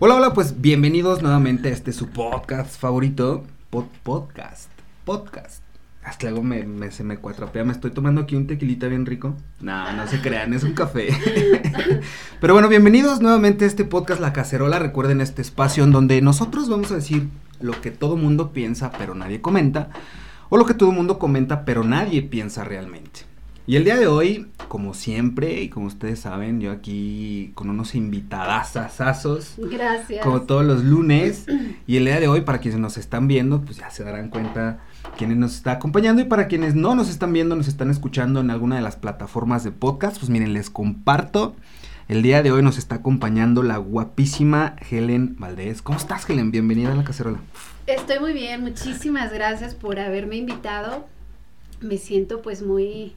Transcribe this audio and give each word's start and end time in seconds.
Hola, 0.00 0.16
hola, 0.16 0.34
pues 0.34 0.60
bienvenidos 0.60 1.22
nuevamente 1.22 1.68
a 1.68 1.72
este 1.72 1.92
su 1.92 2.08
podcast 2.08 2.78
favorito. 2.80 3.44
podcast. 4.02 4.68
Podcast. 5.04 5.62
Hasta 6.02 6.28
luego 6.30 6.42
me, 6.42 6.64
me, 6.64 6.90
se 6.90 7.04
me 7.04 7.18
cuatropea. 7.18 7.64
Me 7.64 7.72
estoy 7.72 7.92
tomando 7.92 8.22
aquí 8.22 8.34
un 8.34 8.48
tequilita 8.48 8.88
bien 8.88 9.06
rico. 9.06 9.36
No, 9.60 9.92
no 9.92 10.06
se 10.08 10.20
crean, 10.20 10.52
es 10.52 10.64
un 10.64 10.74
café. 10.74 11.08
Pero 12.40 12.54
bueno, 12.54 12.68
bienvenidos 12.68 13.20
nuevamente 13.20 13.64
a 13.64 13.68
este 13.68 13.84
podcast 13.84 14.20
La 14.20 14.32
Cacerola. 14.32 14.80
Recuerden 14.80 15.20
este 15.20 15.42
espacio 15.42 15.84
en 15.84 15.92
donde 15.92 16.20
nosotros 16.20 16.68
vamos 16.68 16.90
a 16.90 16.96
decir 16.96 17.28
lo 17.60 17.80
que 17.80 17.92
todo 17.92 18.16
mundo 18.16 18.52
piensa, 18.52 18.90
pero 18.90 19.14
nadie 19.14 19.40
comenta. 19.40 19.90
O 20.48 20.56
lo 20.56 20.66
que 20.66 20.74
todo 20.74 20.90
mundo 20.90 21.20
comenta, 21.20 21.64
pero 21.64 21.84
nadie 21.84 22.20
piensa 22.20 22.64
realmente. 22.64 23.20
Y 23.66 23.76
el 23.76 23.84
día 23.84 23.96
de 23.96 24.06
hoy, 24.06 24.48
como 24.68 24.92
siempre, 24.92 25.62
y 25.62 25.70
como 25.70 25.86
ustedes 25.86 26.18
saben, 26.20 26.60
yo 26.60 26.70
aquí 26.70 27.52
con 27.54 27.70
unos 27.70 27.94
invitadasazos. 27.94 29.54
Gracias. 29.56 30.22
Como 30.22 30.42
todos 30.42 30.66
los 30.66 30.84
lunes. 30.84 31.46
Y 31.86 31.96
el 31.96 32.04
día 32.04 32.20
de 32.20 32.28
hoy, 32.28 32.42
para 32.42 32.58
quienes 32.58 32.78
nos 32.78 32.98
están 32.98 33.26
viendo, 33.26 33.62
pues 33.62 33.78
ya 33.78 33.88
se 33.88 34.04
darán 34.04 34.28
cuenta 34.28 34.80
quienes 35.16 35.38
nos 35.38 35.54
está 35.54 35.72
acompañando. 35.72 36.20
Y 36.20 36.26
para 36.26 36.46
quienes 36.46 36.74
no 36.74 36.94
nos 36.94 37.08
están 37.08 37.32
viendo, 37.32 37.56
nos 37.56 37.66
están 37.66 37.90
escuchando 37.90 38.40
en 38.40 38.50
alguna 38.50 38.76
de 38.76 38.82
las 38.82 38.96
plataformas 38.96 39.64
de 39.64 39.70
podcast, 39.70 40.18
pues 40.18 40.28
miren, 40.28 40.52
les 40.52 40.68
comparto. 40.68 41.56
El 42.06 42.22
día 42.22 42.42
de 42.42 42.52
hoy 42.52 42.62
nos 42.62 42.76
está 42.76 42.96
acompañando 42.96 43.62
la 43.62 43.78
guapísima 43.78 44.76
Helen 44.90 45.36
Valdés. 45.38 45.80
¿Cómo 45.80 45.96
estás, 45.96 46.28
Helen? 46.28 46.50
Bienvenida 46.50 46.92
a 46.92 46.96
la 46.96 47.04
cacerola. 47.04 47.38
Estoy 47.86 48.18
muy 48.20 48.34
bien, 48.34 48.60
muchísimas 48.60 49.32
gracias 49.32 49.74
por 49.74 49.98
haberme 49.98 50.36
invitado. 50.36 51.06
Me 51.80 51.96
siento 51.96 52.42
pues 52.42 52.60
muy 52.60 53.14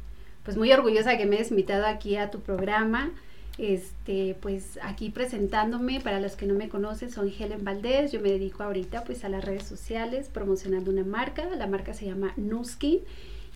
pues 0.48 0.56
muy 0.56 0.72
orgullosa 0.72 1.18
que 1.18 1.26
me 1.26 1.36
hayas 1.36 1.52
invitado 1.52 1.86
aquí 1.86 2.16
a 2.16 2.32
tu 2.32 2.40
programa. 2.40 3.12
Este, 3.58 4.38
pues 4.40 4.80
aquí 4.82 5.10
presentándome, 5.10 6.00
para 6.00 6.22
los 6.22 6.38
que 6.38 6.46
no 6.46 6.54
me 6.54 6.70
conocen, 6.70 7.12
soy 7.12 7.36
Helen 7.38 7.66
Valdés, 7.66 8.14
yo 8.14 8.22
me 8.22 8.30
dedico 8.30 8.64
ahorita 8.64 9.04
pues 9.04 9.26
a 9.26 9.30
las 9.30 9.44
redes 9.44 9.64
sociales 9.64 10.30
promocionando 10.30 10.90
una 10.90 11.04
marca, 11.04 11.44
la 11.50 11.68
marca 11.68 11.94
se 11.94 12.06
llama 12.06 12.32
Nuskin 12.38 13.02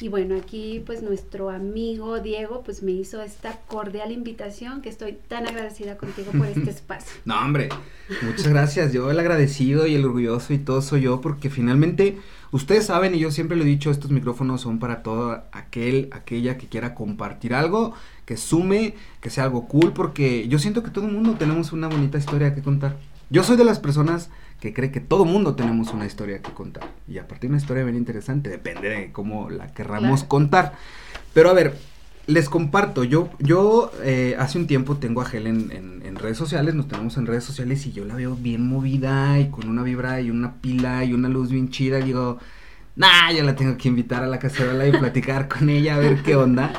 y 0.01 0.07
bueno, 0.09 0.35
aquí 0.35 0.81
pues 0.85 1.03
nuestro 1.03 1.49
amigo 1.49 2.19
Diego 2.19 2.63
pues 2.63 2.81
me 2.81 2.91
hizo 2.91 3.21
esta 3.21 3.59
cordial 3.67 4.11
invitación 4.11 4.81
que 4.81 4.89
estoy 4.89 5.17
tan 5.27 5.47
agradecida 5.47 5.97
contigo 5.97 6.31
por 6.31 6.47
este 6.47 6.69
espacio. 6.71 7.11
no, 7.25 7.39
hombre, 7.39 7.69
muchas 8.23 8.47
gracias. 8.47 8.93
Yo 8.93 9.11
el 9.11 9.19
agradecido 9.19 9.85
y 9.85 9.95
el 9.95 10.05
orgulloso 10.05 10.53
y 10.53 10.57
todo 10.57 10.81
soy 10.81 11.01
yo 11.01 11.21
porque 11.21 11.49
finalmente 11.49 12.17
ustedes 12.51 12.85
saben 12.87 13.13
y 13.15 13.19
yo 13.19 13.31
siempre 13.31 13.57
lo 13.57 13.63
he 13.63 13.67
dicho, 13.67 13.91
estos 13.91 14.11
micrófonos 14.11 14.61
son 14.61 14.79
para 14.79 15.03
todo 15.03 15.43
aquel, 15.51 16.09
aquella 16.11 16.57
que 16.57 16.67
quiera 16.67 16.95
compartir 16.95 17.53
algo, 17.53 17.93
que 18.25 18.37
sume, 18.37 18.95
que 19.19 19.29
sea 19.29 19.43
algo 19.45 19.67
cool 19.67 19.93
porque 19.93 20.47
yo 20.47 20.57
siento 20.57 20.83
que 20.83 20.89
todo 20.89 21.05
el 21.05 21.11
mundo 21.11 21.35
tenemos 21.37 21.73
una 21.73 21.87
bonita 21.87 22.17
historia 22.17 22.55
que 22.55 22.61
contar. 22.61 22.97
Yo 23.29 23.43
soy 23.43 23.55
de 23.55 23.63
las 23.63 23.79
personas 23.79 24.29
que 24.61 24.73
cree 24.73 24.91
que 24.91 24.99
todo 24.99 25.25
mundo 25.25 25.55
tenemos 25.55 25.91
una 25.91 26.05
historia 26.05 26.41
que 26.41 26.51
contar. 26.51 26.87
Y 27.07 27.17
aparte 27.17 27.47
una 27.47 27.57
historia 27.57 27.83
bien 27.83 27.97
interesante, 27.97 28.49
depende 28.49 28.89
de 28.89 29.11
cómo 29.11 29.49
la 29.49 29.73
querramos 29.73 30.23
contar. 30.23 30.73
Pero 31.33 31.49
a 31.49 31.53
ver, 31.53 31.75
les 32.27 32.47
comparto, 32.47 33.03
yo, 33.03 33.31
yo 33.39 33.91
eh, 34.03 34.35
hace 34.37 34.59
un 34.59 34.67
tiempo 34.67 34.97
tengo 34.97 35.21
a 35.21 35.29
Helen 35.29 35.71
en, 35.71 36.05
en, 36.05 36.15
redes 36.15 36.37
sociales, 36.37 36.75
nos 36.75 36.87
tenemos 36.87 37.17
en 37.17 37.25
redes 37.25 37.43
sociales 37.43 37.87
y 37.87 37.91
yo 37.91 38.05
la 38.05 38.13
veo 38.13 38.35
bien 38.35 38.67
movida 38.67 39.39
y 39.39 39.49
con 39.49 39.67
una 39.67 39.81
vibra 39.81 40.21
y 40.21 40.29
una 40.29 40.53
pila 40.61 41.03
y 41.03 41.13
una 41.15 41.27
luz 41.27 41.49
bien 41.49 41.69
chida. 41.71 41.99
Y 41.99 42.03
digo, 42.03 42.37
nah, 42.95 43.31
yo 43.31 43.43
la 43.43 43.55
tengo 43.55 43.75
que 43.77 43.87
invitar 43.87 44.23
a 44.23 44.27
la 44.27 44.37
cacerola 44.37 44.85
y 44.87 44.91
platicar 44.91 45.47
con 45.47 45.71
ella 45.71 45.95
a 45.95 45.99
ver 45.99 46.21
qué 46.21 46.35
onda. 46.35 46.71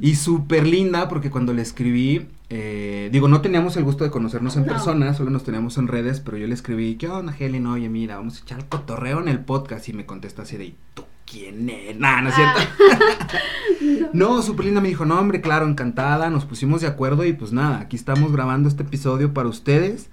Y 0.00 0.14
súper 0.14 0.66
linda 0.66 1.08
porque 1.08 1.30
cuando 1.30 1.52
le 1.52 1.62
escribí, 1.62 2.26
eh, 2.50 3.08
digo, 3.12 3.28
no 3.28 3.40
teníamos 3.40 3.76
el 3.76 3.84
gusto 3.84 4.04
de 4.04 4.10
conocernos 4.10 4.56
en 4.56 4.64
persona, 4.64 5.12
solo 5.14 5.30
nos 5.30 5.44
teníamos 5.44 5.76
en 5.76 5.88
redes, 5.88 6.20
pero 6.20 6.38
yo 6.38 6.46
le 6.46 6.54
escribí, 6.54 6.96
¿qué 6.96 7.08
onda, 7.08 7.34
Helen? 7.38 7.66
Oye, 7.66 7.88
mira, 7.88 8.16
vamos 8.16 8.38
a 8.38 8.42
echar 8.42 8.58
el 8.58 8.66
cotorreo 8.66 9.20
en 9.20 9.28
el 9.28 9.40
podcast. 9.40 9.88
Y 9.88 9.92
me 9.92 10.06
contesta 10.06 10.42
así 10.42 10.56
de, 10.56 10.74
¿tú 10.94 11.04
quién 11.30 11.68
es? 11.68 11.98
Nah, 11.98 12.22
no 12.22 12.30
es 12.30 12.34
cierto. 12.34 12.60
Ah. 12.60 14.10
no, 14.12 14.42
súper 14.42 14.66
linda 14.66 14.80
me 14.80 14.88
dijo, 14.88 15.04
no, 15.04 15.18
hombre, 15.18 15.40
claro, 15.40 15.68
encantada. 15.68 16.30
Nos 16.30 16.46
pusimos 16.46 16.80
de 16.80 16.86
acuerdo 16.86 17.24
y 17.24 17.34
pues 17.34 17.52
nada, 17.52 17.80
aquí 17.80 17.96
estamos 17.96 18.32
grabando 18.32 18.68
este 18.68 18.84
episodio 18.84 19.34
para 19.34 19.48
ustedes. 19.48 20.08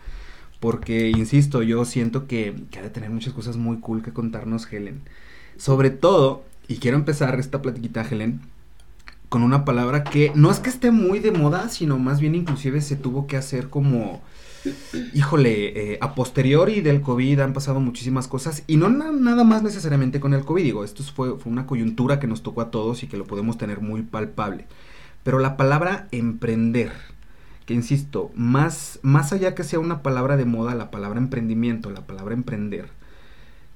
Porque, 0.59 1.09
insisto, 1.09 1.61
yo 1.61 1.85
siento 1.85 2.27
que, 2.27 2.55
que 2.71 2.79
ha 2.79 2.81
de 2.81 2.89
tener 2.89 3.09
muchas 3.09 3.33
cosas 3.33 3.55
muy 3.55 3.77
cool 3.77 4.01
que 4.01 4.13
contarnos, 4.13 4.71
Helen. 4.71 5.01
Sobre 5.57 5.89
todo, 5.89 6.43
y 6.67 6.77
quiero 6.77 6.97
empezar 6.97 7.39
esta 7.39 7.61
platiquita, 7.61 8.01
Helen 8.01 8.41
con 9.35 9.43
una 9.43 9.65
palabra 9.65 10.05
que 10.05 10.31
no 10.33 10.49
es 10.49 10.61
que 10.61 10.69
esté 10.69 10.91
muy 10.91 11.19
de 11.19 11.33
moda, 11.33 11.67
sino 11.67 11.99
más 11.99 12.21
bien 12.21 12.35
inclusive 12.35 12.79
se 12.79 12.95
tuvo 12.95 13.27
que 13.27 13.35
hacer 13.35 13.69
como, 13.69 14.21
híjole, 15.13 15.91
eh, 15.91 15.97
a 15.99 16.15
posteriori 16.15 16.79
del 16.79 17.01
COVID 17.01 17.41
han 17.41 17.51
pasado 17.51 17.81
muchísimas 17.81 18.29
cosas 18.29 18.63
y 18.65 18.77
no 18.77 18.87
nada 18.87 19.43
más 19.43 19.61
necesariamente 19.61 20.21
con 20.21 20.33
el 20.33 20.45
COVID, 20.45 20.63
digo, 20.63 20.85
esto 20.85 21.03
fue, 21.03 21.37
fue 21.37 21.51
una 21.51 21.67
coyuntura 21.67 22.17
que 22.17 22.27
nos 22.27 22.43
tocó 22.43 22.61
a 22.61 22.71
todos 22.71 23.03
y 23.03 23.07
que 23.07 23.17
lo 23.17 23.25
podemos 23.25 23.57
tener 23.57 23.81
muy 23.81 24.03
palpable. 24.03 24.67
Pero 25.23 25.39
la 25.39 25.57
palabra 25.57 26.07
emprender, 26.11 26.93
que 27.65 27.73
insisto, 27.73 28.31
más, 28.35 28.99
más 29.01 29.33
allá 29.33 29.53
que 29.53 29.65
sea 29.65 29.79
una 29.79 30.01
palabra 30.01 30.37
de 30.37 30.45
moda, 30.45 30.75
la 30.75 30.91
palabra 30.91 31.19
emprendimiento, 31.19 31.91
la 31.91 32.07
palabra 32.07 32.35
emprender, 32.35 32.87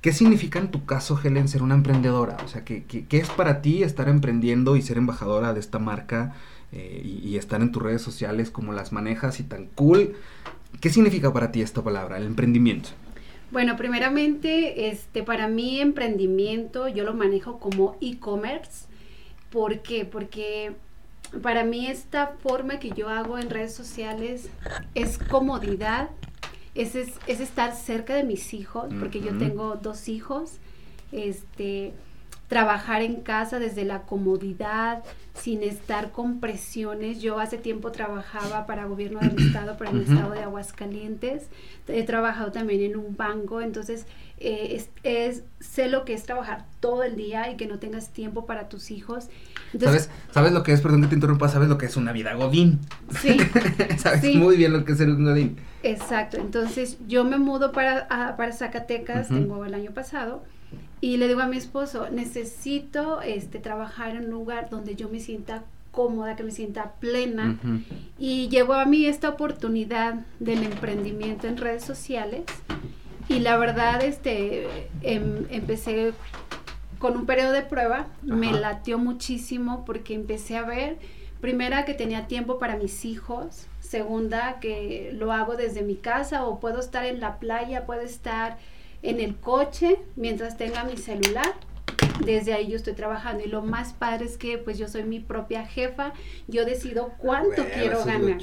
¿Qué 0.02 0.14
significa 0.14 0.60
en 0.60 0.72
tu 0.72 0.86
caso, 0.86 1.20
Helen, 1.22 1.50
ser 1.50 1.62
una 1.62 1.76
emprendedora? 1.76 2.38
O 2.46 2.48
sea, 2.48 2.64
¿qué, 2.64 3.06
es 3.10 3.30
para 3.30 3.62
ti 3.62 3.84
estar 3.84 4.08
emprendiendo 4.08 4.78
y 4.78 4.82
ser 4.82 4.98
embajadora 4.98 5.54
de 5.54 5.60
esta 5.60 5.78
marca 5.78 6.36
eh, 6.72 7.02
y, 7.04 7.36
estar 7.36 7.62
en 7.62 7.74
tus 7.74 7.84
redes 7.84 8.02
sociales 8.02 8.50
como 8.50 8.72
las 8.72 8.94
manejas 8.94 9.42
y 9.42 9.44
tan 9.44 9.66
cool? 9.76 10.16
¿Qué 10.80 10.90
significa 10.90 11.34
para 11.34 11.52
ti 11.52 11.62
esta 11.62 11.84
palabra, 11.84 12.18
el 12.18 12.26
emprendimiento? 12.26 12.90
Bueno, 13.52 13.76
primeramente, 13.76 14.90
este, 14.90 15.24
para 15.24 15.50
mí 15.50 15.82
emprendimiento 15.82 16.88
yo 16.88 17.04
lo 17.04 17.14
manejo 17.14 17.60
como 17.60 17.98
e-commerce. 18.00 18.86
¿Por 19.50 19.80
qué? 19.80 20.06
Porque 20.06 20.76
para 21.42 21.66
mí 21.66 21.88
esta 21.88 22.36
forma 22.42 22.80
que 22.80 22.92
yo 22.92 23.10
hago 23.10 23.38
en 23.38 23.50
redes 23.50 23.74
sociales 23.74 24.50
es 24.96 25.18
comodidad 25.18 26.10
es, 26.76 26.96
es, 26.96 27.40
estar 27.40 27.76
cerca 27.76 28.16
de 28.16 28.24
mis 28.24 28.54
hijos, 28.54 28.94
porque 29.00 29.22
yo 29.22 29.38
tengo 29.38 29.76
dos 29.76 30.08
hijos, 30.08 30.58
este, 31.12 31.94
trabajar 32.50 33.04
en 33.04 33.22
casa 33.22 33.60
desde 33.60 33.86
la 33.86 34.02
comodidad, 34.02 35.04
sin 35.36 35.62
estar 35.62 36.12
con 36.12 36.40
presiones. 36.40 37.22
Yo 37.22 37.40
hace 37.40 37.58
tiempo 37.58 37.92
trabajaba 37.92 38.66
para 38.66 38.86
gobierno 38.86 39.20
del 39.20 39.40
estado, 39.40 39.78
para 39.78 39.92
el 39.92 40.02
estado 40.02 40.32
de 40.32 40.42
Aguascalientes. 40.42 41.44
He 41.88 42.04
trabajado 42.04 42.52
también 42.52 42.82
en 42.82 42.98
un 42.98 43.16
banco, 43.16 43.62
entonces 43.62 44.08
eh, 44.40 44.84
es, 45.04 45.44
sé 45.60 45.90
lo 45.90 46.06
que 46.06 46.16
es 46.16 46.24
trabajar 46.24 46.66
todo 46.80 47.04
el 47.04 47.16
día 47.16 47.52
y 47.52 47.56
que 47.56 47.68
no 47.68 47.78
tengas 47.78 48.10
tiempo 48.10 48.48
para 48.48 48.68
tus 48.68 48.90
hijos. 48.90 49.30
¿Sabes, 49.80 50.10
¿Sabes 50.32 50.52
lo 50.52 50.64
que 50.64 50.74
es, 50.74 50.82
perdón 50.82 51.04
que 51.04 51.08
te 51.08 51.16
interrumpa, 51.16 51.50
sabes 51.50 51.70
lo 51.70 51.78
que 51.78 51.86
es 51.86 51.98
una 51.98 52.14
vida 52.14 52.34
godín? 52.34 52.80
Sí. 53.22 53.38
sabes 53.98 54.36
muy 54.36 54.58
bien 54.58 54.74
lo 54.74 54.86
que 54.86 54.94
es 54.94 54.98
ser 54.98 55.10
un 55.10 55.24
godín. 55.24 55.58
Exacto, 55.84 56.38
entonces 56.38 56.98
yo 57.08 57.24
me 57.26 57.38
mudo 57.38 57.72
para, 57.72 58.08
para 58.08 58.52
Zacatecas, 58.54 59.28
tengo 59.28 59.64
el 59.66 59.76
año 59.76 59.92
pasado, 59.92 60.44
y 61.02 61.18
le 61.18 61.28
digo 61.28 61.42
a 61.42 61.48
mi 61.48 61.58
esposo, 61.58 62.10
necesito 62.10 63.22
este, 63.22 63.60
trabajar 63.60 64.16
en 64.16 64.26
un 64.26 64.32
lugar 64.32 64.70
donde 64.70 64.96
yo 64.96 65.08
me 65.10 65.20
sienta 65.20 65.64
cómoda, 65.92 66.36
que 66.36 66.44
me 66.44 66.52
sienta 66.52 66.94
plena. 67.00 67.58
Y 68.18 68.50
llegó 68.50 68.74
a 68.74 68.86
mí 68.86 69.06
esta 69.06 69.30
oportunidad 69.30 70.26
del 70.40 70.64
emprendimiento 70.64 71.48
en 71.48 71.58
redes 71.58 71.84
sociales. 71.84 72.44
Y 73.30 73.40
la 73.40 73.58
verdad, 73.58 74.04
este, 74.04 74.68
em, 75.02 75.46
empecé 75.50 76.14
con 76.98 77.16
un 77.16 77.26
periodo 77.26 77.54
de 77.54 77.62
prueba, 77.62 78.08
me 78.24 78.52
latió 78.52 78.98
muchísimo 78.98 79.86
porque 79.86 80.14
empecé 80.14 80.58
a 80.58 80.64
ver, 80.64 80.98
primera, 81.40 81.86
que 81.86 81.94
tenía 81.94 82.28
tiempo 82.28 82.60
para 82.60 82.76
mis 82.76 83.06
hijos, 83.06 83.68
segunda, 83.80 84.60
que 84.60 85.12
lo 85.14 85.32
hago 85.32 85.56
desde 85.56 85.82
mi 85.82 85.96
casa 85.96 86.46
o 86.46 86.60
puedo 86.60 86.80
estar 86.80 87.06
en 87.06 87.22
la 87.22 87.40
playa, 87.40 87.86
puedo 87.86 88.02
estar 88.02 88.58
en 89.02 89.20
el 89.20 89.36
coche 89.36 89.98
mientras 90.16 90.58
tenga 90.58 90.84
mi 90.84 90.98
celular. 90.98 91.54
Desde 92.26 92.54
ahí 92.54 92.68
yo 92.68 92.76
estoy 92.76 92.94
trabajando 92.94 93.44
y 93.46 93.48
lo 93.48 93.62
más 93.62 93.94
padre 93.94 94.26
es 94.26 94.38
que 94.38 94.58
pues 94.58 94.78
yo 94.78 94.88
soy 94.88 95.04
mi 95.04 95.20
propia 95.20 95.66
jefa, 95.66 96.14
yo 96.48 96.66
decido 96.66 97.14
cuánto 97.18 97.64
quiero 97.74 98.04
ganar. 98.04 98.40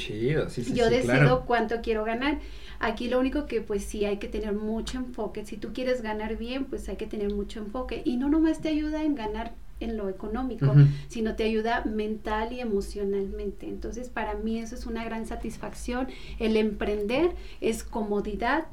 yo 0.73 0.89
decido 0.91 1.45
cuánto 1.47 1.83
quiero 1.83 2.05
ganar. 2.05 2.39
Aquí 2.79 3.09
lo 3.09 3.19
único 3.19 3.47
que 3.47 3.61
pues 3.61 3.85
sí 3.85 4.05
hay 4.05 4.19
que 4.19 4.29
tener 4.29 4.53
mucho 4.53 4.99
enfoque. 4.99 5.45
Si 5.45 5.57
tú 5.57 5.73
quieres 5.73 6.03
ganar 6.03 6.37
bien, 6.37 6.65
pues 6.67 6.89
hay 6.89 6.97
que 6.97 7.07
tener 7.07 7.33
mucho 7.33 7.61
enfoque. 7.61 8.03
Y 8.05 8.17
no 8.17 8.29
nomás 8.29 8.61
te 8.61 8.69
ayuda 8.69 9.05
en 9.05 9.15
ganar 9.15 9.53
en 9.81 9.97
lo 9.97 10.09
económico, 10.09 10.75
sino 11.09 11.37
te 11.37 11.45
ayuda 11.45 11.85
mental 11.85 12.53
y 12.53 12.61
emocionalmente. 12.61 13.69
Entonces, 13.69 14.09
para 14.09 14.35
mí 14.35 14.59
eso 14.59 14.75
es 14.75 14.87
una 14.87 15.05
gran 15.05 15.27
satisfacción. 15.27 16.09
El 16.39 16.57
emprender 16.57 17.31
es 17.61 17.83
comodidad, 17.85 18.65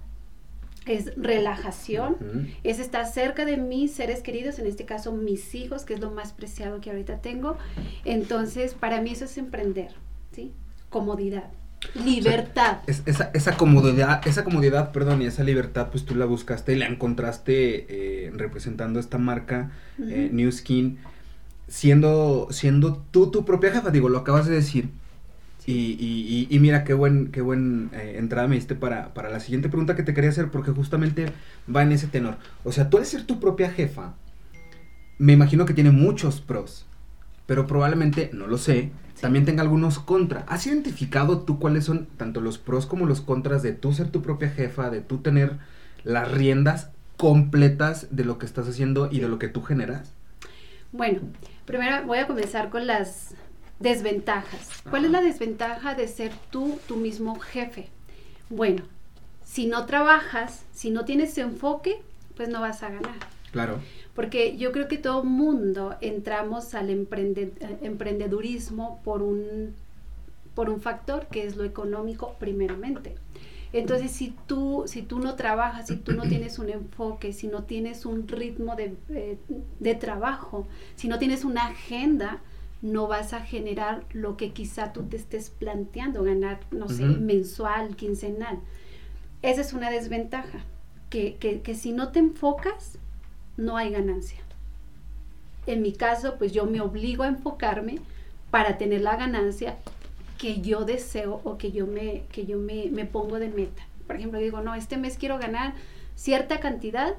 es 0.85 1.13
relajación, 1.15 2.17
es 2.63 2.79
estar 2.79 3.05
cerca 3.05 3.45
de 3.45 3.57
mis 3.57 3.93
seres 3.93 4.21
queridos, 4.21 4.59
en 4.59 4.67
este 4.67 4.85
caso 4.85 5.11
mis 5.11 5.55
hijos, 5.55 5.85
que 5.85 5.93
es 5.93 5.99
lo 5.99 6.11
más 6.11 6.33
preciado 6.33 6.81
que 6.81 6.89
ahorita 6.89 7.21
tengo. 7.21 7.57
Entonces, 8.05 8.73
para 8.73 9.01
mí 9.01 9.11
eso 9.11 9.25
es 9.25 9.37
emprender, 9.37 9.91
¿sí? 10.31 10.51
Comodidad. 10.89 11.49
Libertad. 11.95 12.77
esa, 12.87 13.29
esa, 13.33 13.57
comodidad, 13.57 14.25
esa 14.25 14.43
comodidad, 14.45 14.91
perdón, 14.91 15.21
y 15.21 15.25
esa 15.25 15.43
libertad, 15.43 15.89
pues 15.91 16.05
tú 16.05 16.15
la 16.15 16.25
buscaste 16.25 16.73
y 16.73 16.77
la 16.77 16.87
encontraste 16.87 18.27
eh, 18.27 18.31
representando 18.33 18.99
esta 18.99 19.17
marca, 19.17 19.71
eh, 19.99 20.29
New 20.31 20.49
Skin, 20.49 20.99
siendo, 21.67 22.47
siendo 22.51 23.03
tú 23.11 23.31
tu 23.31 23.43
propia 23.43 23.71
jefa, 23.71 23.91
digo, 23.91 24.07
lo 24.07 24.19
acabas 24.19 24.47
de 24.47 24.55
decir. 24.55 24.89
Y, 25.65 25.71
y, 25.71 26.47
y, 26.49 26.59
mira 26.59 26.83
qué 26.83 26.93
buen, 26.93 27.31
qué 27.31 27.39
buen 27.39 27.89
eh, 27.93 28.15
entrada 28.17 28.47
me 28.49 28.55
diste 28.55 28.75
para, 28.75 29.13
para 29.13 29.29
la 29.29 29.39
siguiente 29.39 29.69
pregunta 29.69 29.95
que 29.95 30.03
te 30.03 30.13
quería 30.13 30.29
hacer, 30.29 30.51
porque 30.51 30.71
justamente 30.71 31.27
va 31.73 31.83
en 31.83 31.93
ese 31.93 32.07
tenor. 32.07 32.35
O 32.65 32.73
sea, 32.73 32.89
tú 32.89 32.97
al 32.97 33.05
ser 33.05 33.25
tu 33.25 33.39
propia 33.39 33.69
jefa, 33.69 34.13
me 35.19 35.31
imagino 35.31 35.65
que 35.65 35.73
tiene 35.73 35.91
muchos 35.91 36.41
pros, 36.41 36.85
pero 37.45 37.65
probablemente, 37.65 38.29
no 38.33 38.47
lo 38.47 38.57
sé, 38.57 38.91
también 39.21 39.45
tenga 39.45 39.61
algunos 39.61 39.99
contra. 39.99 40.43
¿Has 40.47 40.67
identificado 40.67 41.39
tú 41.43 41.59
cuáles 41.59 41.85
son 41.85 42.07
tanto 42.17 42.41
los 42.41 42.57
pros 42.57 42.85
como 42.85 43.05
los 43.05 43.21
contras 43.21 43.63
de 43.63 43.71
tú 43.71 43.93
ser 43.93 44.09
tu 44.09 44.21
propia 44.21 44.49
jefa, 44.49 44.89
de 44.89 44.99
tú 44.99 45.19
tener 45.19 45.59
las 46.03 46.29
riendas 46.29 46.89
completas 47.15 48.07
de 48.11 48.25
lo 48.25 48.37
que 48.37 48.45
estás 48.45 48.67
haciendo 48.67 49.07
y 49.09 49.21
de 49.21 49.29
lo 49.29 49.39
que 49.39 49.47
tú 49.47 49.61
generas? 49.61 50.13
Bueno, 50.91 51.21
primero 51.65 52.05
voy 52.05 52.17
a 52.17 52.27
comenzar 52.27 52.69
con 52.69 52.85
las 52.85 53.35
desventajas. 53.83 54.81
¿Cuál 54.89 55.05
es 55.05 55.11
la 55.11 55.21
desventaja 55.21 55.93
de 55.93 56.07
ser 56.07 56.31
tú 56.49 56.79
tu 56.87 56.95
mismo 56.95 57.39
jefe? 57.39 57.89
Bueno, 58.49 58.83
si 59.43 59.67
no 59.67 59.85
trabajas, 59.85 60.65
si 60.73 60.89
no 60.89 61.05
tienes 61.05 61.37
enfoque, 61.37 62.01
pues 62.35 62.49
no 62.49 62.61
vas 62.61 62.81
a 62.81 62.89
ganar. 62.89 63.13
Claro. 63.51 63.79
Porque 64.15 64.57
yo 64.57 64.71
creo 64.71 64.87
que 64.87 64.97
todo 64.97 65.23
mundo 65.23 65.95
entramos 66.01 66.73
al 66.73 66.89
emprendedurismo 66.89 69.01
por 69.03 69.21
un, 69.21 69.75
por 70.55 70.69
un 70.69 70.81
factor 70.81 71.27
que 71.27 71.45
es 71.45 71.55
lo 71.55 71.63
económico 71.63 72.35
primeramente. 72.39 73.15
Entonces, 73.73 74.11
si 74.11 74.35
tú, 74.45 74.83
si 74.85 75.01
tú 75.01 75.19
no 75.19 75.35
trabajas, 75.35 75.87
si 75.87 75.97
tú 75.97 76.13
no 76.13 76.23
tienes 76.23 76.59
un 76.59 76.69
enfoque, 76.69 77.33
si 77.33 77.47
no 77.47 77.63
tienes 77.63 78.05
un 78.05 78.27
ritmo 78.27 78.75
de, 78.75 78.95
eh, 79.09 79.37
de 79.79 79.95
trabajo, 79.95 80.67
si 80.95 81.07
no 81.07 81.17
tienes 81.17 81.43
una 81.43 81.67
agenda, 81.67 82.39
no 82.83 83.07
vas 83.07 83.33
a 83.33 83.39
generar 83.39 84.03
lo 84.11 84.37
que 84.37 84.51
quizá 84.51 84.93
tú 84.93 85.03
te 85.03 85.17
estés 85.17 85.49
planteando, 85.49 86.23
ganar, 86.23 86.59
no 86.69 86.87
sé, 86.87 87.05
mensual, 87.05 87.95
quincenal. 87.95 88.59
Esa 89.41 89.61
es 89.61 89.73
una 89.73 89.89
desventaja, 89.89 90.59
que, 91.09 91.37
que, 91.37 91.61
que 91.61 91.73
si 91.73 91.93
no 91.93 92.11
te 92.11 92.19
enfocas, 92.19 92.99
no 93.57 93.77
hay 93.77 93.89
ganancia. 93.89 94.39
En 95.65 95.81
mi 95.81 95.93
caso, 95.93 96.35
pues 96.37 96.51
yo 96.51 96.65
me 96.65 96.81
obligo 96.81 97.23
a 97.23 97.29
enfocarme 97.29 97.99
para 98.51 98.77
tener 98.77 99.01
la 99.01 99.15
ganancia 99.15 99.77
que 100.37 100.61
yo 100.61 100.83
deseo 100.83 101.39
o 101.45 101.57
que 101.57 101.71
yo 101.71 101.87
me, 101.87 102.23
que 102.31 102.45
yo 102.45 102.57
me, 102.57 103.05
pongo 103.05 103.39
de 103.39 103.47
meta. 103.47 103.83
Por 104.05 104.17
ejemplo, 104.17 104.39
digo, 104.39 104.59
no, 104.61 104.75
este 104.75 104.97
mes 104.97 105.17
quiero 105.17 105.39
ganar 105.39 105.73
cierta 106.15 106.59
cantidad, 106.59 107.15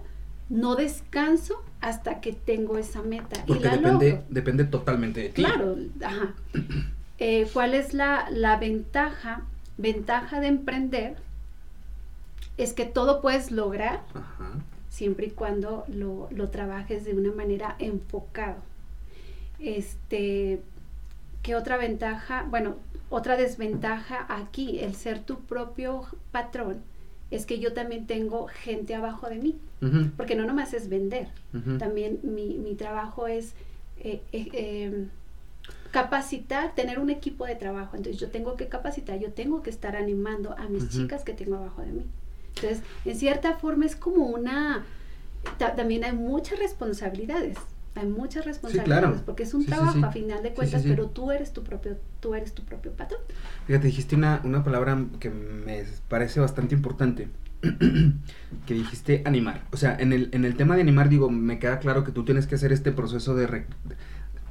no 0.49 0.77
descanso 0.77 1.63
hasta 1.81 2.21
que 2.21 2.33
tengo 2.33 2.79
esa 2.79 3.03
meta. 3.03 3.45
y 3.47 3.55
la 3.59 3.77
depende, 3.77 4.23
depende 4.29 4.65
totalmente 4.65 5.21
de 5.21 5.29
ti. 5.31 5.43
Claro, 5.43 5.77
ajá. 6.03 6.35
Eh, 7.19 7.49
¿Cuál 7.53 7.75
es 7.75 7.95
la, 7.95 8.27
la, 8.29 8.59
ventaja? 8.59 9.43
Ventaja 9.79 10.41
de 10.41 10.49
emprender 10.49 11.17
es 12.57 12.73
que 12.73 12.87
todo 12.87 13.23
puedes 13.23 13.53
lograr 13.53 14.03
ajá 14.15 14.59
siempre 14.95 15.27
y 15.27 15.31
cuando 15.31 15.85
lo, 15.89 16.29
trabajes 16.51 17.05
de 17.05 17.15
una 17.15 17.33
manera 17.33 17.75
enfocado. 17.81 18.59
Este, 19.59 20.63
¿qué 21.43 21.57
otra 21.57 21.77
ventaja? 21.77 22.47
Bueno, 22.49 22.77
otra 23.11 23.37
desventaja 23.37 24.25
aquí, 24.29 24.79
el 24.79 24.95
ser 24.95 25.19
tu 25.25 25.41
propio 25.41 26.07
patrón, 26.31 26.81
es 27.35 27.47
que 27.47 27.59
yo 27.59 27.73
también 27.73 28.07
tengo 28.07 28.47
gente 28.47 28.95
abajo 28.95 29.29
de 29.29 29.37
mí, 29.37 29.57
porque 30.17 30.35
no 30.35 30.47
nomás 30.47 30.73
es 30.73 30.89
vender, 30.89 31.29
también 31.79 32.21
mi, 32.23 32.75
trabajo 32.77 33.27
es 33.27 33.55
eh, 33.99 34.23
eh, 34.33 34.49
em, 34.53 35.09
capacitar, 35.91 36.75
tener 36.75 36.99
un 36.99 37.11
equipo 37.11 37.45
de 37.45 37.57
trabajo, 37.57 37.97
entonces 37.97 38.21
yo 38.21 38.31
tengo 38.31 38.57
que 38.57 38.69
capacitar, 38.69 39.19
yo 39.19 39.33
tengo 39.33 39.63
que 39.63 39.71
estar 39.71 39.97
animando 39.97 40.57
a 40.57 40.69
mis 40.69 40.89
chicas 40.89 41.25
que 41.25 41.33
tengo 41.33 41.57
abajo 41.57 41.83
de 41.83 41.93
mí. 41.93 42.07
Entonces, 42.57 42.83
en 43.05 43.17
cierta 43.17 43.55
forma 43.55 43.85
es 43.85 43.97
como 43.97 44.27
una, 44.27 44.85
también 45.59 46.05
hay 46.05 46.13
muchas 46.13 46.59
responsabilidades. 46.61 47.59
Hay 47.97 48.07
muchas 48.07 48.45
responsabilidades 48.45 49.21
porque 49.21 49.45
es 49.45 49.55
un 49.55 49.65
trabajo 49.65 50.05
a 50.05 50.11
final 50.11 50.43
de 50.43 50.53
cuentas, 50.53 50.83
pero 50.85 51.09
tú 51.09 51.31
eres 51.31 51.53
tu 51.53 51.63
propio, 51.63 51.97
tú 52.21 52.35
eres 52.35 52.53
tu 52.53 52.65
propio 52.65 52.93
patrón. 52.93 53.21
Fíjate, 53.67 53.87
dijiste 53.87 54.17
una, 54.17 54.41
una 54.45 54.65
palabra 54.65 55.05
que 55.21 55.31
me 55.31 55.85
parece 56.09 56.41
bastante 56.41 56.75
importante. 56.75 57.29
que 58.67 58.75
dijiste 58.75 59.23
animar. 59.25 59.63
O 59.73 59.77
sea, 59.77 59.97
en 59.99 60.13
el, 60.13 60.29
en 60.33 60.45
el 60.45 60.57
tema 60.57 60.75
de 60.75 60.83
animar, 60.83 61.09
digo, 61.09 61.31
me 61.31 61.59
queda 61.59 61.79
claro 61.79 62.05
que 62.05 62.13
tú 62.13 62.25
tienes 62.25 62.47
que 62.47 62.57
hacer 62.57 62.73
este 62.73 62.93
proceso 62.93 63.35
de 63.35 63.65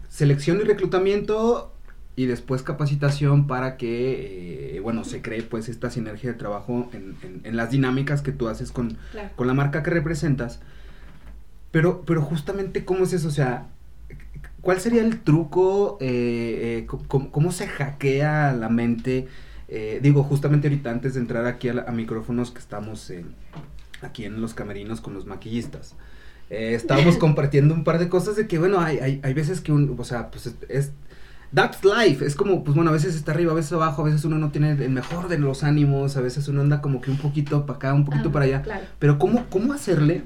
selección 0.10 0.60
y 0.62 0.64
reclutamiento 0.64 1.74
y 2.16 2.28
después 2.28 2.62
capacitación 2.62 3.48
para 3.48 3.78
que, 3.78 4.76
eh, 4.76 4.80
bueno, 4.80 5.04
se 5.04 5.22
cree 5.22 5.42
pues 5.42 5.68
esta 5.70 5.90
sinergia 5.90 6.32
de 6.32 6.38
trabajo 6.38 6.90
en, 6.94 7.16
en, 7.44 7.56
las 7.56 7.72
dinámicas 7.72 8.22
que 8.22 8.32
tú 8.32 8.48
haces 8.48 8.72
con, 8.72 8.98
con, 9.36 9.48
la 9.48 9.54
marca 9.54 9.82
que 9.82 9.90
representas. 9.90 10.60
Pero, 11.74 12.04
pero 12.06 12.22
justamente, 12.22 12.86
¿cómo 12.86 13.04
es 13.04 13.14
eso? 13.14 13.28
O 13.28 13.32
sea, 13.32 13.66
¿cuál 14.62 14.80
sería 14.80 15.02
el 15.02 15.22
truco? 15.22 15.98
Eh, 16.00 16.86
eh 16.86 16.88
cómo, 17.08 17.52
se 17.52 17.68
hackea 17.68 18.54
la 18.54 18.70
mente? 18.70 19.28
Eh, 19.68 20.00
digo, 20.02 20.24
justamente 20.24 20.68
ahorita 20.68 20.92
antes 20.92 21.16
de 21.16 21.22
entrar 21.22 21.48
aquí 21.48 21.70
a, 21.70 21.92
micrófonos 21.92 22.52
que 22.52 22.60
estamos 22.60 23.12
aquí 24.02 24.26
en 24.26 24.40
los 24.40 24.54
camerinos 24.54 25.02
con 25.02 25.16
los 25.16 25.26
maquillistas. 25.26 25.96
estábamos 26.52 27.18
compartiendo 27.26 27.74
un 27.74 27.84
par 27.84 27.98
de 27.98 28.08
cosas 28.08 28.36
de 28.36 28.48
que, 28.48 28.60
bueno, 28.60 28.80
hay, 28.80 29.00
hay, 29.00 29.20
hay 29.24 29.34
veces 29.34 29.60
que 29.60 29.72
un, 29.72 29.96
o 29.98 30.04
sea, 30.04 30.30
pues 30.30 30.54
es 30.70 30.92
That's 31.54 31.84
life. 31.84 32.26
Es 32.26 32.36
como, 32.36 32.64
pues 32.64 32.76
bueno, 32.76 32.90
a 32.90 32.94
veces 32.94 33.16
está 33.16 33.32
arriba, 33.32 33.52
a 33.52 33.56
veces 33.56 33.74
abajo, 33.74 34.02
a 34.02 34.06
veces 34.06 34.26
uno 34.26 34.40
no 34.40 34.50
tiene 34.50 34.72
el 34.72 34.90
mejor 34.90 35.28
de 35.28 35.38
los 35.38 35.64
ánimos, 35.64 36.18
a 36.18 36.22
veces 36.22 36.48
uno 36.48 36.62
anda 36.62 36.82
como 36.82 37.00
que 37.00 37.12
un 37.12 37.18
poquito 37.18 37.66
para 37.68 37.78
acá, 37.78 37.94
un 37.94 38.06
poquito 38.06 38.32
para 38.32 38.46
allá. 38.46 38.64
Pero 38.98 39.20
¿cómo, 39.20 39.46
¿cómo 39.50 39.74
hacerle? 39.74 40.24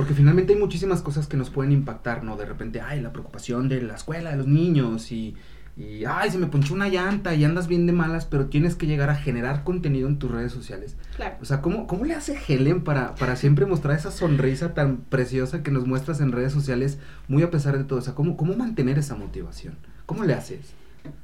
Porque 0.00 0.14
finalmente 0.14 0.54
hay 0.54 0.58
muchísimas 0.58 1.02
cosas 1.02 1.26
que 1.26 1.36
nos 1.36 1.50
pueden 1.50 1.72
impactar, 1.72 2.24
¿no? 2.24 2.38
De 2.38 2.46
repente, 2.46 2.80
ay, 2.80 3.02
la 3.02 3.12
preocupación 3.12 3.68
de 3.68 3.82
la 3.82 3.96
escuela, 3.96 4.30
de 4.30 4.38
los 4.38 4.46
niños 4.46 5.12
y, 5.12 5.36
y 5.76 6.06
ay, 6.06 6.30
se 6.30 6.38
me 6.38 6.46
ponchó 6.46 6.72
una 6.72 6.88
llanta 6.88 7.34
y 7.34 7.44
andas 7.44 7.68
bien 7.68 7.86
de 7.86 7.92
malas, 7.92 8.24
pero 8.24 8.46
tienes 8.46 8.76
que 8.76 8.86
llegar 8.86 9.10
a 9.10 9.14
generar 9.14 9.62
contenido 9.62 10.08
en 10.08 10.18
tus 10.18 10.30
redes 10.30 10.52
sociales. 10.52 10.96
Claro. 11.16 11.36
O 11.42 11.44
sea, 11.44 11.60
¿cómo, 11.60 11.86
cómo 11.86 12.06
le 12.06 12.14
hace 12.14 12.34
Helen 12.48 12.82
para, 12.82 13.14
para 13.14 13.36
siempre 13.36 13.66
mostrar 13.66 13.94
esa 13.94 14.10
sonrisa 14.10 14.72
tan 14.72 15.02
preciosa 15.02 15.62
que 15.62 15.70
nos 15.70 15.86
muestras 15.86 16.22
en 16.22 16.32
redes 16.32 16.54
sociales, 16.54 16.96
muy 17.28 17.42
a 17.42 17.50
pesar 17.50 17.76
de 17.76 17.84
todo? 17.84 17.98
O 17.98 18.02
sea, 18.02 18.14
¿cómo, 18.14 18.38
cómo 18.38 18.56
mantener 18.56 18.98
esa 18.98 19.16
motivación? 19.16 19.76
¿Cómo 20.06 20.24
le 20.24 20.32
haces? 20.32 20.72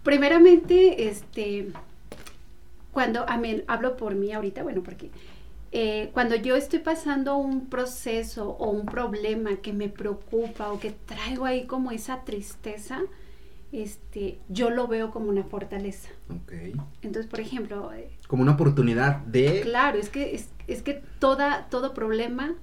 Primeramente, 0.03 1.09
este, 1.09 1.69
cuando, 2.93 3.27
a 3.27 3.39
mí, 3.39 3.63
hablo 3.69 3.97
por 3.97 4.15
mí 4.15 4.35
ahorita, 4.35 4.63
bueno, 4.65 4.83
porque 4.83 5.11
eh, 5.79 6.11
cuando 6.15 6.37
yo 6.37 6.57
estoy 6.57 6.79
pasando 6.79 7.37
un 7.37 7.67
proceso 7.67 8.49
o 8.49 8.71
un 8.71 8.87
problema 8.87 9.57
que 9.57 9.75
me 9.75 9.91
preocupa 9.91 10.73
o 10.73 10.81
que 10.81 10.91
traigo 10.91 11.45
ahí 11.45 11.67
como 11.67 11.91
esa 11.91 12.25
tristeza, 12.25 13.03
este, 13.73 14.39
yo 14.49 14.71
lo 14.71 14.89
veo 14.89 15.11
como 15.11 15.29
una 15.29 15.45
fortaleza. 15.45 16.09
Ok. 16.31 16.79
Entonces, 17.03 17.27
por 17.27 17.41
ejemplo... 17.41 17.93
Eh, 17.93 18.09
como 18.27 18.43
una 18.43 18.53
oportunidad 18.53 19.19
de... 19.27 19.61
Claro, 19.61 19.99
es 19.99 20.09
que, 20.09 20.35
es, 20.35 20.49
es 20.67 20.81
que 20.81 21.03
toda, 21.19 21.69
todo 21.69 21.93
problema 21.93 22.55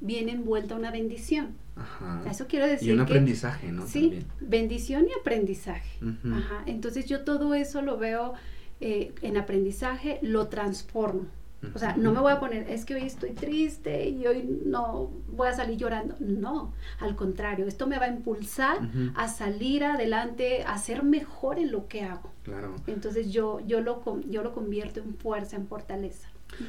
viene 0.00 0.32
envuelta 0.32 0.74
una 0.74 0.90
bendición. 0.90 1.56
Ajá. 1.74 2.22
Eso 2.30 2.48
quiero 2.48 2.66
decir. 2.66 2.90
Y 2.90 2.92
un 2.92 3.00
aprendizaje, 3.00 3.72
¿no? 3.72 3.86
Sí, 3.86 4.26
bendición 4.40 5.06
y 5.08 5.18
aprendizaje. 5.18 5.98
Ajá. 6.30 6.64
Entonces 6.66 7.06
yo 7.06 7.24
todo 7.24 7.54
eso 7.54 7.80
lo 7.80 7.96
veo 7.96 8.34
eh, 8.82 9.14
en 9.22 9.38
aprendizaje, 9.38 10.18
lo 10.20 10.48
transformo. 10.48 11.28
O 11.74 11.78
sea, 11.78 11.96
no 11.96 12.12
me 12.12 12.20
voy 12.20 12.30
a 12.30 12.38
poner, 12.38 12.70
es 12.70 12.84
que 12.84 12.94
hoy 12.94 13.02
estoy 13.02 13.30
triste 13.30 14.08
y 14.08 14.24
hoy 14.26 14.48
no 14.64 15.10
voy 15.28 15.48
a 15.48 15.52
salir 15.52 15.76
llorando. 15.76 16.14
No, 16.20 16.72
al 17.00 17.16
contrario, 17.16 17.66
esto 17.66 17.88
me 17.88 17.98
va 17.98 18.04
a 18.04 18.08
impulsar 18.08 18.78
a 19.16 19.28
salir 19.28 19.82
adelante, 19.82 20.62
a 20.64 20.78
ser 20.78 21.02
mejor 21.02 21.58
en 21.58 21.72
lo 21.72 21.88
que 21.88 22.04
hago. 22.04 22.32
Claro. 22.44 22.76
Entonces 22.86 23.32
yo, 23.32 23.60
yo, 23.66 23.80
lo, 23.80 24.02
yo 24.28 24.42
lo 24.44 24.52
convierto 24.52 25.00
en 25.00 25.14
fuerza, 25.14 25.56
en 25.56 25.66
fortaleza. 25.66 26.28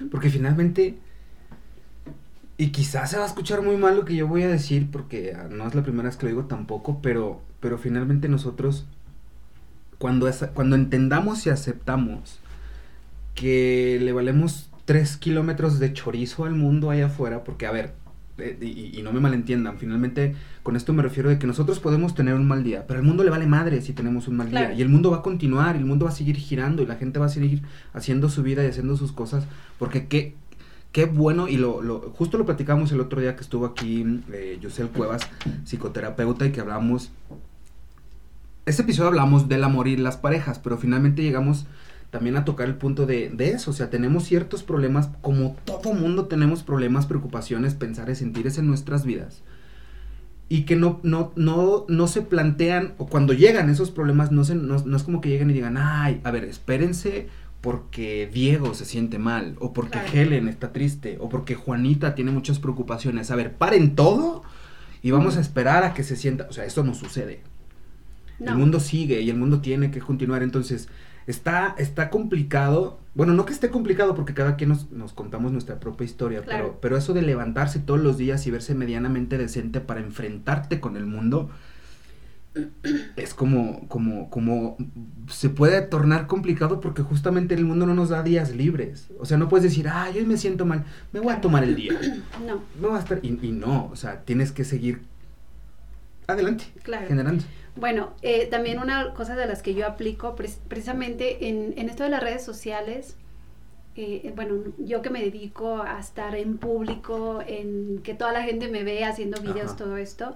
Porque 0.10 0.30
finalmente 0.30 0.98
y 2.60 2.72
quizás 2.72 3.10
se 3.10 3.18
va 3.18 3.24
a 3.24 3.28
escuchar 3.28 3.62
muy 3.62 3.78
mal 3.78 3.96
lo 3.96 4.04
que 4.04 4.18
yo 4.18 4.28
voy 4.28 4.44
a 4.44 4.50
decir, 4.50 4.90
porque 4.92 5.34
ah, 5.34 5.48
no 5.50 5.66
es 5.66 5.76
la 5.76 5.82
primera 5.82 6.10
vez 6.10 6.18
que 6.18 6.26
lo 6.26 6.32
digo 6.32 6.46
tampoco, 6.46 7.00
pero, 7.02 7.42
pero 7.62 7.78
finalmente 7.78 8.28
nosotros, 8.28 8.86
cuando, 9.98 10.30
cuando 10.54 10.76
entendamos 10.76 11.46
y 11.46 11.52
aceptamos 11.52 12.40
que 13.34 13.98
le 14.02 14.12
valemos 14.12 14.70
tres 14.90 15.18
kilómetros 15.18 15.78
de 15.78 15.94
chorizo 15.94 16.46
al 16.46 16.56
mundo 16.56 16.90
allá 16.90 17.06
afuera, 17.06 17.44
porque 17.44 17.68
a 17.68 17.72
ver, 17.72 17.94
eh, 18.40 18.58
y, 18.96 19.00
no 19.04 19.14
me 19.14 19.20
malentiendan, 19.20 19.78
finalmente 19.78 20.34
con 20.64 20.76
esto 20.76 20.94
me 20.94 21.04
refiero 21.04 21.30
de 21.30 21.38
que 21.38 21.46
nosotros 21.46 21.80
podemos 21.80 22.16
tener 22.16 22.34
un 22.34 22.48
mal 22.48 22.64
día, 22.64 22.88
pero 22.88 23.00
al 23.00 23.06
mundo 23.06 23.24
le 23.24 23.30
vale 23.30 23.46
madre 23.46 23.84
si 23.84 23.94
tenemos 23.94 24.28
un 24.28 24.38
mal 24.38 24.50
día. 24.50 24.74
Y 24.74 24.82
el 24.82 24.90
mundo 24.90 25.12
va 25.12 25.18
a 25.18 25.22
continuar, 25.22 25.76
y 25.76 25.78
el 25.78 25.86
mundo 25.86 26.06
va 26.06 26.12
a 26.12 26.16
seguir 26.16 26.38
girando, 26.38 26.82
y 26.82 26.88
la 26.88 26.96
gente 26.96 27.20
va 27.20 27.28
a 27.28 27.30
seguir 27.30 27.62
haciendo 27.94 28.30
su 28.30 28.42
vida 28.42 28.64
y 28.64 28.68
haciendo 28.68 28.98
sus 28.98 29.12
cosas, 29.12 29.44
porque 29.78 30.08
qué, 30.08 30.34
qué 30.92 31.06
bueno, 31.06 31.48
y 31.48 31.58
lo, 31.58 31.84
lo 31.84 32.00
justo 32.18 32.40
lo 32.40 32.48
platicamos 32.48 32.92
el 32.92 33.00
otro 33.00 33.22
día 33.22 33.36
que 33.36 33.44
estuvo 33.44 33.68
aquí 33.68 34.24
eh, 34.34 34.60
Cuevas, 34.92 35.22
psicoterapeuta, 35.66 36.48
y 36.48 36.52
que 36.52 36.62
hablamos, 36.62 37.12
este 38.66 38.82
episodio 38.82 39.10
hablamos 39.10 39.48
del 39.48 39.64
amor 39.64 39.88
y 39.88 39.98
las 39.98 40.18
parejas, 40.18 40.58
pero 40.58 40.80
finalmente 40.80 41.22
llegamos 41.22 41.68
también 42.10 42.38
a 42.38 42.46
tocar 42.46 42.68
el 42.68 42.76
punto 42.76 43.06
de, 43.06 43.30
de, 43.30 43.52
eso, 43.52 43.72
o 43.72 43.74
sea, 43.74 43.90
tenemos 43.90 44.24
ciertos 44.24 44.64
problemas, 44.64 45.10
como 45.22 45.56
todo 45.66 45.94
mundo 45.94 46.26
tenemos 46.26 46.64
problemas, 46.64 47.06
preocupaciones, 47.06 47.76
pensares, 47.76 48.18
sentires 48.18 48.58
en 48.58 48.68
nuestras 48.68 49.06
vidas, 49.06 49.44
y 50.48 50.64
que 50.64 50.76
no, 50.76 51.00
no, 51.04 51.32
no, 51.36 51.86
no 51.88 52.08
se 52.08 52.24
plantean, 52.24 52.94
o 52.98 53.08
cuando 53.08 53.34
llegan 53.34 53.70
esos 53.70 53.92
problemas, 53.92 54.32
no, 54.32 54.44
se, 54.44 54.56
no, 54.56 54.78
no 54.84 54.98
es 54.98 55.04
como 55.04 55.22
que 55.22 55.30
lleguen 55.30 55.52
y 55.52 55.54
digan, 55.54 55.78
ay, 55.78 56.20
a 56.24 56.32
ver, 56.32 56.46
espérense 56.46 57.28
porque 57.62 58.30
Diego 58.34 58.74
se 58.74 58.86
siente 58.86 59.20
mal, 59.20 59.56
o 59.60 59.74
porque 59.74 60.00
Helen 60.12 60.48
está 60.48 60.72
triste, 60.72 61.18
o 61.20 61.30
porque 61.30 61.56
Juanita 61.56 62.16
tiene 62.16 62.32
muchas 62.32 62.58
preocupaciones, 62.58 63.30
a 63.30 63.36
ver, 63.36 63.54
paren 63.54 63.96
todo 63.96 64.44
y 65.04 65.12
vamos 65.12 65.38
a 65.38 65.42
esperar 65.42 65.84
a 65.84 65.94
que 65.94 66.04
se 66.04 66.16
sienta, 66.16 66.48
o 66.50 66.54
sea, 66.54 66.66
eso 66.66 66.84
no 66.84 66.94
sucede. 66.94 67.42
El 68.40 68.56
mundo 68.56 68.80
sigue 68.80 69.20
y 69.22 69.30
el 69.30 69.36
mundo 69.36 69.60
tiene 69.60 69.92
que 69.92 70.00
continuar, 70.00 70.44
entonces 70.44 70.88
está, 71.30 71.76
está 71.78 72.10
complicado. 72.10 73.00
Bueno, 73.14 73.34
no 73.34 73.46
que 73.46 73.54
esté 73.54 73.70
complicado 73.70 74.16
porque 74.16 74.34
cada 74.34 74.56
quien 74.56 74.70
nos, 74.70 74.92
nos 74.92 75.14
contamos 75.14 75.52
nuestra 75.52 75.80
propia 75.80 76.06
historia, 76.06 76.44
pero, 76.46 76.80
pero 76.82 76.98
eso 76.98 77.14
de 77.14 77.22
levantarse 77.22 77.80
todos 77.80 78.00
los 78.00 78.18
días 78.18 78.46
y 78.48 78.52
verse 78.52 78.74
medianamente 78.76 79.38
decente 79.38 79.82
para 79.82 80.00
enfrentarte 80.00 80.80
con 80.80 80.98
el 80.98 81.06
mundo 81.06 81.50
es 83.16 83.34
como, 83.34 83.88
como, 83.88 84.30
como 84.30 84.76
se 85.28 85.50
puede 85.50 85.82
tornar 85.84 86.26
complicado 86.26 86.80
porque 86.80 87.04
justamente 87.04 87.54
el 87.54 87.64
mundo 87.64 87.86
no 87.86 87.94
nos 87.94 88.10
da 88.10 88.24
días 88.24 88.56
libres. 88.56 89.10
O 89.20 89.26
sea, 89.26 89.38
no 89.38 89.50
puedes 89.50 89.64
decir, 89.64 89.88
ay, 89.88 90.18
hoy 90.18 90.26
me 90.26 90.38
siento 90.38 90.66
mal, 90.66 90.84
me 91.12 91.20
voy 91.20 91.34
a 91.34 91.42
tomar 91.42 91.64
el 91.64 91.76
día. 91.76 91.94
No. 92.46 92.62
Me 92.82 92.88
voy 92.88 92.98
a 92.98 93.00
estar, 93.00 93.20
y, 93.22 93.40
y 93.42 93.52
no, 93.52 93.90
o 93.92 93.96
sea, 93.96 94.22
tienes 94.22 94.52
que 94.52 94.64
seguir 94.64 95.02
adelante, 96.32 96.66
claro. 96.84 97.08
generando. 97.08 97.44
Bueno, 97.76 98.12
eh, 98.22 98.48
también 98.48 98.80
una 98.80 99.14
cosa 99.14 99.36
de 99.36 99.46
las 99.46 99.62
que 99.62 99.74
yo 99.74 99.86
aplico 99.86 100.36
precisamente 100.36 101.48
en, 101.48 101.74
en, 101.78 101.88
esto 101.90 102.04
de 102.04 102.10
las 102.10 102.22
redes 102.22 102.44
sociales, 102.44 103.16
eh, 103.96 104.34
bueno, 104.36 104.56
yo 104.78 105.02
que 105.02 105.10
me 105.10 105.22
dedico 105.22 105.82
a 105.82 106.00
estar 106.00 106.36
en 106.36 106.58
público, 106.58 107.42
en 107.46 108.00
que 108.04 108.14
toda 108.14 108.34
la 108.34 108.44
gente 108.44 108.68
me 108.68 108.84
ve 108.84 109.06
haciendo 109.06 109.42
videos, 109.42 109.78
todo 109.78 109.98
esto, 109.98 110.36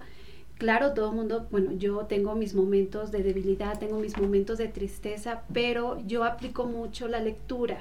claro, 0.58 0.94
todo 0.94 1.10
el 1.10 1.16
mundo, 1.16 1.48
bueno, 1.52 1.72
yo 1.74 2.06
tengo 2.06 2.36
mis 2.36 2.54
momentos 2.54 3.12
de 3.12 3.24
debilidad, 3.24 3.78
tengo 3.80 4.00
mis 4.00 4.18
momentos 4.18 4.58
de 4.58 4.68
tristeza, 4.70 5.44
pero 5.54 6.02
yo 6.06 6.24
aplico 6.24 6.66
mucho 6.66 7.08
la 7.08 7.20
lectura 7.20 7.80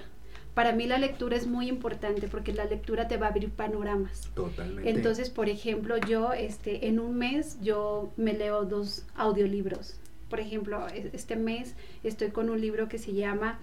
para 0.55 0.73
mí 0.73 0.87
la 0.87 0.99
lectura 0.99 1.37
es 1.37 1.47
muy 1.47 1.69
importante 1.69 2.29
porque 2.29 2.53
la 2.53 2.67
lectura 2.67 3.09
te 3.09 3.17
va 3.17 3.27
a 3.27 3.31
abrir 3.31 3.51
panoramas. 3.51 4.31
Totalmente. 4.35 4.91
Entonces, 4.91 5.31
por 5.31 5.49
ejemplo, 5.49 5.97
yo 5.97 6.33
este, 6.33 6.89
en 6.89 7.01
un 7.01 7.17
mes 7.17 7.59
yo 7.63 8.13
me 8.17 8.35
leo 8.35 8.65
dos 8.65 9.05
audiolibros. 9.15 9.97
Por 10.29 10.41
ejemplo, 10.41 10.87
este 11.13 11.37
mes 11.37 11.75
estoy 12.05 12.29
con 12.31 12.51
un 12.51 12.61
libro 12.61 12.89
que 12.89 12.99
se 12.99 13.13
llama 13.13 13.59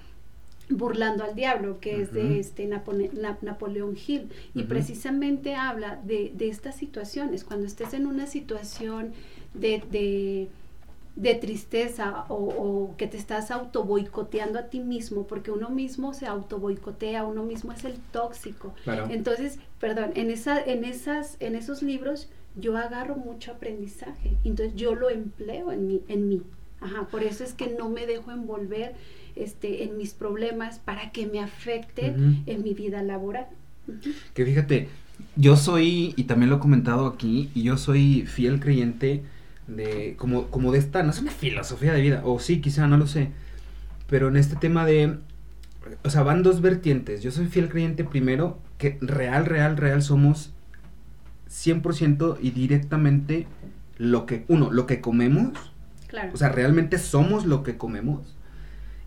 Burlando 0.70 1.24
al 1.24 1.36
Diablo, 1.36 1.80
que 1.80 2.02
es 2.02 2.14
de 2.14 2.40
este 2.40 2.68
Napoleón 2.68 3.98
Hill, 4.08 4.30
y 4.54 4.64
precisamente 4.64 5.56
habla 5.56 6.00
de, 6.04 6.32
de, 6.36 6.48
estas 6.48 6.76
situaciones, 6.76 7.44
cuando 7.44 7.66
estés 7.66 7.96
en 7.96 8.06
una 8.06 8.28
situación 8.28 9.14
de, 9.56 9.82
de 9.90 10.48
de 11.20 11.36
tristeza 11.36 12.26
o, 12.30 12.96
que 12.98 13.06
te 13.06 13.18
estás 13.18 13.52
auto 13.52 13.84
boicoteando 13.84 14.58
a 14.58 14.70
ti 14.70 14.80
mismo, 14.80 15.28
porque 15.28 15.52
uno 15.52 15.70
mismo 15.70 16.14
se 16.14 16.26
auto 16.26 16.60
boicotea, 16.60 17.26
uno 17.26 17.44
mismo 17.44 17.74
es 17.74 17.84
el 17.84 17.96
tóxico. 18.14 18.74
Entonces, 19.10 19.60
perdón, 19.80 20.12
en, 20.16 20.32
esa, 20.32 20.64
en, 20.64 20.86
esas, 20.86 21.36
en 21.42 21.56
esos 21.56 21.84
libros 21.84 22.30
yo 22.56 22.78
agarro 22.78 23.18
mucho 23.18 23.52
aprendizaje, 23.52 24.38
entonces 24.46 24.76
yo 24.76 24.96
lo 24.96 25.10
empleo 25.10 25.74
en 25.74 25.88
mí, 25.88 26.02
en 26.08 26.30
mí. 26.30 26.42
Ajá, 26.80 27.08
por 27.12 27.24
eso 27.24 27.44
es 27.44 27.54
que 27.54 27.68
no 27.68 27.90
me 27.90 28.06
dejo 28.06 28.32
envolver 28.32 28.94
este, 29.36 29.84
en 29.84 29.98
mis 29.98 30.14
problemas 30.14 30.80
para 30.80 31.12
que 31.12 31.28
me 31.28 31.42
afecte 31.42 32.16
en 32.46 32.64
mi 32.64 32.74
vida 32.74 33.04
laboral. 33.04 33.48
Que 34.34 34.46
fíjate, 34.46 34.88
yo 35.36 35.58
soy, 35.58 36.14
y 36.16 36.24
también 36.24 36.50
lo 36.50 36.56
he 36.56 36.60
comentado 36.60 37.08
aquí, 37.08 37.50
y 37.54 37.64
yo 37.64 37.76
soy 37.76 38.26
fiel 38.26 38.62
creyente 38.62 39.24
de 39.70 40.16
como, 40.18 40.48
como 40.48 40.72
de 40.72 40.80
esta, 40.80 41.04
no 41.04 41.12
es 41.12 41.20
una 41.20 41.32
filosofía 41.32 41.94
de 41.94 42.02
vida, 42.02 42.22
o 42.26 42.40
sí, 42.40 42.62
quizá, 42.62 42.88
no 42.88 42.98
lo 42.98 43.08
sé, 43.08 43.32
pero 44.08 44.28
en 44.28 44.38
este 44.38 44.56
tema 44.56 44.86
de, 44.86 45.18
o 46.04 46.10
sea, 46.10 46.24
van 46.24 46.44
dos 46.44 46.62
vertientes. 46.62 47.22
Yo 47.22 47.32
soy 47.32 47.48
fiel 47.48 47.70
creyente 47.70 48.04
primero 48.04 48.60
que 48.78 48.98
real, 49.02 49.46
real, 49.46 49.78
real 49.78 50.02
somos 50.02 50.54
100% 51.50 52.38
y 52.42 52.52
directamente 52.52 53.48
lo 53.98 54.26
que, 54.26 54.46
uno, 54.48 54.72
lo 54.72 54.86
que 54.86 55.02
comemos, 55.02 55.52
claro. 56.08 56.32
o 56.34 56.38
sea, 56.38 56.50
realmente 56.50 56.98
somos 56.98 57.46
lo 57.46 57.64
que 57.64 57.78
comemos. 57.78 58.36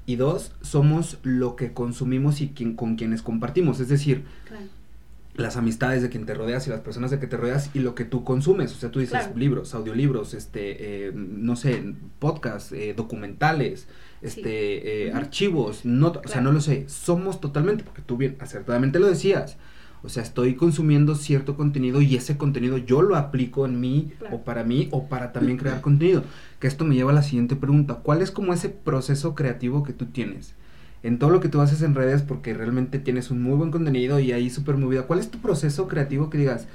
Y 0.05 0.17
dos, 0.17 0.53
somos 0.63 1.19
lo 1.23 1.55
que 1.55 1.73
consumimos 1.73 2.41
y 2.41 2.49
quien, 2.49 2.75
con 2.75 2.97
quienes 2.97 3.23
compartimos. 3.23 3.79
Es 3.79 3.89
decir, 3.89 4.25
claro 4.45 4.67
las 5.35 5.57
amistades 5.57 6.03
de 6.03 6.11
quien 6.11 6.27
te 6.27 6.35
rodeas 6.35 6.67
y 6.67 6.71
las 6.71 6.81
personas 6.81 7.11
de 7.11 7.19
que 7.19 7.27
te 7.27 7.37
rodeas 7.37 7.71
y 7.75 7.79
lo 7.79 7.95
que 7.95 8.05
tú 8.05 8.23
consumes. 8.23 8.73
O 8.73 8.75
sea, 8.77 8.91
tú 8.91 9.01
dices 9.01 9.35
libros, 9.35 9.75
audiolibros, 9.75 10.35
este, 10.35 11.07
eh, 11.09 11.13
no 11.15 11.57
sé, 11.57 11.95
podcasts, 12.19 12.73
eh, 12.73 12.93
documentales, 12.95 13.89
este, 14.21 15.07
eh, 15.07 15.13
archivos, 15.13 15.85
no, 15.85 16.09
o 16.09 16.29
sea, 16.29 16.41
no 16.43 16.53
lo 16.53 16.61
sé. 16.61 16.89
Somos 16.89 17.41
totalmente, 17.41 17.83
porque 17.83 18.03
tú 18.03 18.17
bien 18.17 18.37
acertadamente 18.41 18.99
lo 18.99 19.07
decías. 19.07 19.57
O 20.05 20.09
sea, 20.09 20.23
estoy 20.23 20.57
consumiendo 20.57 21.15
cierto 21.15 21.57
contenido 21.57 22.03
y 22.03 22.17
ese 22.17 22.37
contenido 22.37 22.77
yo 22.77 23.03
lo 23.03 23.17
aplico 23.17 23.67
en 23.67 23.81
mí 23.81 24.13
o 24.33 24.43
para 24.43 24.65
mí 24.65 24.89
o 24.91 25.09
para 25.09 25.33
también 25.33 25.59
crear 25.59 25.81
contenido. 25.81 26.25
Que 26.59 26.67
esto 26.67 26.85
me 26.85 26.97
lleva 26.97 27.13
a 27.13 27.15
la 27.15 27.23
siguiente 27.23 27.55
pregunta. 27.55 28.01
¿Cuál 28.03 28.21
es 28.21 28.33
como 28.33 28.53
ese 28.53 28.69
proceso 28.69 29.37
creativo 29.37 29.85
que 29.85 29.93
tú 29.93 30.07
tienes? 30.07 30.57
En 31.03 31.19
todo 31.19 31.31
lo 31.31 31.41
que 31.41 31.49
tú 31.49 31.61
haces 31.61 31.83
en 31.83 31.95
redes 31.95 32.23
porque 32.23 32.55
realmente 32.55 32.99
tienes 32.99 33.31
un 33.31 33.43
muy 33.43 33.57
buen 33.57 33.71
contenido 33.71 34.21
y 34.21 34.33
ahí 34.33 34.51
súper 34.51 34.77
movida. 34.77 35.03
¿Cuál 35.03 35.19
es 35.19 35.31
tu 35.31 35.39
proceso 35.39 35.89
creativo 35.89 36.31
que 36.31 36.39
digas? 36.39 36.67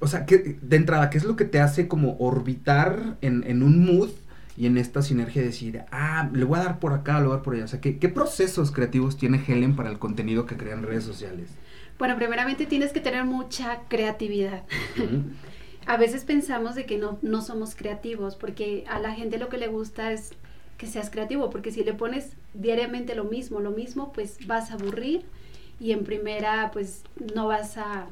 O 0.00 0.06
sea, 0.06 0.26
que, 0.26 0.58
de 0.60 0.76
entrada, 0.76 1.10
¿qué 1.10 1.18
es 1.18 1.24
lo 1.24 1.36
que 1.36 1.44
te 1.44 1.60
hace 1.60 1.88
como 1.88 2.16
orbitar 2.18 3.16
en, 3.20 3.44
en 3.46 3.62
un 3.62 3.84
mood 3.84 4.10
y 4.56 4.66
en 4.66 4.76
esta 4.78 5.02
sinergia 5.02 5.42
de 5.42 5.48
decir, 5.48 5.82
ah, 5.92 6.28
le 6.32 6.44
voy 6.44 6.58
a 6.58 6.64
dar 6.64 6.78
por 6.80 6.92
acá, 6.92 7.18
le 7.18 7.26
voy 7.26 7.32
a 7.32 7.36
dar 7.36 7.44
por 7.44 7.54
allá? 7.54 7.64
O 7.64 7.68
sea, 7.68 7.80
¿qué, 7.80 7.98
qué 7.98 8.08
procesos 8.08 8.70
creativos 8.72 9.16
tiene 9.16 9.42
Helen 9.46 9.76
para 9.76 9.90
el 9.90 9.98
contenido 9.98 10.46
que 10.46 10.56
crea 10.56 10.74
en 10.74 10.82
redes 10.82 11.04
sociales? 11.04 11.50
Bueno, 11.98 12.16
primeramente 12.16 12.66
tienes 12.66 12.92
que 12.92 13.00
tener 13.00 13.24
mucha 13.24 13.80
creatividad. 13.88 14.62
a 15.86 15.96
veces 15.96 16.24
pensamos 16.24 16.74
de 16.74 16.84
que 16.84 16.98
no, 16.98 17.18
no 17.22 17.42
somos 17.42 17.74
creativos 17.74 18.36
porque 18.36 18.84
a 18.88 19.00
la 19.00 19.12
gente 19.12 19.38
lo 19.38 19.48
que 19.48 19.58
le 19.58 19.68
gusta 19.68 20.12
es 20.12 20.32
que 20.78 20.86
seas 20.86 21.10
creativo, 21.10 21.50
porque 21.50 21.72
si 21.72 21.84
le 21.84 21.92
pones 21.92 22.30
diariamente 22.54 23.14
lo 23.14 23.24
mismo, 23.24 23.60
lo 23.60 23.72
mismo, 23.72 24.12
pues 24.12 24.46
vas 24.46 24.70
a 24.70 24.74
aburrir 24.74 25.24
y 25.80 25.92
en 25.92 26.04
primera, 26.04 26.70
pues 26.72 27.02
no 27.34 27.48
vas 27.48 27.76
a, 27.76 28.06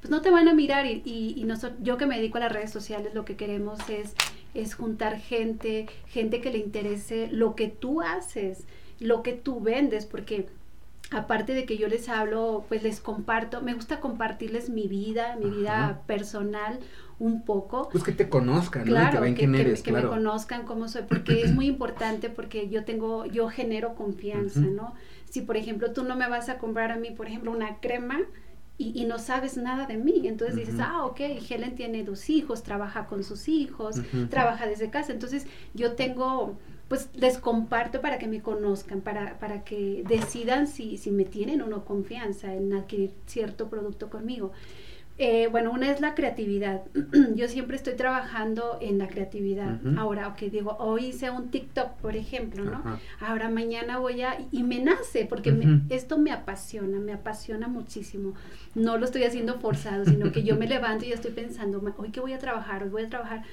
pues 0.00 0.10
no 0.10 0.20
te 0.20 0.30
van 0.30 0.48
a 0.48 0.54
mirar 0.54 0.86
y, 0.86 1.02
y, 1.04 1.46
yo 1.80 1.96
que 1.96 2.06
me 2.06 2.16
dedico 2.16 2.38
a 2.38 2.40
las 2.40 2.52
redes 2.52 2.72
sociales, 2.72 3.14
lo 3.14 3.24
que 3.24 3.36
queremos 3.36 3.78
es, 3.88 4.14
es 4.54 4.74
juntar 4.74 5.18
gente, 5.18 5.86
gente 6.08 6.40
que 6.40 6.50
le 6.50 6.58
interese 6.58 7.28
lo 7.30 7.54
que 7.54 7.68
tú 7.68 8.02
haces, 8.02 8.64
lo 8.98 9.22
que 9.22 9.32
tú 9.32 9.60
vendes, 9.60 10.04
porque 10.04 10.48
aparte 11.12 11.54
de 11.54 11.64
que 11.64 11.78
yo 11.78 11.86
les 11.86 12.08
hablo, 12.08 12.64
pues 12.68 12.82
les 12.82 13.00
comparto, 13.00 13.62
me 13.62 13.74
gusta 13.74 14.00
compartirles 14.00 14.68
mi 14.68 14.88
vida, 14.88 15.36
mi 15.36 15.48
vida 15.48 16.02
personal 16.06 16.80
un 17.22 17.44
poco. 17.44 17.88
Pues 17.90 18.02
que 18.02 18.10
te 18.10 18.28
conozcan, 18.28 18.84
¿no? 18.84 19.10
que 19.10 19.20
ven 19.20 19.34
quién 19.34 19.54
eres, 19.54 19.82
que 19.82 19.92
me 19.92 20.02
conozcan 20.02 20.64
cómo 20.64 20.88
soy, 20.88 21.02
porque 21.08 21.42
es 21.42 21.52
muy 21.52 21.66
importante 21.66 22.28
porque 22.28 22.68
yo 22.68 22.84
tengo, 22.84 23.26
yo 23.26 23.48
genero 23.48 23.94
confianza, 23.94 24.60
¿no? 24.60 24.94
Si 25.30 25.40
por 25.40 25.56
ejemplo 25.56 25.92
tú 25.92 26.02
no 26.02 26.16
me 26.16 26.28
vas 26.28 26.48
a 26.48 26.58
comprar 26.58 26.90
a 26.90 26.96
mí, 26.96 27.12
por 27.12 27.28
ejemplo, 27.28 27.52
una 27.52 27.78
crema, 27.78 28.18
y, 28.78 29.04
no 29.04 29.20
sabes 29.20 29.56
nada 29.56 29.86
de 29.86 29.96
mí. 29.96 30.26
Entonces 30.26 30.56
dices, 30.56 30.80
ah, 30.80 31.04
ok, 31.04 31.20
Helen 31.48 31.76
tiene 31.76 32.02
dos 32.02 32.28
hijos, 32.28 32.64
trabaja 32.64 33.06
con 33.06 33.22
sus 33.22 33.46
hijos, 33.46 34.02
trabaja 34.28 34.66
desde 34.66 34.90
casa. 34.90 35.12
Entonces 35.12 35.46
yo 35.72 35.92
tengo 35.92 36.56
pues 36.88 37.08
les 37.14 37.38
comparto 37.38 38.00
para 38.02 38.18
que 38.18 38.26
me 38.26 38.42
conozcan, 38.42 39.00
para, 39.00 39.38
para 39.38 39.62
que 39.62 40.04
decidan 40.06 40.66
si, 40.66 40.98
si 40.98 41.10
me 41.10 41.24
tienen 41.24 41.62
o 41.62 41.66
no 41.66 41.84
confianza 41.86 42.52
en 42.54 42.72
adquirir 42.74 43.12
cierto 43.26 43.70
producto 43.70 44.10
conmigo. 44.10 44.52
Eh, 45.24 45.46
bueno, 45.46 45.70
una 45.70 45.88
es 45.88 46.00
la 46.00 46.16
creatividad. 46.16 46.82
Yo 47.36 47.46
siempre 47.46 47.76
estoy 47.76 47.94
trabajando 47.94 48.78
en 48.80 48.98
la 48.98 49.06
creatividad. 49.06 49.78
Ahora, 49.96 50.26
ok, 50.26 50.50
digo, 50.50 50.76
hoy 50.80 51.06
hice 51.06 51.30
un 51.30 51.48
TikTok, 51.48 51.92
por 51.98 52.16
ejemplo, 52.16 52.64
¿no? 52.64 52.82
Ahora 53.20 53.48
mañana 53.48 53.98
voy 53.98 54.22
a... 54.22 54.36
Y 54.50 54.64
me 54.64 54.80
nace, 54.80 55.24
porque 55.26 55.54
esto 55.90 56.18
me 56.18 56.32
apasiona, 56.32 56.98
me 56.98 57.12
apasiona 57.12 57.68
muchísimo. 57.68 58.34
No 58.74 58.98
lo 58.98 59.04
estoy 59.04 59.22
haciendo 59.22 59.60
forzado, 59.60 60.04
sino 60.06 60.32
que 60.32 60.42
yo 60.42 60.56
me 60.56 60.66
levanto 60.66 61.04
y 61.04 61.12
estoy 61.12 61.30
pensando, 61.30 61.80
hoy 61.98 62.10
que 62.10 62.18
voy 62.18 62.32
a 62.32 62.40
trabajar, 62.40 62.82
hoy 62.82 62.88
voy 62.88 63.02
a 63.04 63.08
trabajar 63.08 63.44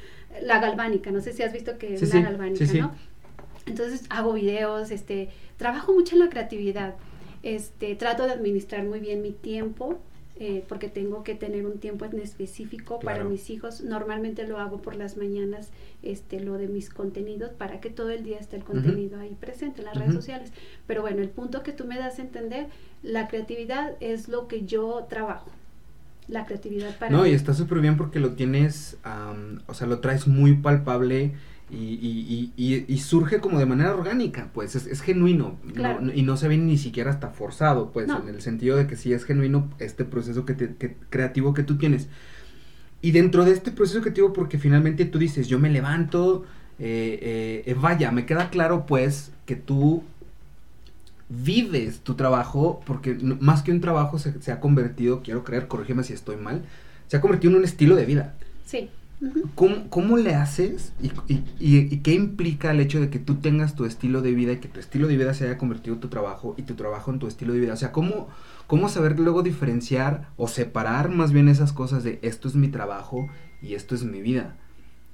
la 0.42 0.60
galvánica, 0.60 1.12
no 1.12 1.22
sé 1.22 1.34
si 1.34 1.44
has 1.44 1.54
visto 1.54 1.78
que 1.78 1.94
es 1.94 2.02
una 2.02 2.32
galvánica, 2.32 2.66
¿no? 2.74 2.96
Entonces 3.68 4.08
hago 4.10 4.34
videos, 4.34 4.90
este, 4.90 5.30
trabajo 5.58 5.94
mucho 5.94 6.16
en 6.16 6.22
la 6.22 6.30
creatividad. 6.30 6.96
Este, 7.44 7.96
trato 7.96 8.26
de 8.26 8.32
administrar 8.32 8.84
muy 8.86 9.00
bien 9.00 9.22
mi 9.22 9.34
tiempo, 9.34 10.00
eh, 10.42 10.64
porque 10.70 10.88
tengo 10.88 11.24
que 11.26 11.36
tener 11.36 11.66
un 11.66 11.80
tiempo 11.80 12.06
en 12.06 12.18
específico 12.20 13.02
para 13.02 13.26
mis 13.26 13.50
hijos. 13.50 13.82
Normalmente 13.82 14.48
lo 14.48 14.58
hago 14.58 14.82
por 14.82 14.96
las 14.96 15.18
mañanas, 15.18 15.70
este, 16.02 16.40
lo 16.40 16.54
de 16.54 16.70
mis 16.70 16.90
contenidos, 16.90 17.52
para 17.52 17.82
que 17.82 17.90
todo 17.90 18.10
el 18.10 18.24
día 18.24 18.40
esté 18.40 18.56
el 18.56 18.64
contenido 18.64 19.20
ahí 19.20 19.36
presente 19.38 19.82
en 19.82 19.88
las 19.88 19.98
redes 19.98 20.14
sociales. 20.14 20.54
Pero 20.88 21.02
bueno, 21.02 21.22
el 21.22 21.30
punto 21.30 21.62
que 21.62 21.74
tú 21.74 21.84
me 21.84 21.98
das 21.98 22.20
a 22.20 22.22
entender, 22.22 22.68
la 23.04 23.28
creatividad 23.28 23.98
es 24.00 24.30
lo 24.30 24.48
que 24.48 24.66
yo 24.66 25.06
trabajo. 25.10 25.52
La 26.30 26.46
creatividad 26.46 26.98
para... 26.98 27.12
No, 27.12 27.26
y 27.26 27.34
está 27.34 27.54
súper 27.54 27.80
bien 27.82 27.98
porque 27.98 28.22
lo 28.22 28.36
tienes, 28.36 28.98
o 29.68 29.74
sea, 29.74 29.88
lo 29.88 30.00
traes 30.00 30.26
muy 30.26 30.56
palpable 30.56 31.34
y, 31.72 32.52
y, 32.58 32.86
y, 32.88 32.98
surge 32.98 33.40
como 33.40 33.60
de 33.60 33.66
manera 33.66 33.94
orgánica, 33.94 34.50
pues 34.54 34.76
es, 34.76 35.02
genuino 35.02 35.58
y 36.16 36.24
no 36.24 36.36
se 36.36 36.48
ve 36.48 36.58
ni 36.58 36.78
siquiera 36.78 37.12
hasta 37.12 37.30
forzado, 37.30 37.92
pues 37.92 38.10
en 38.10 38.28
el 38.28 38.42
sentido 38.42 38.76
de 38.76 38.88
que 38.88 38.96
sí 38.96 39.14
es 39.14 39.24
genuino 39.24 39.70
este 39.78 40.04
proceso 40.04 40.46
que, 40.46 40.96
creativo 41.10 41.54
que 41.54 41.64
tú 41.64 41.78
tienes. 41.78 42.08
Y 43.02 43.12
dentro 43.12 43.46
de 43.46 43.52
este 43.52 43.72
proceso 43.72 44.02
creativo, 44.02 44.34
porque 44.34 44.58
finalmente 44.58 45.06
tú 45.06 45.20
dices, 45.20 45.48
yo 45.48 45.60
me 45.60 45.70
levanto, 45.70 46.46
eh, 46.80 47.64
eh, 47.66 47.76
vaya, 47.80 48.12
me 48.12 48.26
queda 48.26 48.50
claro 48.50 48.86
pues 48.88 49.32
que 49.46 49.56
tú 49.56 50.04
vives 51.30 52.00
tu 52.00 52.16
trabajo, 52.16 52.82
porque 52.86 53.14
más 53.40 53.62
que 53.62 53.72
un 53.72 53.80
trabajo 53.80 54.18
se, 54.18 54.42
se 54.42 54.52
ha 54.52 54.60
convertido, 54.60 55.22
quiero 55.22 55.44
creer, 55.44 55.68
corrígeme 55.68 56.04
si 56.04 56.14
estoy 56.14 56.38
mal, 56.38 56.64
se 57.08 57.18
ha 57.18 57.22
convertido 57.22 57.52
en 57.52 57.60
un 57.60 57.66
estilo 57.66 57.96
de 57.96 58.06
vida. 58.06 58.34
Sí. 58.66 58.90
¿Cómo, 59.56 60.18
le 60.18 60.34
haces 60.36 60.94
y, 61.60 61.98
qué 61.98 62.14
implica 62.14 62.72
el 62.72 62.80
hecho 62.80 63.02
de 63.02 63.10
que 63.10 63.20
tú 63.20 63.36
tengas 63.36 63.76
tu 63.76 63.84
estilo 63.84 64.22
de 64.22 64.32
vida 64.32 64.54
y 64.54 64.58
que 64.58 64.70
tu 64.70 64.80
estilo 64.80 65.08
de 65.08 65.18
vida 65.18 65.34
se 65.34 65.46
haya 65.46 65.58
convertido 65.58 65.96
en 65.96 66.00
tu 66.00 66.08
trabajo 66.08 66.56
y 66.58 66.62
tu 66.62 66.76
trabajo 66.76 67.12
en 67.12 67.20
tu 67.20 67.28
estilo 67.28 67.54
de 67.54 67.60
vida? 67.60 67.74
O 67.74 67.78
sea, 67.78 67.92
¿cómo, 67.92 68.30
cómo 68.68 68.88
saber 68.88 69.20
luego 69.20 69.44
diferenciar 69.44 70.30
o 70.38 70.48
separar 70.48 71.10
más 71.10 71.34
bien 71.34 71.50
esas 71.50 71.74
cosas 71.74 72.06
de 72.06 72.20
esto 72.22 72.48
es 72.48 72.56
mi 72.56 72.70
trabajo 72.70 73.28
y 73.62 73.74
esto 73.74 73.94
es 73.94 74.04
mi 74.04 74.22
vida? 74.22 74.56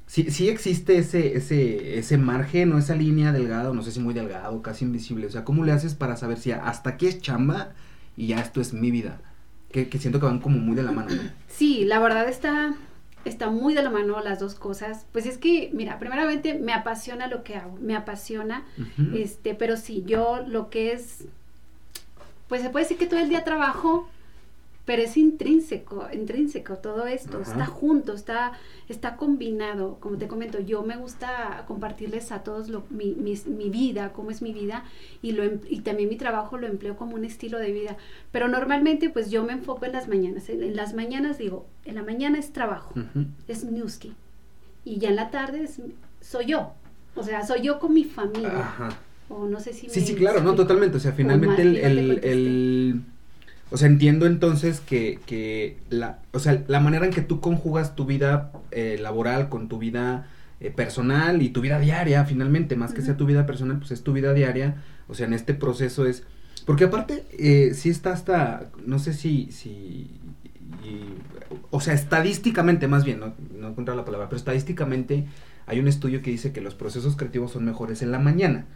Sí, 0.05 0.29
sí 0.29 0.49
existe 0.49 0.99
ese, 0.99 1.35
ese, 1.35 1.97
ese 1.97 2.17
margen 2.19 2.71
o 2.73 2.77
esa 2.77 2.93
línea 2.93 3.31
delgada, 3.31 3.73
no 3.73 3.81
sé 3.81 3.91
si 3.91 3.99
muy 3.99 4.13
delgado, 4.13 4.61
casi 4.61 4.85
invisible. 4.85 5.25
O 5.25 5.31
sea, 5.31 5.43
¿cómo 5.43 5.65
le 5.65 5.71
haces 5.71 5.95
para 5.95 6.15
saber 6.15 6.37
si 6.37 6.51
hasta 6.51 6.91
aquí 6.91 7.07
es 7.07 7.21
chamba 7.21 7.73
y 8.15 8.27
ya 8.27 8.39
esto 8.39 8.61
es 8.61 8.71
mi 8.71 8.91
vida? 8.91 9.19
Que, 9.71 9.89
que 9.89 9.97
siento 9.97 10.19
que 10.19 10.27
van 10.27 10.39
como 10.39 10.59
muy 10.59 10.75
de 10.75 10.83
la 10.83 10.91
mano. 10.91 11.09
Sí, 11.47 11.85
la 11.85 11.99
verdad 11.99 12.29
está 12.29 12.75
está 13.25 13.49
muy 13.49 13.73
de 13.73 13.83
la 13.83 13.89
mano 13.89 14.19
las 14.21 14.39
dos 14.39 14.55
cosas. 14.55 15.05
Pues 15.11 15.25
es 15.25 15.37
que, 15.37 15.69
mira, 15.73 15.99
primeramente 15.99 16.53
me 16.53 16.73
apasiona 16.73 17.27
lo 17.27 17.43
que 17.43 17.55
hago, 17.55 17.77
me 17.81 17.95
apasiona, 17.95 18.63
este, 19.13 19.55
pero 19.55 19.75
sí, 19.77 20.03
yo 20.05 20.43
lo 20.47 20.69
que 20.69 20.93
es, 20.93 21.25
pues 22.47 22.61
se 22.61 22.69
puede 22.69 22.85
decir 22.85 22.97
que 22.97 23.07
todo 23.07 23.19
el 23.19 23.29
día 23.29 23.43
trabajo, 23.43 24.07
pero 24.85 25.01
es 25.01 25.17
intrínseco, 25.17 26.07
intrínseco 26.13 26.77
todo 26.77 27.07
esto, 27.07 27.41
está 27.41 27.65
junto, 27.65 28.13
está, 28.13 28.51
está 28.87 29.15
combinado, 29.15 29.97
como 29.99 30.17
te 30.17 30.27
comento, 30.27 30.59
yo 30.59 30.83
me 30.83 30.95
gusta 30.95 31.63
compartirles 31.67 32.31
a 32.31 32.43
todos 32.43 32.69
lo, 32.69 32.83
mi, 32.91 33.15
mi, 33.15 33.69
vida, 33.69 34.13
cómo 34.13 34.29
es 34.29 34.43
mi 34.43 34.53
vida, 34.53 34.83
y, 35.23 35.31
lo, 35.31 35.43
em, 35.43 35.59
y 35.67 35.79
también 35.79 36.07
mi 36.07 36.17
trabajo 36.17 36.57
lo 36.57 36.67
empleo 36.67 36.95
como 36.95 37.15
un 37.15 37.25
estilo 37.25 37.57
de 37.57 37.71
vida, 37.71 37.97
pero 38.31 38.47
normalmente 38.47 39.09
pues 39.09 39.31
yo 39.31 39.43
me 39.43 39.53
enfoco 39.53 39.85
en 39.85 39.93
las 39.93 40.07
mañanas, 40.07 40.49
en, 40.49 40.75
las 40.75 40.93
mañanas 40.93 41.39
digo, 41.39 41.65
en 41.83 41.95
la 41.95 42.03
mañana 42.03 42.37
es 42.37 42.53
trabajo, 42.53 42.93
es 43.47 43.63
newski, 43.63 44.13
y 44.83 44.99
ya 44.99 45.09
en 45.09 45.15
la 45.15 45.31
tarde 45.31 45.67
soy 46.21 46.45
yo, 46.45 46.73
o 47.15 47.23
sea, 47.23 47.43
soy 47.45 47.63
yo 47.63 47.79
con 47.79 47.93
mi 47.93 48.03
familia. 48.03 48.91
O 49.27 49.47
no 49.47 49.59
sé 49.59 49.73
si 49.73 49.89
Sí, 49.89 50.01
sí, 50.01 50.13
claro, 50.13 50.41
no, 50.41 50.53
totalmente. 50.53 50.97
O 50.97 50.99
sea, 50.99 51.11
finalmente 51.11 51.63
el, 51.63 53.01
o 53.75 53.77
sea, 53.77 53.89
entiendo 53.89 54.25
entonces 54.25 54.79
que, 54.79 55.19
que 55.25 55.75
la, 55.89 56.19
o 56.31 56.39
sea, 56.39 56.63
la 56.69 56.79
manera 56.79 57.07
en 57.07 57.11
que 57.11 57.19
tú 57.19 57.41
conjugas 57.41 57.93
tu 57.93 58.05
vida 58.05 58.53
eh, 58.71 58.97
laboral 59.01 59.49
con 59.49 59.67
tu 59.67 59.79
vida 59.79 60.29
eh, 60.61 60.71
personal 60.71 61.41
y 61.41 61.49
tu 61.49 61.59
vida 61.59 61.77
diaria, 61.77 62.23
finalmente, 62.23 62.77
más 62.77 62.93
que 62.93 63.01
sea 63.01 63.17
tu 63.17 63.25
vida 63.25 63.45
personal, 63.45 63.79
pues 63.79 63.91
es 63.91 64.01
tu 64.01 64.13
vida 64.13 64.33
diaria. 64.33 64.81
O 65.09 65.13
sea, 65.13 65.27
en 65.27 65.33
este 65.33 65.53
proceso 65.53 66.05
es... 66.05 66.23
Porque 66.65 66.85
aparte, 66.85 67.25
eh, 67.37 67.73
sí 67.73 67.89
está 67.89 68.13
hasta, 68.13 68.69
no 68.85 68.97
sé 68.97 69.11
si, 69.11 69.51
si 69.51 70.09
o 71.69 71.81
sea, 71.81 71.95
estadísticamente 71.95 72.87
más 72.87 73.03
bien, 73.03 73.19
no, 73.19 73.33
no 73.59 73.67
encuentro 73.67 73.93
la 73.93 74.05
palabra, 74.05 74.29
pero 74.29 74.37
estadísticamente 74.37 75.25
hay 75.65 75.81
un 75.81 75.89
estudio 75.89 76.21
que 76.21 76.31
dice 76.31 76.53
que 76.53 76.61
los 76.61 76.75
procesos 76.75 77.17
creativos 77.17 77.51
son 77.51 77.65
mejores 77.65 78.01
en 78.01 78.11
la 78.11 78.19
mañana. 78.19 78.67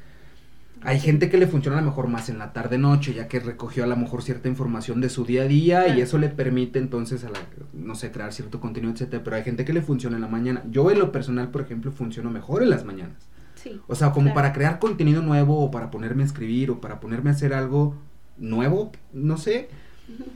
Hay 0.82 1.00
gente 1.00 1.30
que 1.30 1.38
le 1.38 1.48
funciona 1.48 1.78
a 1.78 1.82
lo 1.82 1.88
mejor 1.88 2.08
más 2.08 2.30
en 2.30 2.38
la 2.38 2.54
tarde-noche, 2.54 3.14
ya 3.14 3.28
que 3.28 3.40
recogió 3.40 3.84
a 3.84 3.88
lo 3.88 3.98
mejor 3.98 4.24
cierta 4.24 4.48
información 4.48 5.02
de 5.02 5.10
su 5.10 5.26
día 5.26 5.44
a 5.44 5.46
día 5.46 5.88
y 5.90 6.02
eso 6.02 6.18
le 6.18 6.30
permite 6.30 6.80
entonces 6.80 7.26
a 7.26 7.30
la, 7.30 7.40
no 7.74 7.96
sé, 7.96 8.12
crear 8.12 8.32
cierto 8.32 8.62
contenido, 8.62 8.94
etcétera. 8.94 9.22
Pero 9.24 9.36
hay 9.36 9.44
gente 9.44 9.66
que 9.66 9.74
le 9.74 9.82
funciona 9.82 10.16
en 10.16 10.22
la 10.22 10.30
mañana. 10.30 10.64
Yo 10.70 10.90
en 10.90 11.00
lo 11.00 11.12
personal, 11.12 11.50
por 11.50 11.62
ejemplo, 11.62 11.92
funciono 11.92 12.30
mejor 12.30 12.64
en 12.64 12.70
las 12.70 12.86
mañanas. 12.86 13.28
Sí, 13.56 13.82
o 13.88 13.96
sea, 13.96 14.12
como 14.12 14.34
para 14.34 14.54
crear 14.54 14.80
contenido 14.80 15.22
nuevo 15.22 15.60
o 15.60 15.70
para 15.70 15.92
ponerme 15.92 16.24
a 16.24 16.28
escribir 16.28 16.72
o 16.72 16.80
para 16.80 17.02
ponerme 17.02 17.30
a 17.30 17.34
hacer 17.34 17.54
algo 17.54 17.96
nuevo, 18.38 18.94
no 19.12 19.38
sé. 19.38 19.70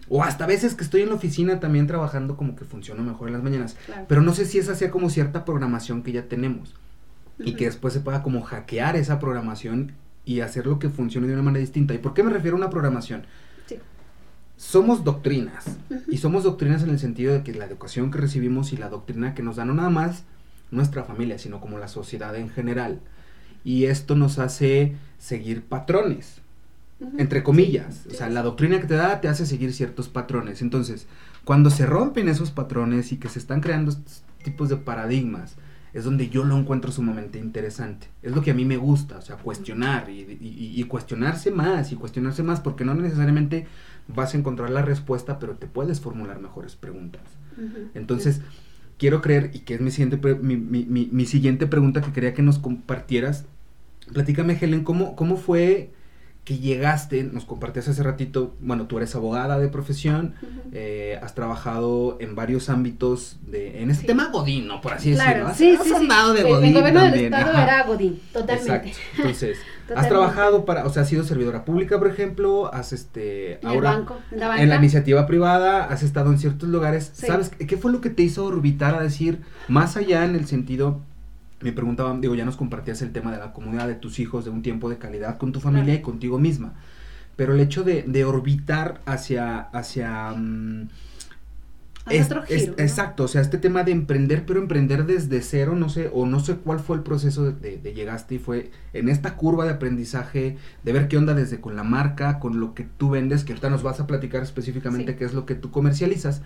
O 0.10 0.24
hasta 0.24 0.46
veces 0.46 0.76
que 0.76 0.84
estoy 0.84 1.02
en 1.02 1.10
la 1.10 1.16
oficina 1.16 1.62
también 1.62 1.88
trabajando 1.88 2.36
como 2.36 2.56
que 2.56 2.66
funciona 2.66 3.02
mejor 3.02 3.30
en 3.30 3.34
las 3.34 3.44
mañanas. 3.44 3.78
Pero 4.10 4.22
no 4.22 4.34
sé 4.34 4.46
si 4.46 4.60
es 4.60 4.68
así 4.68 4.90
como 4.90 5.10
cierta 5.10 5.46
programación 5.46 6.04
que 6.04 6.12
ya 6.12 6.28
tenemos. 6.28 6.76
Y 7.40 7.56
que 7.56 7.66
después 7.66 7.94
se 7.94 8.02
pueda 8.02 8.22
como 8.22 8.42
hackear 8.42 8.98
esa 8.98 9.20
programación 9.20 9.94
y 10.26 10.40
hacerlo 10.40 10.80
que 10.80 10.90
funcione 10.90 11.28
de 11.28 11.34
una 11.34 11.44
manera 11.44 11.62
distinta. 11.62 11.94
¿Y 11.94 11.98
por 11.98 12.14
qué 12.14 12.24
me 12.24 12.32
refiero 12.32 12.56
a 12.56 12.60
una 12.60 12.70
programación? 12.70 13.26
Sí. 13.68 13.78
Somos 14.58 15.04
doctrinas. 15.04 15.66
Y 16.08 16.18
somos 16.18 16.44
doctrinas 16.44 16.84
en 16.84 16.90
el 16.90 17.00
sentido 17.00 17.34
de 17.34 17.44
que 17.44 17.54
la 17.54 17.66
educación 17.66 18.12
que 18.12 18.20
recibimos 18.20 18.74
y 18.74 18.78
la 18.78 18.90
doctrina 18.90 19.34
que 19.34 19.44
nos 19.44 19.58
da 19.58 19.66
no 19.66 19.74
nada 19.74 19.90
más 19.90 20.24
nuestra 20.72 21.04
familia, 21.04 21.38
sino 21.38 21.60
como 21.60 21.80
la 21.80 21.88
sociedad 21.88 22.36
en 22.36 22.50
general. 22.50 23.00
Y 23.64 23.86
esto 23.86 24.16
nos 24.16 24.40
hace 24.40 24.96
seguir 25.20 25.64
patrones, 25.64 26.42
entre 27.18 27.44
comillas. 27.44 28.06
O 28.12 28.14
sea, 28.14 28.30
la 28.30 28.44
doctrina 28.44 28.80
que 28.82 28.88
te 28.88 28.96
da 28.96 29.22
te 29.22 29.30
hace 29.30 29.46
seguir 29.46 29.74
ciertos 29.74 30.10
patrones. 30.10 30.62
Entonces, 30.62 31.08
cuando 31.46 31.70
se 31.70 31.86
rompen 31.86 32.28
esos 32.28 32.52
patrones 32.52 33.12
y 33.12 33.18
que 33.18 33.30
se 33.30 33.40
están 33.40 33.62
creando 33.62 33.92
estos 33.92 34.24
tipos 34.44 34.70
de 34.70 34.78
paradigmas, 34.78 35.56
es 35.94 36.04
donde 36.04 36.30
yo 36.30 36.44
lo 36.44 36.58
encuentro 36.58 36.92
sumamente 36.92 37.38
interesante. 37.38 38.08
Es 38.24 38.34
lo 38.34 38.42
que 38.42 38.52
a 38.52 38.56
mí 38.56 38.66
me 38.66 38.78
gusta, 38.78 39.18
o 39.18 39.22
sea, 39.22 39.38
cuestionar 39.38 40.10
y, 40.10 40.84
cuestionarse 40.86 41.52
más 41.52 41.92
y 41.92 41.96
cuestionarse 41.96 42.42
más, 42.42 42.62
porque 42.62 42.84
no 42.84 42.96
necesariamente 42.96 43.68
vas 44.08 44.34
a 44.34 44.38
encontrar 44.38 44.72
la 44.72 44.82
respuesta, 44.82 45.38
pero 45.38 45.56
te 45.56 45.68
puedes 45.68 46.02
formular 46.02 46.40
mejores 46.40 46.76
preguntas. 46.76 47.22
Entonces, 47.94 48.42
quiero 48.98 49.22
creer, 49.22 49.52
y 49.54 49.60
que 49.60 49.76
es 49.76 49.82
mi 49.82 49.92
siguiente, 49.92 50.18
mi, 50.36 50.58
mi, 50.58 51.10
mi, 51.12 51.26
siguiente 51.26 51.68
pregunta 51.68 52.02
que 52.02 52.12
quería 52.12 52.34
que 52.34 52.42
nos 52.42 52.58
compartieras, 52.58 53.46
platícame, 54.12 54.58
Helen, 54.60 54.84
¿cómo, 54.84 55.16
cómo 55.16 55.38
fue 55.38 55.92
que 56.44 56.58
llegaste, 56.58 57.24
nos 57.24 57.46
compartías 57.46 57.88
hace 57.88 58.04
ratito, 58.04 58.54
bueno, 58.60 58.88
tú 58.88 58.98
eres 58.98 59.16
abogada 59.16 59.60
de 59.60 59.70
profesión, 59.70 60.36
eh, 60.74 61.18
has 61.24 61.36
trabajado 61.36 62.18
en 62.20 62.36
varios 62.36 62.70
ámbitos 62.70 63.38
de, 63.48 63.82
en 63.82 63.90
este 63.90 64.08
tema 64.08 64.30
Godín, 64.30 64.68
¿no? 64.68 64.82
Por 64.82 64.94
así 64.94 65.12
decirlo. 65.12 65.48
Has, 65.48 65.58
sí, 65.58 65.78
sí, 65.82 65.94
andado 65.94 66.34
de 66.34 66.44
Godín. 66.44 66.66
El 66.70 66.74
gobierno 66.74 67.02
del 67.04 67.14
estado 67.16 67.52
era 67.52 67.84
Godín, 67.84 68.20
totalmente. 68.34 68.74
Exacto. 68.74 68.98
Entonces, 69.18 69.58
has 69.96 70.10
trabajado 70.10 70.66
para, 70.66 70.86
o 70.86 70.90
sea, 70.90 71.04
has 71.04 71.10
sido 71.10 71.24
servidora 71.24 71.64
pública, 71.64 71.98
por 71.98 72.10
ejemplo, 72.10 72.74
has 72.74 72.92
este, 72.92 73.54
en 73.62 73.68
ahora, 73.68 73.92
el 73.92 73.98
banco, 74.00 74.18
en 74.32 74.40
la, 74.40 74.62
en 74.62 74.70
la 74.70 74.76
iniciativa 74.76 75.26
privada, 75.26 75.86
has 75.86 76.04
estado 76.04 76.30
en 76.30 76.40
ciertos 76.40 76.68
lugares, 76.68 77.10
¿sabes? 77.14 77.52
¿Qué 77.52 77.78
fue 77.78 77.94
lo 77.94 78.02
que 78.02 78.10
te 78.10 78.22
hizo 78.22 78.44
orbitar 78.46 78.96
a 78.96 79.02
decir, 79.02 79.40
más 79.70 79.96
allá 79.96 80.26
en 80.26 80.36
el 80.36 80.46
sentido 80.46 81.00
me 81.64 81.72
preguntaban, 81.72 82.22
digo, 82.22 82.36
ya 82.36 82.46
nos 82.46 82.58
compartías 82.58 83.02
el 83.02 83.12
tema 83.12 83.32
de 83.32 83.38
la 83.38 83.54
comunidad 83.54 83.88
de 83.88 83.96
tus 83.96 84.20
hijos, 84.20 84.46
de 84.46 84.52
un 84.52 84.62
tiempo 84.62 84.90
de 84.90 84.98
calidad 84.98 85.38
con 85.38 85.52
tu 85.52 85.60
familia 85.60 85.94
y 85.94 86.02
contigo 86.02 86.40
misma. 86.40 86.74
Pero 87.36 87.54
el 87.54 87.60
hecho 87.60 87.84
de, 87.84 88.04
de 88.04 88.26
orbitar 88.26 89.02
hacia, 89.06 89.60
hacia 89.60 90.32
mm, 90.32 90.88
es, 92.10 92.30
Exacto, 92.78 93.24
o 93.24 93.28
sea, 93.30 93.40
este 93.40 93.58
tema 93.58 93.84
de 93.84 93.94
emprender, 93.94 94.46
pero 94.46 94.60
emprender 94.60 95.06
desde 95.06 95.42
cero, 95.42 95.74
no 95.74 95.88
sé, 95.88 96.10
o 96.14 96.26
no 96.26 96.42
sé 96.42 96.56
cuál 96.58 96.80
fue 96.82 96.98
el 96.98 97.02
proceso 97.04 97.50
de, 97.50 97.78
de, 97.78 97.94
llegaste 97.94 98.36
y 98.36 98.40
fue 98.40 98.72
en 98.92 99.08
esta 99.08 99.38
curva 99.38 99.64
de 99.64 99.72
aprendizaje, 99.72 100.58
de 100.84 100.94
ver 100.94 101.08
qué 101.08 101.18
onda 101.18 101.34
desde 101.34 101.62
con 101.62 101.78
la 101.78 101.84
marca, 101.84 102.40
con 102.40 102.60
lo 102.60 102.74
que 102.74 102.84
tú 102.84 103.10
vendes, 103.10 103.46
que 103.46 103.54
ahorita 103.54 103.70
nos 103.70 103.84
vas 103.84 104.02
a 104.02 104.08
platicar 104.08 104.44
específicamente 104.44 105.16
qué 105.16 105.24
es 105.24 105.34
lo 105.34 105.46
que 105.46 105.56
tú 105.56 105.72
comercializas, 105.72 106.42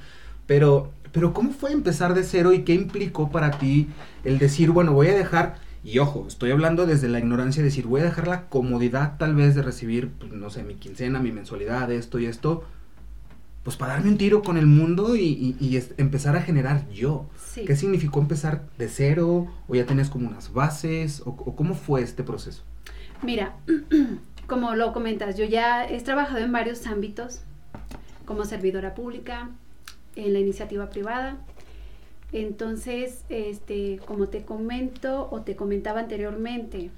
Pero, 0.48 0.92
pero 1.12 1.34
¿cómo 1.34 1.52
fue 1.52 1.72
empezar 1.72 2.14
de 2.14 2.24
cero 2.24 2.54
y 2.54 2.64
qué 2.64 2.74
implicó 2.74 3.30
para 3.30 3.52
ti 3.52 3.88
el 4.24 4.40
decir, 4.40 4.72
bueno, 4.72 4.94
voy 4.94 5.08
a 5.08 5.16
dejar, 5.16 5.58
y 5.84 6.00
ojo, 6.00 6.26
estoy 6.28 6.52
hablando 6.52 6.86
desde 6.86 7.10
la 7.10 7.20
ignorancia, 7.20 7.62
decir, 7.62 7.86
voy 7.86 8.02
a 8.02 8.06
dejar 8.06 8.28
la 8.28 8.48
comodidad 8.50 9.18
tal 9.18 9.36
vez 9.36 9.54
de 9.54 9.62
recibir, 9.62 10.10
pues, 10.10 10.32
no 10.32 10.50
sé, 10.50 10.64
mi 10.64 10.76
quincena, 10.76 11.20
mi 11.20 11.32
mensualidad, 11.32 11.92
esto 11.92 12.18
y 12.18 12.26
esto, 12.26 12.64
pues 13.64 13.76
para 13.76 13.94
darme 13.94 14.10
un 14.10 14.18
tiro 14.18 14.42
con 14.42 14.56
el 14.56 14.66
mundo 14.66 15.18
y, 15.18 15.84
empezar 15.98 16.38
a 16.38 16.42
generar 16.42 16.90
yo. 16.90 17.26
¿Qué 17.54 17.76
significó 17.76 18.22
empezar 18.22 18.64
de 18.78 18.88
cero? 18.88 19.48
¿O 19.68 19.76
ya 19.76 19.86
tenías 19.86 20.10
como 20.10 20.30
unas 20.30 20.54
bases? 20.54 21.22
¿O, 21.26 21.32
o 21.32 21.54
cómo 21.54 21.76
fue 21.76 22.02
este 22.02 22.24
proceso? 22.24 22.64
Mira, 23.24 23.58
como 24.48 24.76
lo 24.76 24.94
comentas, 24.94 25.38
yo 25.38 25.44
ya 25.44 25.86
he 25.86 26.00
trabajado 26.02 26.40
en 26.40 26.54
varios 26.54 26.88
ámbitos, 26.88 27.42
como 28.26 28.46
servidora 28.46 28.96
pública, 28.96 29.50
en 30.18 30.34
la 30.34 30.40
iniciativa 30.40 30.90
privada. 30.90 31.38
Entonces, 32.34 33.24
este, 33.30 34.00
como 34.06 34.28
te 34.28 34.44
comento 34.44 35.30
o 35.32 35.42
te 35.42 35.56
comentaba 35.56 36.02
anteriormente, 36.02 36.90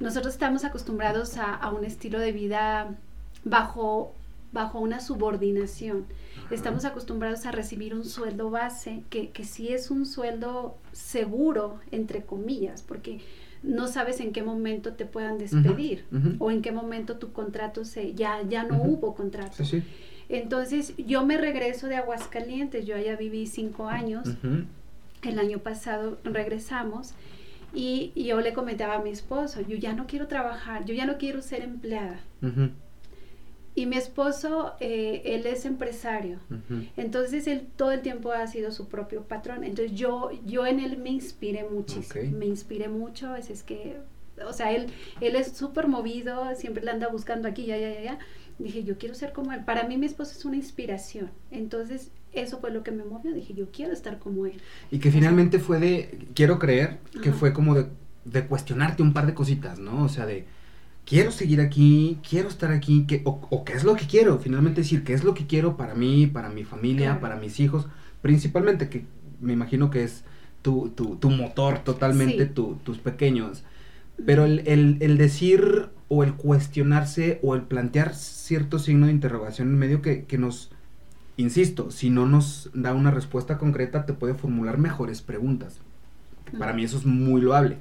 nosotros 0.00 0.34
estamos 0.34 0.64
acostumbrados 0.64 1.36
a, 1.36 1.70
un 1.70 1.84
estilo 1.84 2.18
de 2.18 2.32
vida 2.32 2.96
bajo, 3.44 4.12
bajo 4.50 4.80
una 4.80 4.98
subordinación. 4.98 6.06
Estamos 6.50 6.84
acostumbrados 6.84 7.46
a 7.46 7.52
recibir 7.52 7.94
un 7.94 8.04
sueldo 8.04 8.50
base, 8.50 9.04
que, 9.10 9.30
que 9.30 9.44
sí 9.44 9.72
es 9.72 9.90
un 9.90 10.04
sueldo 10.04 10.76
seguro, 10.90 11.78
entre 11.92 12.22
comillas, 12.22 12.82
porque 12.82 13.20
no 13.62 13.86
sabes 13.86 14.20
en 14.20 14.32
qué 14.32 14.42
momento 14.42 14.94
te 14.94 15.06
puedan 15.06 15.38
despedir 15.38 16.04
o 16.40 16.50
en 16.50 16.62
qué 16.62 16.72
momento 16.72 17.16
tu 17.16 17.32
contrato 17.32 17.84
se 17.84 18.14
ya 18.14 18.42
ya 18.42 18.64
no 18.64 18.82
hubo 18.82 19.14
contrato. 19.14 19.62
Entonces 20.32 20.94
yo 20.96 21.26
me 21.26 21.36
regreso 21.36 21.88
de 21.88 21.96
Aguascalientes, 21.96 22.86
yo 22.86 22.96
allá 22.96 23.16
viví 23.16 23.46
cinco 23.46 23.88
años, 23.88 24.26
el 25.22 25.38
año 25.38 25.58
pasado 25.58 26.18
regresamos 26.24 27.12
y, 27.74 28.12
yo 28.16 28.40
le 28.40 28.54
comentaba 28.54 28.94
a 28.94 29.02
mi 29.02 29.10
esposo, 29.10 29.60
yo 29.60 29.76
ya 29.76 29.92
no 29.92 30.06
quiero 30.06 30.28
trabajar, 30.28 30.86
yo 30.86 30.94
ya 30.94 31.04
no 31.04 31.18
quiero 31.18 31.42
ser 31.42 31.62
empleada. 31.62 32.20
Y 33.74 33.86
mi 33.86 33.96
esposo, 33.96 34.72
eh, 34.80 35.22
él 35.24 35.46
es 35.46 35.66
empresario. 35.66 36.38
Entonces, 36.96 37.46
él 37.46 37.66
todo 37.76 37.92
el 37.92 38.00
tiempo 38.00 38.32
ha 38.32 38.46
sido 38.46 38.70
su 38.72 38.88
propio 38.88 39.22
patrón. 39.22 39.64
Entonces, 39.64 39.92
yo, 39.92 40.30
yo 40.46 40.66
en 40.66 40.80
él 40.80 40.96
me 40.96 41.10
inspiré 41.10 41.64
muchísimo. 41.64 42.38
Me 42.38 42.46
inspiré 42.46 42.88
mucho. 42.88 43.34
Es, 43.34 43.48
es 43.48 43.62
que, 43.62 43.96
o 44.46 44.52
sea, 44.52 44.72
él, 44.72 44.86
él 45.22 45.36
es 45.36 45.52
súper 45.52 45.88
movido, 45.88 46.54
siempre 46.54 46.84
le 46.84 46.90
anda 46.90 47.08
buscando 47.08 47.48
aquí, 47.48 47.64
ya, 47.64 47.76
ya, 47.78 47.90
ya, 47.92 48.02
ya. 48.02 48.18
Dije, 48.58 48.84
yo 48.84 48.98
quiero 48.98 49.14
ser 49.14 49.32
como 49.32 49.52
él. 49.52 49.64
Para 49.64 49.86
mí, 49.86 49.96
mi 49.96 50.06
esposo 50.06 50.32
es 50.38 50.44
una 50.44 50.56
inspiración. 50.56 51.30
Entonces, 51.50 52.10
eso 52.32 52.60
fue 52.60 52.70
lo 52.70 52.82
que 52.82 52.90
me 52.90 53.04
movió. 53.04 53.32
Dije, 53.32 53.54
yo 53.54 53.70
quiero 53.70 53.92
estar 53.92 54.18
como 54.18 54.46
él. 54.46 54.60
Y 54.90 54.98
que 54.98 55.10
finalmente 55.10 55.58
fue 55.58 55.80
de, 55.80 56.26
quiero 56.34 56.58
creer, 56.58 56.98
que 57.22 57.32
fue 57.32 57.52
como 57.52 57.74
de, 57.74 57.86
de 58.24 58.46
cuestionarte 58.46 59.02
un 59.02 59.12
par 59.12 59.26
de 59.26 59.34
cositas, 59.34 59.78
¿no? 59.78 60.04
O 60.04 60.08
sea, 60.08 60.26
de 60.26 60.46
quiero 61.04 61.30
seguir 61.30 61.60
aquí, 61.60 62.18
quiero 62.28 62.48
estar 62.48 62.70
aquí, 62.70 63.04
que, 63.06 63.22
o, 63.24 63.64
qué 63.64 63.74
es 63.74 63.84
lo 63.84 63.96
que 63.96 64.06
quiero, 64.06 64.38
finalmente 64.38 64.82
decir 64.82 65.04
qué 65.04 65.14
es 65.14 65.24
lo 65.24 65.34
que 65.34 65.46
quiero 65.46 65.76
para 65.76 65.94
mí, 65.94 66.26
para 66.26 66.48
mi 66.48 66.64
familia, 66.64 67.20
para 67.20 67.36
mis 67.36 67.60
hijos, 67.60 67.86
principalmente 68.20 68.88
que 68.88 69.04
me 69.40 69.52
imagino 69.52 69.90
que 69.90 70.04
es 70.04 70.24
tu, 70.62 70.90
tu, 70.90 71.16
tu 71.16 71.30
motor 71.30 71.80
totalmente, 71.80 72.46
tus 72.46 72.98
pequeños. 72.98 73.64
Pero 74.24 74.44
el, 74.44 74.62
el, 74.66 74.98
el, 75.00 75.18
decir 75.18 75.88
o 76.14 76.22
el 76.22 76.34
cuestionarse 76.34 77.40
o 77.42 77.54
el 77.54 77.62
plantear 77.62 78.14
cierto 78.14 78.78
signo 78.78 79.06
de 79.06 79.12
interrogación 79.12 79.68
en 79.68 79.78
medio 79.78 80.02
que, 80.02 80.24
que 80.24 80.36
nos, 80.36 80.70
insisto, 81.38 81.90
si 81.90 82.10
no 82.10 82.26
nos 82.26 82.68
da 82.74 82.92
una 82.92 83.10
respuesta 83.10 83.56
concreta, 83.56 84.04
te 84.04 84.12
puede 84.12 84.34
formular 84.34 84.76
mejores 84.76 85.22
preguntas. 85.22 85.80
Para 86.58 86.74
mí 86.74 86.84
eso 86.84 86.98
es 86.98 87.06
muy 87.06 87.40
loable. 87.40 87.78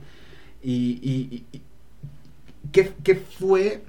y, 0.63 1.43
¿qué, 2.71 3.15
fue 3.15 3.83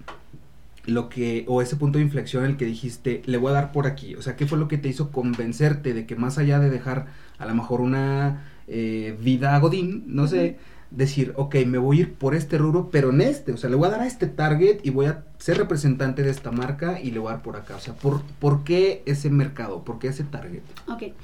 lo 0.86 1.08
que, 1.08 1.44
o 1.46 1.62
ese 1.62 1.76
punto 1.76 1.98
de 1.98 2.04
inflexión 2.04 2.42
en 2.42 2.50
el 2.50 2.56
que 2.56 2.64
dijiste, 2.64 3.22
le 3.26 3.38
voy 3.38 3.50
a 3.50 3.54
dar 3.54 3.70
por 3.70 3.86
aquí? 3.86 4.16
O 4.16 4.22
sea, 4.22 4.34
¿qué 4.34 4.48
fue 4.48 4.58
lo 4.58 4.66
que 4.66 4.76
te 4.76 4.88
hizo 4.88 5.12
convencerte 5.12 5.94
de 5.94 6.04
que 6.04 6.16
más 6.16 6.38
allá 6.38 6.58
de 6.58 6.68
dejar 6.68 7.06
a 7.38 7.46
lo 7.46 7.54
mejor 7.54 7.80
una 7.80 8.42
eh, 8.66 9.16
vida 9.20 9.56
godín, 9.60 10.02
no 10.08 10.26
sé, 10.26 10.56
decir, 10.94 11.32
ok, 11.36 11.56
me 11.66 11.78
voy 11.78 11.98
a 11.98 12.00
ir 12.02 12.14
por 12.14 12.34
este 12.34 12.58
rubro, 12.58 12.90
pero 12.90 13.10
en 13.10 13.20
este, 13.20 13.52
o 13.52 13.56
sea, 13.56 13.70
le 13.70 13.76
voy 13.76 13.88
a 13.88 13.90
dar 13.90 14.00
a 14.00 14.06
este 14.06 14.26
target 14.26 14.80
y 14.84 14.90
voy 14.90 15.06
a 15.06 15.24
ser 15.38 15.58
representante 15.58 16.22
de 16.22 16.30
esta 16.30 16.50
marca 16.50 17.00
y 17.00 17.10
le 17.10 17.18
voy 17.18 17.28
a 17.30 17.34
dar 17.34 17.42
por 17.42 17.56
acá. 17.56 17.76
O 17.76 17.80
sea, 17.80 17.94
¿por, 17.94 18.22
¿por 18.38 18.64
qué 18.64 19.02
ese 19.06 19.30
mercado? 19.30 19.84
¿Por 19.84 19.98
qué 19.98 20.08
ese 20.08 20.24
target? 20.24 20.62
Ok. 20.88 21.14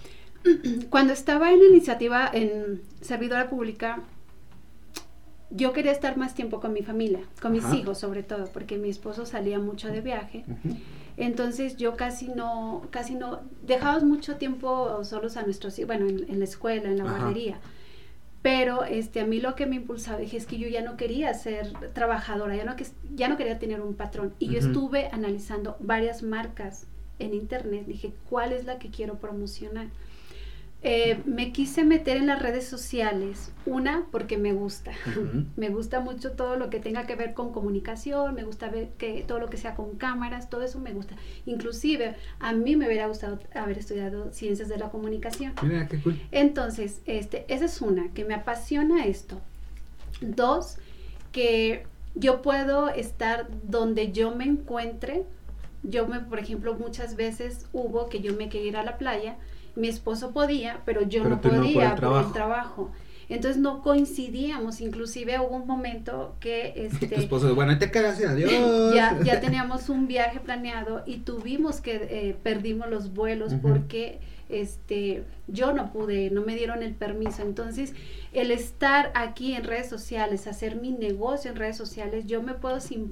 Cuando 0.91 1.13
estaba 1.13 1.53
en 1.53 1.59
la 1.59 1.67
iniciativa 1.67 2.31
en 2.33 2.83
servidora 3.01 3.51
pública, 3.51 4.03
yo 5.51 5.73
quería 5.73 5.93
estar 5.93 6.17
más 6.17 6.35
tiempo 6.35 6.61
con 6.61 6.73
mi 6.73 6.83
familia, 6.83 7.21
con 7.41 7.53
mis 7.53 7.65
hijos 7.73 7.99
sobre 7.99 8.23
todo, 8.23 8.47
porque 8.53 8.77
mi 8.77 8.91
esposo 8.91 9.25
salía 9.25 9.59
mucho 9.59 9.89
de 9.89 10.01
viaje. 10.01 10.45
Entonces 11.17 11.77
yo 11.77 11.97
casi 11.97 12.29
no, 12.29 12.83
casi 12.91 13.15
no, 13.15 13.41
dejábamos 13.63 14.05
mucho 14.05 14.37
tiempo 14.37 15.03
solos 15.05 15.37
a 15.37 15.43
nuestros 15.43 15.79
hijos, 15.79 15.89
bueno, 15.89 16.07
en, 16.07 16.39
la 16.39 16.45
escuela, 16.45 16.91
en 16.91 16.99
la 16.99 17.05
guardería. 17.05 17.59
Pero 18.49 18.85
este, 18.85 19.21
a 19.21 19.27
mí 19.27 19.41
lo 19.41 19.55
que 19.55 19.67
me 19.67 19.77
impulsaba, 19.77 20.17
dije, 20.17 20.39
es 20.39 20.47
que 20.47 20.57
yo 20.57 20.69
ya 20.69 20.81
no 20.81 20.97
quería 20.97 21.35
ser 21.35 21.71
trabajadora, 21.93 22.57
ya 22.57 22.65
no, 22.65 22.75
ya 23.15 23.29
no 23.29 23.37
quería 23.37 23.59
tener 23.59 23.83
un 23.83 23.93
patrón. 23.93 24.33
Y 24.39 24.49
yo 24.49 24.59
estuve 24.59 25.11
analizando 25.13 25.77
varias 25.81 26.23
marcas 26.23 26.87
en 27.19 27.35
internet, 27.35 27.85
dije, 27.85 28.15
¿cuál 28.31 28.55
es 28.55 28.65
la 28.65 28.79
que 28.79 28.89
quiero 28.89 29.17
promocionar? 29.17 29.89
Eh, 30.81 31.21
me 31.25 31.51
quise 31.51 31.83
meter 31.83 32.17
en 32.19 32.29
las 32.29 32.41
redes 32.41 32.65
sociales, 32.65 33.51
una 33.67 34.07
porque 34.13 34.39
me 34.39 34.53
gusta, 34.53 34.93
me 35.57 35.71
gusta 35.71 35.99
mucho 35.99 36.33
todo 36.33 36.55
lo 36.55 36.71
que 36.71 36.79
tenga 36.79 37.05
que 37.05 37.17
ver 37.17 37.35
con 37.35 37.53
comunicación, 37.53 38.33
me 38.37 38.45
gusta 38.45 38.69
ver 38.69 38.91
que 38.91 39.25
todo 39.27 39.41
lo 39.41 39.51
que 39.51 39.57
sea 39.57 39.75
con 39.75 39.97
cámaras, 39.97 40.49
todo 40.49 40.63
eso 40.63 40.79
me 40.79 40.93
gusta. 40.93 41.17
Inclusive 41.47 42.15
a 42.39 42.53
mí 42.53 42.77
me 42.77 42.87
hubiera 42.87 43.09
gustado 43.09 43.41
haber 43.55 43.77
estudiado 43.77 44.33
ciencias 44.33 44.69
de 44.69 44.79
la 44.79 44.89
comunicación. 44.91 45.53
Mira, 45.65 45.89
qué 45.89 46.01
cool. 46.01 46.21
Entonces, 46.31 47.01
este, 47.07 47.45
esa 47.49 47.65
es 47.65 47.81
una, 47.81 48.13
que 48.13 48.25
me 48.25 48.35
apasiona 48.35 49.05
esto. 49.05 49.41
Dos, 50.21 50.77
que 51.33 51.87
yo 52.15 52.41
puedo 52.41 52.89
estar 52.89 53.49
donde 53.65 54.13
yo 54.13 54.33
me 54.33 54.45
encuentre. 54.45 55.25
Yo 55.83 56.07
me, 56.07 56.21
por 56.21 56.39
ejemplo, 56.39 56.75
muchas 56.75 57.17
veces 57.17 57.67
hubo 57.73 58.09
que 58.09 58.21
yo 58.21 58.35
me 58.35 58.49
quería 58.49 58.69
ir 58.69 58.77
a 58.77 58.85
la 58.85 58.97
playa 58.97 59.39
mi 59.79 59.89
esposo 59.89 60.33
podía, 60.33 60.83
pero 60.85 61.03
yo 61.03 61.25
no 61.25 61.41
podía 61.41 61.95
por 61.95 62.21
el, 62.21 62.33
trabajo. 62.33 62.91
Entonces 63.29 63.61
no 63.61 63.83
coincidíamos, 63.83 64.81
inclusive 64.81 65.39
hubo 65.39 65.57
un 65.57 65.67
momento 65.67 66.37
que 66.41 66.73
este 66.87 67.07
tu 67.07 67.15
esposo, 67.15 67.55
bueno, 67.55 67.79
te 67.79 67.91
cagas, 67.91 68.23
adiós. 68.23 68.51
ya, 68.95 69.19
ya 69.23 69.41
teníamos 69.43 69.89
un 69.89 70.07
viaje 70.09 70.41
planeado 70.41 71.03
y 71.07 71.19
tuvimos 71.19 71.81
que 71.81 71.97
eh, 72.11 72.37
perdimos 72.43 72.89
los 72.89 73.13
vuelos 73.13 73.55
porque 73.63 74.21
este, 74.49 75.25
yo 75.47 75.73
no 75.73 75.93
pude, 75.93 76.31
no 76.31 76.43
me 76.43 76.57
dieron 76.57 76.83
el 76.83 76.95
permiso. 76.95 77.43
Entonces, 77.43 77.95
el 78.33 78.51
estar 78.51 79.11
aquí 79.15 79.55
en 79.55 79.65
redes 79.65 79.89
sociales, 79.89 80.47
hacer 80.47 80.77
mi 80.77 80.93
negocio 80.93 81.51
en 81.51 81.57
redes 81.57 81.77
sociales, 81.77 82.27
yo 82.27 82.43
me 82.43 82.55
puedo 82.55 82.81
sin, 82.81 83.11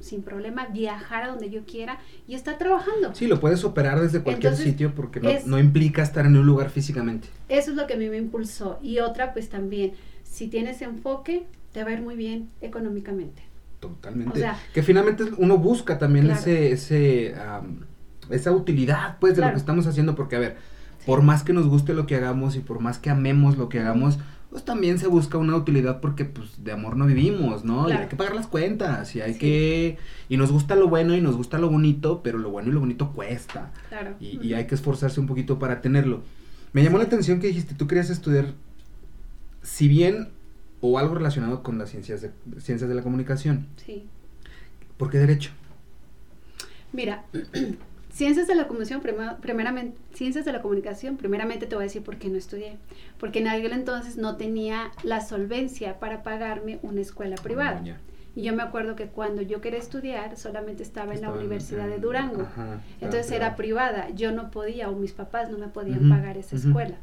sin 0.00 0.22
problema 0.22 0.66
viajar 0.66 1.24
a 1.24 1.28
donde 1.28 1.50
yo 1.50 1.64
quiera 1.64 1.98
y 2.26 2.34
estar 2.34 2.58
trabajando. 2.58 3.14
Sí, 3.14 3.26
lo 3.26 3.40
puedes 3.40 3.64
operar 3.64 4.00
desde 4.00 4.22
cualquier 4.22 4.56
sitio 4.56 4.94
porque 4.94 5.20
no, 5.20 5.30
no 5.46 5.58
implica 5.58 6.02
estar 6.02 6.26
en 6.26 6.36
un 6.36 6.46
lugar 6.46 6.70
físicamente. 6.70 7.28
Eso 7.48 7.70
es 7.70 7.76
lo 7.76 7.86
que 7.86 7.94
a 7.94 7.96
mí 7.96 8.08
me 8.08 8.16
impulsó. 8.16 8.78
Y 8.82 8.98
otra, 9.00 9.32
pues 9.32 9.48
también, 9.48 9.92
si 10.24 10.48
tienes 10.48 10.82
enfoque, 10.82 11.44
te 11.72 11.84
va 11.84 11.90
a 11.90 11.92
ir 11.92 12.02
muy 12.02 12.16
bien 12.16 12.50
económicamente. 12.60 13.42
Totalmente. 13.80 14.44
que 14.74 14.82
finalmente 14.82 15.22
uno 15.36 15.56
busca 15.56 15.98
también 15.98 16.28
ese, 16.28 16.72
ese 16.72 17.32
esa 18.30 18.52
utilidad, 18.52 19.16
pues, 19.20 19.36
de 19.36 19.42
lo 19.42 19.50
que 19.50 19.56
estamos 19.56 19.86
haciendo, 19.86 20.14
porque, 20.14 20.36
a 20.36 20.38
ver, 20.38 20.56
por 21.08 21.22
más 21.22 21.42
que 21.42 21.54
nos 21.54 21.66
guste 21.66 21.94
lo 21.94 22.06
que 22.06 22.16
hagamos 22.16 22.54
y 22.54 22.60
por 22.60 22.80
más 22.80 22.98
que 22.98 23.08
amemos 23.08 23.56
lo 23.56 23.70
que 23.70 23.80
hagamos, 23.80 24.18
pues 24.50 24.62
también 24.62 24.98
se 24.98 25.06
busca 25.06 25.38
una 25.38 25.56
utilidad 25.56 26.02
porque 26.02 26.26
pues 26.26 26.62
de 26.62 26.72
amor 26.72 26.98
no 26.98 27.06
vivimos, 27.06 27.64
¿no? 27.64 27.88
Y 27.88 27.92
hay 27.92 28.08
que 28.08 28.16
pagar 28.16 28.34
las 28.34 28.46
cuentas 28.46 29.16
y 29.16 29.22
hay 29.22 29.38
que... 29.38 29.96
Y 30.28 30.36
nos 30.36 30.52
gusta 30.52 30.76
lo 30.76 30.86
bueno 30.86 31.16
y 31.16 31.22
nos 31.22 31.34
gusta 31.34 31.56
lo 31.58 31.70
bonito, 31.70 32.22
pero 32.22 32.36
lo 32.36 32.50
bueno 32.50 32.68
y 32.68 32.72
lo 32.72 32.80
bonito 32.80 33.10
cuesta. 33.14 33.72
Claro. 33.88 34.16
Y, 34.20 34.52
hay 34.52 34.66
que 34.66 34.74
esforzarse 34.74 35.18
un 35.18 35.26
poquito 35.26 35.58
para 35.58 35.80
tenerlo. 35.80 36.20
Me 36.74 36.84
llamó 36.84 36.98
la 36.98 37.04
atención 37.04 37.40
que 37.40 37.46
dijiste, 37.46 37.74
tú 37.74 37.86
querías 37.86 38.10
estudiar, 38.10 38.52
si 39.62 39.88
bien, 39.88 40.28
o 40.82 40.98
algo 40.98 41.14
relacionado 41.14 41.62
con 41.62 41.78
las 41.78 41.88
ciencias 41.88 42.20
de, 42.20 42.32
ciencias 42.60 42.86
de 42.86 42.94
la 42.94 43.02
comunicación. 43.02 43.66
Sí. 43.76 44.04
¿Por 44.98 45.08
qué 45.08 45.16
derecho? 45.16 45.52
Mira, 46.92 47.24
Ciencias 48.18 48.48
de 48.48 48.56
la 48.56 48.66
comunicación, 48.66 49.00
primeramente, 49.40 49.96
ciencias 50.12 50.44
de 50.44 50.52
la 50.52 50.60
comunicación, 50.60 51.16
primeramente 51.16 51.66
te 51.66 51.76
voy 51.76 51.84
a 51.84 51.86
decir 51.86 52.02
por 52.02 52.16
qué 52.16 52.28
no 52.28 52.36
estudié. 52.36 52.76
Porque 53.16 53.38
en 53.38 53.46
aquel 53.46 53.70
entonces 53.70 54.16
no 54.16 54.34
tenía 54.34 54.90
la 55.04 55.20
solvencia 55.20 56.00
para 56.00 56.24
pagarme 56.24 56.80
una 56.82 57.00
escuela 57.00 57.36
privada. 57.36 57.80
Y 58.34 58.42
yo 58.42 58.52
me 58.54 58.64
acuerdo 58.64 58.96
que 58.96 59.06
cuando 59.06 59.42
yo 59.42 59.60
quería 59.60 59.78
estudiar, 59.78 60.36
solamente 60.36 60.82
estaba, 60.82 61.14
en 61.14 61.20
la 61.20 61.30
Universidad 61.30 61.86
de 61.86 61.98
Durango. 62.00 62.48
Entonces 63.00 63.30
era 63.30 63.54
privada. 63.54 64.10
Yo 64.10 64.32
no 64.32 64.50
podía, 64.50 64.90
o 64.90 64.96
mis 64.96 65.12
papás 65.12 65.48
no 65.48 65.56
me 65.56 65.68
podían 65.68 66.08
pagar 66.08 66.36
esa 66.38 66.56
escuela. 66.56 66.96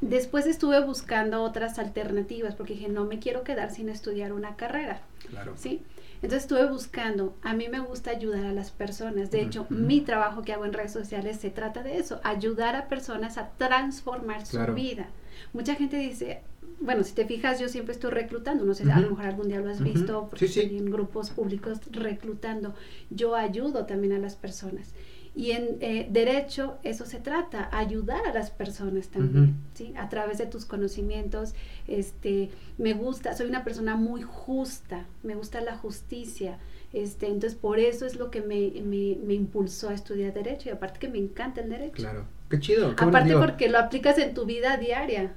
Después 0.00 0.46
estuve 0.46 0.82
buscando 0.82 1.42
otras 1.42 1.78
alternativas 1.78 2.54
porque 2.54 2.72
dije, 2.72 2.88
no 2.88 3.04
me 3.04 3.18
quiero 3.18 3.44
quedar 3.44 3.70
sin 3.70 3.90
estudiar 3.90 4.32
una 4.32 4.56
carrera. 4.56 5.02
Claro. 5.28 5.52
¿Sí? 5.58 5.82
Entonces 6.22 6.44
estuve 6.44 6.70
buscando, 6.70 7.34
a 7.42 7.52
mí 7.52 7.68
me 7.68 7.80
gusta 7.80 8.12
ayudar 8.12 8.44
a 8.44 8.52
las 8.52 8.70
personas. 8.70 9.32
De 9.32 9.42
hecho, 9.42 9.66
mi 9.70 10.00
trabajo 10.00 10.42
que 10.42 10.52
hago 10.52 10.64
en 10.64 10.72
redes 10.72 10.92
sociales 10.92 11.38
se 11.38 11.50
trata 11.50 11.82
de 11.82 11.98
eso, 11.98 12.20
ayudar 12.22 12.76
a 12.76 12.88
personas 12.88 13.38
a 13.38 13.50
transformar 13.58 14.46
su 14.46 14.58
vida. 14.72 15.08
Mucha 15.52 15.74
gente 15.74 15.96
dice, 15.96 16.42
bueno, 16.78 17.02
si 17.02 17.12
te 17.14 17.26
fijas, 17.26 17.58
yo 17.58 17.68
siempre 17.68 17.92
estoy 17.92 18.12
reclutando, 18.12 18.64
no 18.64 18.74
sé, 18.74 18.90
a 18.90 19.00
lo 19.00 19.10
mejor 19.10 19.26
algún 19.26 19.48
día 19.48 19.60
lo 19.60 19.70
has 19.70 19.82
visto, 19.82 20.28
porque 20.30 20.44
estoy 20.44 20.76
en 20.76 20.90
grupos 20.90 21.30
públicos 21.30 21.80
reclutando. 21.90 22.74
Yo 23.10 23.34
ayudo 23.34 23.86
también 23.86 24.12
a 24.12 24.18
las 24.18 24.36
personas. 24.36 24.94
Y 25.34 25.52
en 25.52 25.78
eh, 25.80 26.06
derecho 26.10 26.78
eso 26.82 27.06
se 27.06 27.18
trata, 27.18 27.70
ayudar 27.72 28.26
a 28.26 28.34
las 28.34 28.50
personas 28.50 29.08
también, 29.08 29.56
¿sí? 29.72 29.94
A 29.96 30.10
través 30.10 30.36
de 30.36 30.46
tus 30.46 30.66
conocimientos, 30.66 31.54
este, 31.88 32.50
me 32.76 32.92
gusta, 32.92 33.34
soy 33.34 33.46
una 33.46 33.64
persona 33.64 33.96
muy 33.96 34.20
justa, 34.20 35.06
me 35.22 35.34
gusta 35.34 35.62
la 35.62 35.74
justicia, 35.74 36.58
este, 36.92 37.28
entonces 37.28 37.54
por 37.54 37.78
eso 37.78 38.04
es 38.04 38.16
lo 38.16 38.30
que 38.30 38.42
me, 38.42 38.82
me, 38.82 39.16
me 39.24 39.32
impulsó 39.32 39.88
a 39.88 39.94
estudiar 39.94 40.34
derecho 40.34 40.68
y 40.68 40.72
aparte 40.72 40.98
que 40.98 41.08
me 41.08 41.18
encanta 41.18 41.62
el 41.62 41.70
derecho. 41.70 41.94
Claro, 41.94 42.26
qué 42.50 42.60
chido. 42.60 42.88
aparte 42.90 43.34
porque 43.34 43.70
lo 43.70 43.78
aplicas 43.78 44.18
en 44.18 44.34
tu 44.34 44.44
vida 44.44 44.76
diaria, 44.76 45.32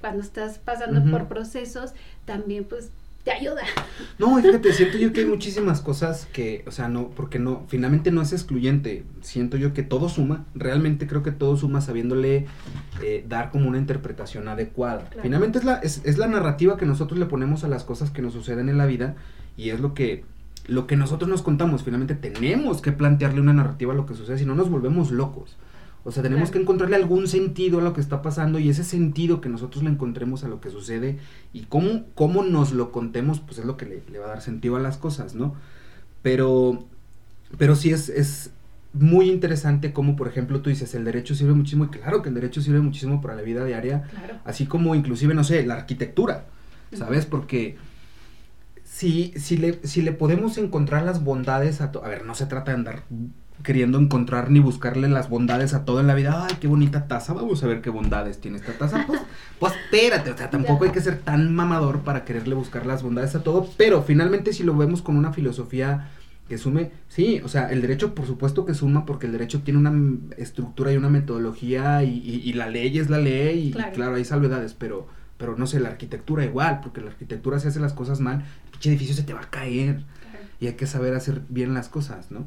cuando 0.00 0.22
estás 0.22 0.58
pasando 0.58 1.08
por 1.10 1.28
procesos, 1.28 1.92
también 2.24 2.64
pues 2.64 2.90
te 3.28 3.34
ayuda. 3.34 3.62
No, 4.18 4.40
fíjate, 4.40 4.72
siento 4.72 4.96
yo 4.96 5.12
que 5.12 5.20
hay 5.20 5.26
muchísimas 5.26 5.82
cosas 5.82 6.26
que, 6.32 6.64
o 6.66 6.70
sea, 6.70 6.88
no, 6.88 7.10
porque 7.10 7.38
no, 7.38 7.64
finalmente 7.68 8.10
no 8.10 8.22
es 8.22 8.32
excluyente. 8.32 9.04
Siento 9.20 9.58
yo 9.58 9.74
que 9.74 9.82
todo 9.82 10.08
suma, 10.08 10.46
realmente 10.54 11.06
creo 11.06 11.22
que 11.22 11.30
todo 11.30 11.56
suma 11.56 11.82
sabiéndole 11.82 12.46
eh, 13.02 13.24
dar 13.28 13.50
como 13.50 13.68
una 13.68 13.76
interpretación 13.76 14.48
adecuada. 14.48 15.10
Finalmente 15.20 15.58
es 15.58 15.64
la, 15.64 15.74
es, 15.74 16.00
es 16.04 16.16
la 16.16 16.26
narrativa 16.26 16.78
que 16.78 16.86
nosotros 16.86 17.18
le 17.18 17.26
ponemos 17.26 17.64
a 17.64 17.68
las 17.68 17.84
cosas 17.84 18.10
que 18.10 18.22
nos 18.22 18.32
suceden 18.32 18.70
en 18.70 18.78
la 18.78 18.86
vida 18.86 19.16
y 19.58 19.70
es 19.70 19.80
lo 19.80 19.92
que 19.92 20.24
lo 20.66 20.86
que 20.86 20.96
nosotros 20.96 21.30
nos 21.30 21.40
contamos, 21.40 21.82
finalmente 21.82 22.14
tenemos 22.14 22.82
que 22.82 22.92
plantearle 22.92 23.40
una 23.40 23.54
narrativa 23.54 23.94
a 23.94 23.96
lo 23.96 24.04
que 24.04 24.12
sucede, 24.12 24.36
si 24.36 24.44
no 24.44 24.54
nos 24.54 24.70
volvemos 24.70 25.10
locos. 25.10 25.56
O 26.04 26.12
sea, 26.12 26.22
tenemos 26.22 26.50
que 26.50 26.58
encontrarle 26.58 26.96
algún 26.96 27.28
sentido 27.28 27.80
a 27.80 27.82
lo 27.82 27.92
que 27.92 28.00
está 28.00 28.22
pasando 28.22 28.58
y 28.58 28.68
ese 28.68 28.84
sentido 28.84 29.40
que 29.40 29.48
nosotros 29.48 29.82
le 29.82 29.90
encontremos 29.90 30.44
a 30.44 30.48
lo 30.48 30.60
que 30.60 30.70
sucede 30.70 31.18
y 31.52 31.62
cómo, 31.62 32.04
cómo 32.14 32.44
nos 32.44 32.72
lo 32.72 32.92
contemos, 32.92 33.40
pues 33.40 33.58
es 33.58 33.64
lo 33.64 33.76
que 33.76 34.02
le, 34.10 34.18
va 34.18 34.26
a 34.26 34.28
dar 34.28 34.42
sentido 34.42 34.76
a 34.76 34.80
las 34.80 34.96
cosas, 34.96 35.34
¿no? 35.34 35.54
Pero, 36.22 36.86
pero 37.58 37.74
sí 37.76 37.90
es, 37.90 38.08
es 38.08 38.52
muy 38.92 39.28
interesante 39.28 39.92
cómo, 39.92 40.16
por 40.16 40.28
ejemplo, 40.28 40.60
tú 40.60 40.70
dices, 40.70 40.94
el 40.94 41.04
derecho 41.04 41.34
sirve 41.34 41.52
muchísimo, 41.52 41.84
y 41.84 41.88
claro 41.88 42.22
que 42.22 42.28
el 42.30 42.34
derecho 42.34 42.62
sirve 42.62 42.80
muchísimo 42.80 43.20
para 43.20 43.34
la 43.34 43.42
vida 43.42 43.64
diaria, 43.64 44.04
así 44.44 44.66
como 44.66 44.94
inclusive, 44.94 45.34
no 45.34 45.44
sé, 45.44 45.66
la 45.66 45.74
arquitectura, 45.74 46.46
¿sabes? 46.92 47.26
Porque 47.26 47.76
si, 48.84 49.32
si, 49.36 49.58
le, 49.58 49.78
si 49.86 50.02
le 50.02 50.12
podemos 50.12 50.58
encontrar 50.58 51.04
las 51.04 51.22
bondades 51.22 51.80
a... 51.80 51.92
A 52.02 52.08
ver, 52.08 52.24
no 52.24 52.34
se 52.34 52.46
trata 52.46 52.70
de 52.70 52.78
andar 52.78 53.02
queriendo 53.62 53.98
encontrar 53.98 54.50
ni 54.50 54.60
buscarle 54.60 55.08
las 55.08 55.28
bondades 55.28 55.74
a 55.74 55.84
todo 55.84 56.00
en 56.00 56.06
la 56.06 56.14
vida. 56.14 56.46
Ay, 56.48 56.56
qué 56.60 56.68
bonita 56.68 57.06
taza, 57.06 57.32
vamos 57.32 57.62
a 57.62 57.66
ver 57.66 57.80
qué 57.80 57.90
bondades 57.90 58.40
tiene 58.40 58.58
esta 58.58 58.72
taza. 58.72 59.04
Pues, 59.06 59.20
pues 59.58 59.72
espérate, 59.74 60.30
o 60.30 60.36
sea, 60.36 60.50
tampoco 60.50 60.84
hay 60.84 60.90
que 60.90 61.00
ser 61.00 61.18
tan 61.18 61.54
mamador 61.54 62.00
para 62.00 62.24
quererle 62.24 62.54
buscar 62.54 62.86
las 62.86 63.02
bondades 63.02 63.34
a 63.34 63.42
todo, 63.42 63.68
pero 63.76 64.02
finalmente 64.02 64.52
si 64.52 64.62
lo 64.62 64.76
vemos 64.76 65.02
con 65.02 65.16
una 65.16 65.32
filosofía 65.32 66.10
que 66.48 66.56
sume, 66.56 66.92
sí, 67.08 67.40
o 67.44 67.48
sea, 67.48 67.70
el 67.70 67.82
derecho 67.82 68.14
por 68.14 68.26
supuesto 68.26 68.64
que 68.64 68.72
suma 68.72 69.04
porque 69.04 69.26
el 69.26 69.32
derecho 69.32 69.60
tiene 69.60 69.80
una 69.80 70.18
estructura 70.38 70.92
y 70.92 70.96
una 70.96 71.10
metodología 71.10 72.02
y, 72.04 72.52
la 72.54 72.70
ley 72.70 72.98
es 72.98 73.10
la 73.10 73.18
ley 73.18 73.68
y 73.68 73.72
claro. 73.72 74.14
hay 74.14 74.24
salvedades, 74.24 74.72
pero, 74.72 75.06
pero 75.36 75.56
no 75.56 75.66
sé, 75.66 75.78
la 75.78 75.90
arquitectura 75.90 76.44
igual, 76.44 76.80
porque 76.82 77.02
la 77.02 77.10
arquitectura 77.10 77.60
si 77.60 77.68
hace 77.68 77.80
las 77.80 77.92
cosas 77.92 78.20
mal, 78.20 78.46
el 78.64 78.70
pinche 78.70 78.88
edificio 78.88 79.14
se 79.14 79.24
te 79.24 79.34
va 79.34 79.42
a 79.42 79.50
caer 79.50 80.04
y 80.58 80.68
hay 80.68 80.74
que 80.74 80.86
saber 80.86 81.14
hacer 81.14 81.42
bien 81.50 81.74
las 81.74 81.90
cosas, 81.90 82.30
¿no? 82.30 82.46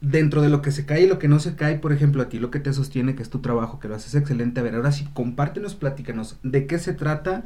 Dentro 0.00 0.42
de 0.42 0.48
lo 0.48 0.62
que 0.62 0.72
se 0.72 0.86
cae 0.86 1.02
y 1.02 1.06
lo 1.06 1.18
que 1.18 1.28
no 1.28 1.40
se 1.40 1.56
cae, 1.56 1.78
por 1.78 1.92
ejemplo, 1.92 2.22
a 2.22 2.28
ti 2.28 2.38
lo 2.38 2.50
que 2.50 2.60
te 2.60 2.72
sostiene, 2.72 3.14
que 3.14 3.22
es 3.22 3.30
tu 3.30 3.40
trabajo, 3.40 3.78
que 3.78 3.88
lo 3.88 3.94
haces 3.94 4.14
excelente. 4.14 4.60
A 4.60 4.62
ver, 4.62 4.74
ahora 4.74 4.92
sí, 4.92 5.06
compártenos, 5.12 5.74
platícanos, 5.74 6.38
¿de 6.42 6.66
qué 6.66 6.78
se 6.78 6.94
trata 6.94 7.44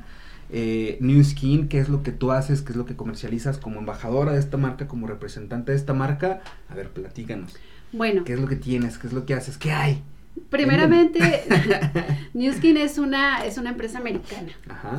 eh, 0.51 0.99
New 1.01 1.23
Skin? 1.23 1.69
¿Qué 1.69 1.79
es 1.79 1.89
lo 1.89 2.03
que 2.03 2.13
tú 2.13 2.31
haces? 2.33 2.63
¿Qué 2.63 2.73
es 2.73 2.77
lo 2.77 2.87
que 2.87 2.97
comercializas 2.97 3.59
como 3.59 3.81
embajadora 3.81 4.33
de 4.33 4.39
esta 4.39 4.57
marca, 4.57 4.87
como 4.87 5.07
representante 5.07 5.73
de 5.73 5.79
esta 5.79 5.95
marca? 5.95 6.41
A 6.69 6.75
ver, 6.75 6.91
platícanos. 6.91 7.55
Bueno. 7.93 8.25
¿Qué 8.25 8.35
es 8.35 8.41
lo 8.41 8.47
que 8.47 8.57
tienes? 8.57 8.99
¿Qué 8.99 9.09
es 9.09 9.13
lo 9.13 9.27
que 9.27 9.35
haces? 9.35 9.59
¿Qué 9.59 9.73
hay? 9.73 10.03
Primeramente, 10.51 11.45
New 12.35 12.53
Skin 12.53 12.77
es 12.77 12.99
una, 12.99 13.45
es 13.45 13.57
una 13.57 13.71
empresa 13.71 13.99
americana. 13.99 14.53
Ajá. 14.69 14.97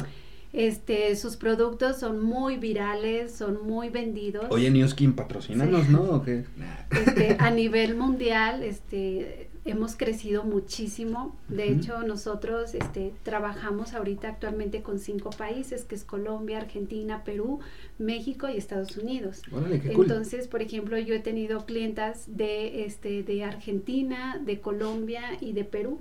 Este, 0.56 1.14
sus 1.18 1.36
productos 1.36 2.00
son 2.00 2.24
muy 2.24 2.56
virales, 2.56 3.34
son 3.34 3.68
muy 3.68 3.90
vendidos. 3.90 4.46
Oye, 4.50 4.72
Newskin, 4.72 5.12
patrocínanos, 5.14 5.90
¿no? 5.90 6.24
Este, 6.26 7.36
a 7.40 7.52
nivel 7.52 7.98
mundial, 7.98 8.64
este, 8.64 9.50
hemos 9.66 9.98
crecido 9.98 10.46
muchísimo. 10.46 11.36
De 11.50 11.70
hecho, 11.70 12.04
nosotros 12.04 12.74
este, 12.74 13.12
trabajamos 13.24 13.94
ahorita 13.94 14.30
actualmente 14.30 14.82
con 14.82 15.00
cinco 15.00 15.32
países, 15.32 15.84
que 15.84 15.96
es 15.96 16.06
Colombia, 16.06 16.60
Argentina, 16.60 17.26
Perú, 17.26 17.60
México 18.00 18.48
y 18.48 18.56
Estados 18.56 18.96
Unidos. 18.96 19.42
Entonces, 19.84 20.48
por 20.48 20.62
ejemplo, 20.62 20.98
yo 20.98 21.16
he 21.16 21.20
tenido 21.20 21.66
clientas 21.66 22.28
de, 22.28 22.86
este, 22.86 23.24
de 23.24 23.44
Argentina, 23.44 24.42
de 24.42 24.62
Colombia 24.62 25.22
y 25.42 25.52
de 25.52 25.66
Perú. 25.66 26.00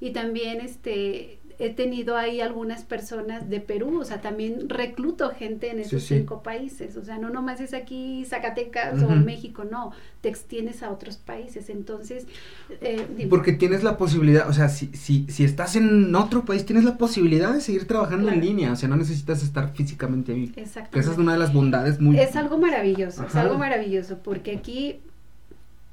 Y 0.00 0.12
también 0.12 0.60
este, 0.62 1.38
he 1.58 1.70
tenido 1.70 2.16
ahí 2.16 2.40
algunas 2.40 2.84
personas 2.84 3.48
de 3.48 3.60
Perú, 3.60 4.00
o 4.00 4.04
sea, 4.04 4.20
también 4.20 4.68
recluto 4.68 5.30
gente 5.30 5.70
en 5.70 5.80
esos 5.80 6.02
cinco 6.02 6.42
países, 6.42 6.96
o 6.96 7.04
sea, 7.04 7.18
no 7.18 7.30
nomás 7.30 7.60
es 7.60 7.72
aquí 7.72 8.24
Zacatecas 8.26 9.02
o 9.02 9.08
México, 9.08 9.64
no, 9.64 9.92
te 10.20 10.28
extiendes 10.28 10.82
a 10.82 10.90
otros 10.90 11.16
países, 11.16 11.70
entonces... 11.70 12.26
Eh, 12.82 13.26
Porque 13.30 13.52
tienes 13.52 13.82
la 13.82 13.96
posibilidad, 13.96 14.48
o 14.48 14.52
sea, 14.52 14.68
si, 14.68 14.88
si, 14.88 15.26
si 15.28 15.44
estás 15.44 15.76
en 15.76 16.14
otro 16.14 16.44
país, 16.44 16.66
tienes 16.66 16.84
la 16.84 16.98
posibilidad 16.98 17.54
de 17.54 17.60
seguir 17.60 17.86
trabajando 17.86 18.30
en 18.30 18.40
línea, 18.40 18.72
o 18.72 18.76
sea, 18.76 18.88
no 18.88 18.96
necesitas 18.96 19.42
estar 19.42 19.72
físicamente 19.72 20.32
ahí. 20.32 20.52
Exacto. 20.56 20.98
Esa 20.98 21.12
es 21.12 21.18
una 21.18 21.32
de 21.32 21.38
las 21.38 21.54
bondades 21.54 22.00
muy... 22.00 22.18
Es 22.18 22.36
algo 22.36 22.58
maravilloso, 22.58 23.24
es 23.24 23.34
algo 23.34 23.56
maravilloso, 23.56 24.18
porque 24.22 24.52
aquí, 24.52 25.00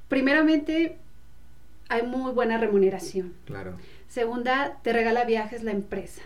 primeramente, 0.10 0.98
hay 1.88 2.04
muy 2.04 2.34
buena 2.34 2.58
remuneración. 2.58 3.34
Claro. 3.46 3.76
Segunda, 4.14 4.78
te 4.84 4.94
regala 4.94 5.26
viajes 5.26 5.64
la 5.64 5.72
empresa. 5.72 6.22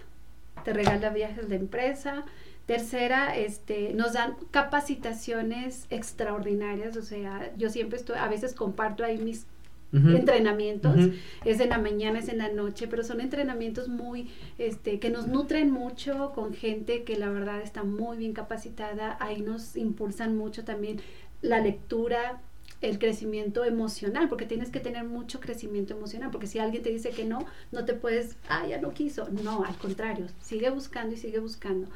Te 0.66 0.74
regala 0.74 1.10
viajes 1.10 1.48
la 1.48 1.56
empresa. 1.56 2.26
Tercera, 2.66 3.38
este, 3.38 3.94
nos 3.94 4.12
dan 4.12 4.36
capacitaciones 4.52 5.88
extraordinarias, 5.90 6.98
o 6.98 7.02
sea, 7.02 7.50
yo 7.56 7.70
siempre 7.70 7.98
estoy, 7.98 8.18
a 8.18 8.28
veces 8.28 8.54
comparto 8.54 9.06
ahí 9.06 9.18
mis 9.18 9.46
entrenamientos, 9.94 10.98
es 11.46 11.62
en 11.62 11.70
la 11.70 11.78
mañana, 11.78 12.20
es 12.20 12.28
en 12.28 12.40
la 12.40 12.50
noche, 12.50 12.90
pero 12.90 13.06
son 13.06 13.22
entrenamientos 13.22 13.88
muy, 13.88 14.30
este, 14.58 15.00
que 15.00 15.10
nos 15.10 15.28
nutren 15.28 15.72
mucho 15.72 16.34
con 16.36 16.54
gente 16.54 17.04
que 17.04 17.16
la 17.16 17.30
verdad 17.30 17.62
está 17.62 17.86
muy 17.86 18.18
bien 18.18 18.34
capacitada, 18.34 19.16
ahí 19.22 19.42
nos 19.42 19.78
impulsan 19.78 20.36
mucho 20.36 20.66
también 20.66 21.00
la 21.42 21.62
lectura, 21.62 22.42
el 22.82 23.00
crecimiento 23.00 23.66
emocional, 23.66 24.30
porque 24.30 24.46
tienes 24.46 24.70
que 24.70 24.80
tener 24.80 25.04
mucho 25.04 25.40
crecimiento 25.40 25.96
emocional, 25.96 26.30
porque 26.32 26.48
si 26.48 26.60
alguien 26.60 26.84
te 26.84 26.92
dice 26.92 27.10
que 27.10 27.26
no, 27.26 27.46
no 27.72 27.86
te 27.86 27.94
puedes, 27.94 28.36
ah, 28.50 28.68
ya 28.68 28.80
no 28.80 28.94
quiso, 28.94 29.28
no, 29.30 29.64
al 29.64 29.76
contrario, 29.78 30.28
sigue 30.42 30.70
buscando 30.70 31.16
y 31.16 31.18
sigue 31.18 31.40
buscando. 31.40 31.88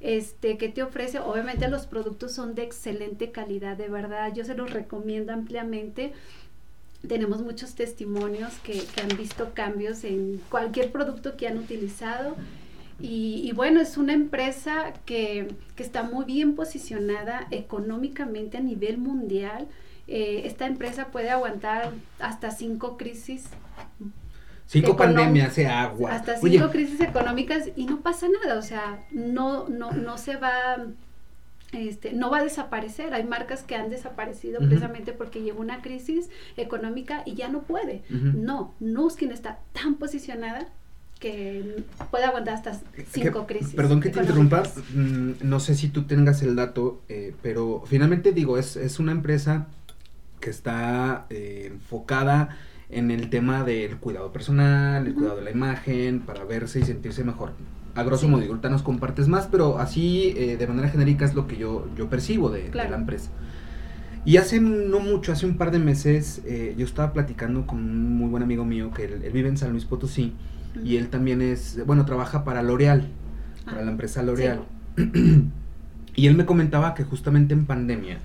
Este, 0.00 0.58
¿qué 0.58 0.68
te 0.68 0.82
ofrece? 0.82 1.18
Obviamente 1.20 1.68
los 1.68 1.86
productos 1.86 2.32
son 2.32 2.54
de 2.54 2.62
excelente 2.62 3.30
calidad, 3.30 3.76
de 3.76 3.88
verdad, 3.88 4.34
yo 4.34 4.44
se 4.44 4.54
los 4.54 4.70
recomiendo 4.70 5.32
ampliamente. 5.32 6.12
Tenemos 7.06 7.40
muchos 7.42 7.74
testimonios 7.74 8.54
que, 8.58 8.82
han 9.02 9.16
visto 9.16 9.52
cambios 9.54 10.04
en 10.04 10.40
cualquier 10.50 10.90
producto 10.90 11.36
que 11.36 11.46
han 11.46 11.58
utilizado. 11.58 12.36
Y, 13.00 13.42
y, 13.44 13.52
bueno, 13.52 13.80
es 13.80 13.96
una 13.96 14.12
empresa 14.12 14.94
que, 15.04 15.48
que, 15.74 15.82
está 15.82 16.02
muy 16.02 16.24
bien 16.24 16.54
posicionada 16.54 17.46
económicamente 17.50 18.56
a 18.56 18.60
nivel 18.60 18.98
mundial. 18.98 19.68
Eh, 20.06 20.42
esta 20.44 20.66
empresa 20.66 21.06
puede 21.06 21.30
aguantar 21.30 21.92
hasta 22.18 22.50
cinco 22.50 22.96
crisis. 22.96 23.44
Cinco 24.66 24.96
pandemias 24.96 25.56
de 25.56 25.66
agua. 25.66 26.12
Hasta 26.12 26.38
cinco 26.38 26.70
crisis 26.70 27.00
económicas 27.00 27.70
y 27.76 27.86
no 27.86 28.00
pasa 28.00 28.26
nada, 28.28 28.58
o 28.58 28.62
sea, 28.62 29.04
no, 29.10 29.68
no, 29.68 29.92
no 29.92 30.18
se 30.18 30.36
va, 30.36 30.86
este, 31.72 32.12
no 32.12 32.30
va 32.30 32.38
a 32.38 32.42
desaparecer. 32.42 33.14
Hay 33.14 33.24
marcas 33.24 33.62
que 33.62 33.76
han 33.76 33.90
desaparecido 33.90 34.60
precisamente 34.60 35.12
porque 35.12 35.42
llegó 35.42 35.60
una 35.60 35.80
crisis 35.82 36.28
económica 36.56 37.22
y 37.24 37.34
ya 37.34 37.48
no 37.48 37.62
puede. 37.62 38.02
No, 38.10 38.74
Nuskin 38.80 39.32
está 39.32 39.60
tan 39.72 39.94
posicionada 39.96 40.68
que 41.20 41.84
puede 42.10 42.24
aguantar 42.24 42.54
hasta 42.54 42.80
cinco 43.10 43.46
crisis. 43.46 43.74
Perdón 43.74 44.00
que 44.00 44.10
te 44.10 44.20
interrumpa, 44.20 44.62
mm, 44.94 45.32
no 45.42 45.60
sé 45.60 45.74
si 45.74 45.88
tú 45.88 46.04
tengas 46.04 46.42
el 46.42 46.56
dato, 46.56 47.02
eh, 47.08 47.34
pero 47.42 47.82
finalmente 47.86 48.32
digo, 48.32 48.58
es, 48.58 48.76
es 48.76 48.98
una 48.98 49.12
empresa 49.12 49.68
que 50.44 50.50
está 50.50 51.24
eh, 51.30 51.70
enfocada 51.72 52.50
en 52.90 53.10
el 53.10 53.30
tema 53.30 53.64
del 53.64 53.96
cuidado 53.96 54.30
personal, 54.30 55.06
el 55.06 55.14
cuidado 55.14 55.36
de 55.36 55.42
la 55.42 55.50
imagen, 55.50 56.20
para 56.20 56.44
verse 56.44 56.80
y 56.80 56.82
sentirse 56.82 57.24
mejor. 57.24 57.52
A 57.94 58.02
grosso 58.02 58.28
modo, 58.28 58.44
ahorita 58.44 58.68
nos 58.68 58.82
compartes 58.82 59.26
más, 59.26 59.46
pero 59.46 59.78
así 59.78 60.34
eh, 60.36 60.58
de 60.58 60.66
manera 60.66 60.90
genérica 60.90 61.24
es 61.24 61.34
lo 61.34 61.46
que 61.46 61.56
yo, 61.56 61.88
yo 61.96 62.10
percibo 62.10 62.50
de, 62.50 62.70
la 62.74 62.94
empresa. 62.94 63.30
Y 64.26 64.36
hace 64.36 64.60
no 64.60 65.00
mucho, 65.00 65.32
hace 65.32 65.46
un 65.46 65.56
par 65.56 65.70
de 65.70 65.78
meses, 65.78 66.42
eh, 66.44 66.74
yo 66.76 66.84
estaba 66.84 67.14
platicando 67.14 67.66
con 67.66 67.78
un 67.78 68.18
muy 68.18 68.28
buen 68.28 68.42
amigo 68.42 68.66
mío 68.66 68.90
que 68.90 69.04
él, 69.04 69.30
vive 69.32 69.48
en 69.48 69.56
San 69.56 69.70
Luis 69.70 69.86
Potosí 69.86 70.34
y 70.84 70.96
él 70.96 71.08
también 71.08 71.40
es, 71.40 71.80
bueno, 71.86 72.04
trabaja 72.04 72.44
para 72.44 72.62
L'Oreal, 72.62 73.08
para 73.64 73.80
la 73.80 73.88
ah, 73.88 73.90
empresa 73.92 74.22
L'Oreal. 74.22 74.60
y 76.16 76.26
él 76.26 76.36
me 76.36 76.44
comentaba 76.44 76.92
que 76.92 77.04
justamente 77.04 77.54
en 77.54 77.64
pandemia, 77.64 78.18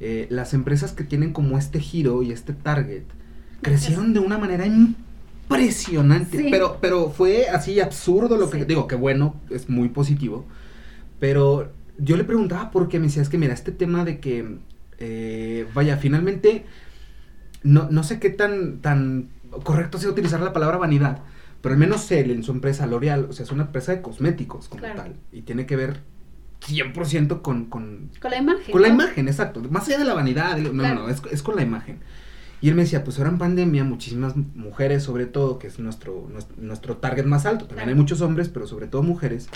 eh, 0.00 0.26
las 0.30 0.54
empresas 0.54 0.92
que 0.92 1.04
tienen 1.04 1.32
como 1.32 1.58
este 1.58 1.80
giro 1.80 2.22
y 2.22 2.32
este 2.32 2.52
target, 2.52 3.04
crecieron 3.62 4.12
de 4.12 4.20
una 4.20 4.38
manera 4.38 4.66
impresionante. 4.66 6.48
Pero, 6.50 6.78
pero 6.80 7.10
fue 7.10 7.48
así 7.48 7.80
absurdo 7.80 8.36
lo 8.36 8.50
que 8.50 8.64
digo, 8.64 8.86
que 8.86 8.96
bueno, 8.96 9.36
es 9.50 9.68
muy 9.68 9.88
positivo. 9.88 10.44
Pero 11.18 11.72
yo 11.98 12.16
le 12.16 12.24
preguntaba 12.24 12.70
por 12.70 12.88
qué 12.88 12.98
me 12.98 13.06
decía, 13.06 13.22
es 13.22 13.28
que 13.28 13.38
mira, 13.38 13.54
este 13.54 13.72
tema 13.72 14.04
de 14.04 14.20
que, 14.20 14.58
eh, 14.98 15.66
vaya, 15.74 15.96
finalmente, 15.96 16.66
no, 17.62 17.88
no 17.90 18.02
sé 18.02 18.20
qué 18.20 18.30
tan, 18.30 18.80
tan 18.80 19.30
correcto 19.62 19.98
sea 19.98 20.10
utilizar 20.10 20.40
la 20.40 20.52
palabra 20.52 20.76
vanidad, 20.76 21.22
pero 21.62 21.74
al 21.74 21.78
menos 21.78 22.10
él 22.12 22.30
en 22.30 22.42
su 22.42 22.52
empresa 22.52 22.86
L'Oreal, 22.86 23.26
o 23.30 23.32
sea, 23.32 23.44
es 23.44 23.52
una 23.52 23.64
empresa 23.64 23.92
de 23.92 24.02
cosméticos 24.02 24.68
como 24.68 24.82
tal, 24.82 25.16
y 25.32 25.42
tiene 25.42 25.66
que 25.66 25.76
ver 25.76 26.00
100% 26.66 27.42
con, 27.42 27.66
con... 27.66 28.10
Con 28.20 28.30
la 28.30 28.38
imagen. 28.38 28.72
Con 28.72 28.82
la 28.82 28.88
imagen, 28.88 29.28
exacto. 29.28 29.60
Más 29.70 29.86
allá 29.88 29.98
de 29.98 30.04
la 30.04 30.14
vanidad, 30.14 30.58
no, 30.58 30.72
no, 30.72 30.94
no, 30.94 31.08
es, 31.08 31.22
es 31.30 31.42
con 31.42 31.56
la 31.56 31.62
imagen. 31.62 32.00
Y 32.60 32.68
él 32.68 32.74
me 32.74 32.82
decía, 32.82 33.04
pues 33.04 33.18
ahora 33.18 33.30
en 33.30 33.38
pandemia 33.38 33.84
muchísimas 33.84 34.34
mujeres 34.36 35.02
sobre 35.02 35.26
todo, 35.26 35.58
que 35.58 35.66
es 35.66 35.78
nuestro, 35.78 36.28
nuestro, 36.56 36.96
target 36.96 37.24
más 37.26 37.44
alto, 37.44 37.66
también 37.66 37.90
hay 37.90 37.94
muchos 37.94 38.22
hombres, 38.22 38.48
pero 38.48 38.66
sobre 38.66 38.86
todo 38.86 39.02
mujeres, 39.02 39.48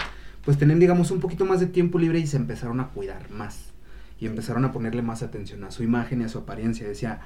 pues 0.45 0.59
tienen 0.59 0.79
digamos 0.79 1.11
un 1.11 1.21
poquito 1.21 1.47
más 1.47 1.61
de 1.61 1.67
tiempo 1.67 1.99
libre 1.99 2.19
y 2.19 2.27
se 2.27 2.37
empezaron 2.37 2.81
a 2.81 2.89
cuidar 2.89 3.31
más. 3.31 3.73
Y 4.19 4.27
empezaron 4.27 4.67
a 4.67 4.73
ponerle 4.73 5.01
más 5.01 5.23
atención 5.23 5.65
a 5.65 5.71
su 5.71 5.83
imagen 5.83 6.21
y 6.21 6.25
a 6.25 6.29
su 6.29 6.37
apariencia. 6.37 6.87
Decía, 6.87 7.21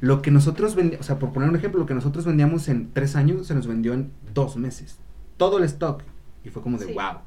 lo 0.00 0.22
que 0.22 0.30
nosotros 0.30 0.76
vendíamos, 0.76 1.04
o 1.04 1.06
sea, 1.06 1.18
por 1.18 1.30
poner 1.30 1.50
un 1.50 1.56
ejemplo, 1.56 1.78
lo 1.78 1.84
que 1.84 1.92
nosotros 1.92 2.24
vendíamos 2.24 2.68
en 2.68 2.90
tres 2.94 3.16
años 3.16 3.46
se 3.46 3.54
nos 3.54 3.66
vendió 3.66 3.92
en 3.92 4.12
dos 4.32 4.56
meses. 4.56 4.96
Todo 5.36 5.58
el 5.58 5.64
stock. 5.64 6.02
Y 6.44 6.48
fue 6.48 6.62
como 6.62 6.78
de, 6.78 6.86
wow. 6.94 7.20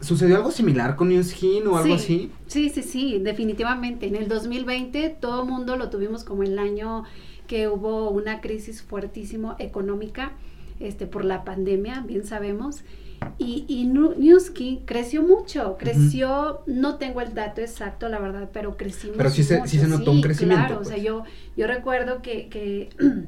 ¿Sucedió 0.00 0.36
algo 0.36 0.50
similar 0.50 0.96
con 0.96 1.08
Newskin 1.08 1.66
o 1.66 1.76
algo 1.78 1.94
así? 1.94 2.30
Sí, 2.46 2.68
sí, 2.68 2.82
sí, 2.82 3.18
definitivamente. 3.18 4.06
En 4.06 4.14
el 4.14 4.28
2020 4.28 5.16
todo 5.20 5.42
el 5.42 5.48
mundo 5.48 5.76
lo 5.76 5.88
tuvimos 5.90 6.22
como 6.22 6.42
el 6.42 6.58
año 6.58 7.04
que 7.46 7.68
hubo 7.68 8.10
una 8.10 8.40
crisis 8.40 8.82
fuertísimo 8.82 9.56
económica 9.58 10.32
este, 10.80 11.06
por 11.06 11.24
la 11.24 11.44
pandemia, 11.44 12.00
bien 12.06 12.24
sabemos. 12.24 12.82
Y, 13.38 13.64
y 13.66 13.84
Newskin 13.86 14.84
creció 14.84 15.22
mucho, 15.22 15.76
creció, 15.78 16.60
no 16.66 16.96
tengo 16.96 17.22
el 17.22 17.34
dato 17.34 17.62
exacto, 17.62 18.08
la 18.08 18.18
verdad, 18.18 18.50
pero 18.52 18.76
crecimos 18.76 19.16
Pero 19.16 19.30
sí 19.30 19.42
se, 19.42 19.66
sí 19.66 19.78
se 19.78 19.88
notó 19.88 20.12
un 20.12 20.20
crecimiento. 20.20 20.66
Claro, 20.66 20.80
o 20.82 20.84
sea, 20.84 20.96
pues. 20.96 21.04
yo, 21.04 21.24
yo 21.56 21.66
recuerdo 21.66 22.20
que, 22.20 22.48
que 22.48 22.90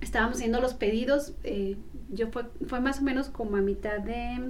estábamos 0.00 0.38
haciendo 0.38 0.60
los 0.60 0.74
pedidos, 0.74 1.34
eh, 1.44 1.76
yo 2.10 2.28
fue, 2.32 2.46
fue 2.66 2.80
más 2.80 2.98
o 2.98 3.02
menos 3.02 3.28
como 3.28 3.56
a 3.56 3.60
mitad 3.60 4.00
de 4.00 4.40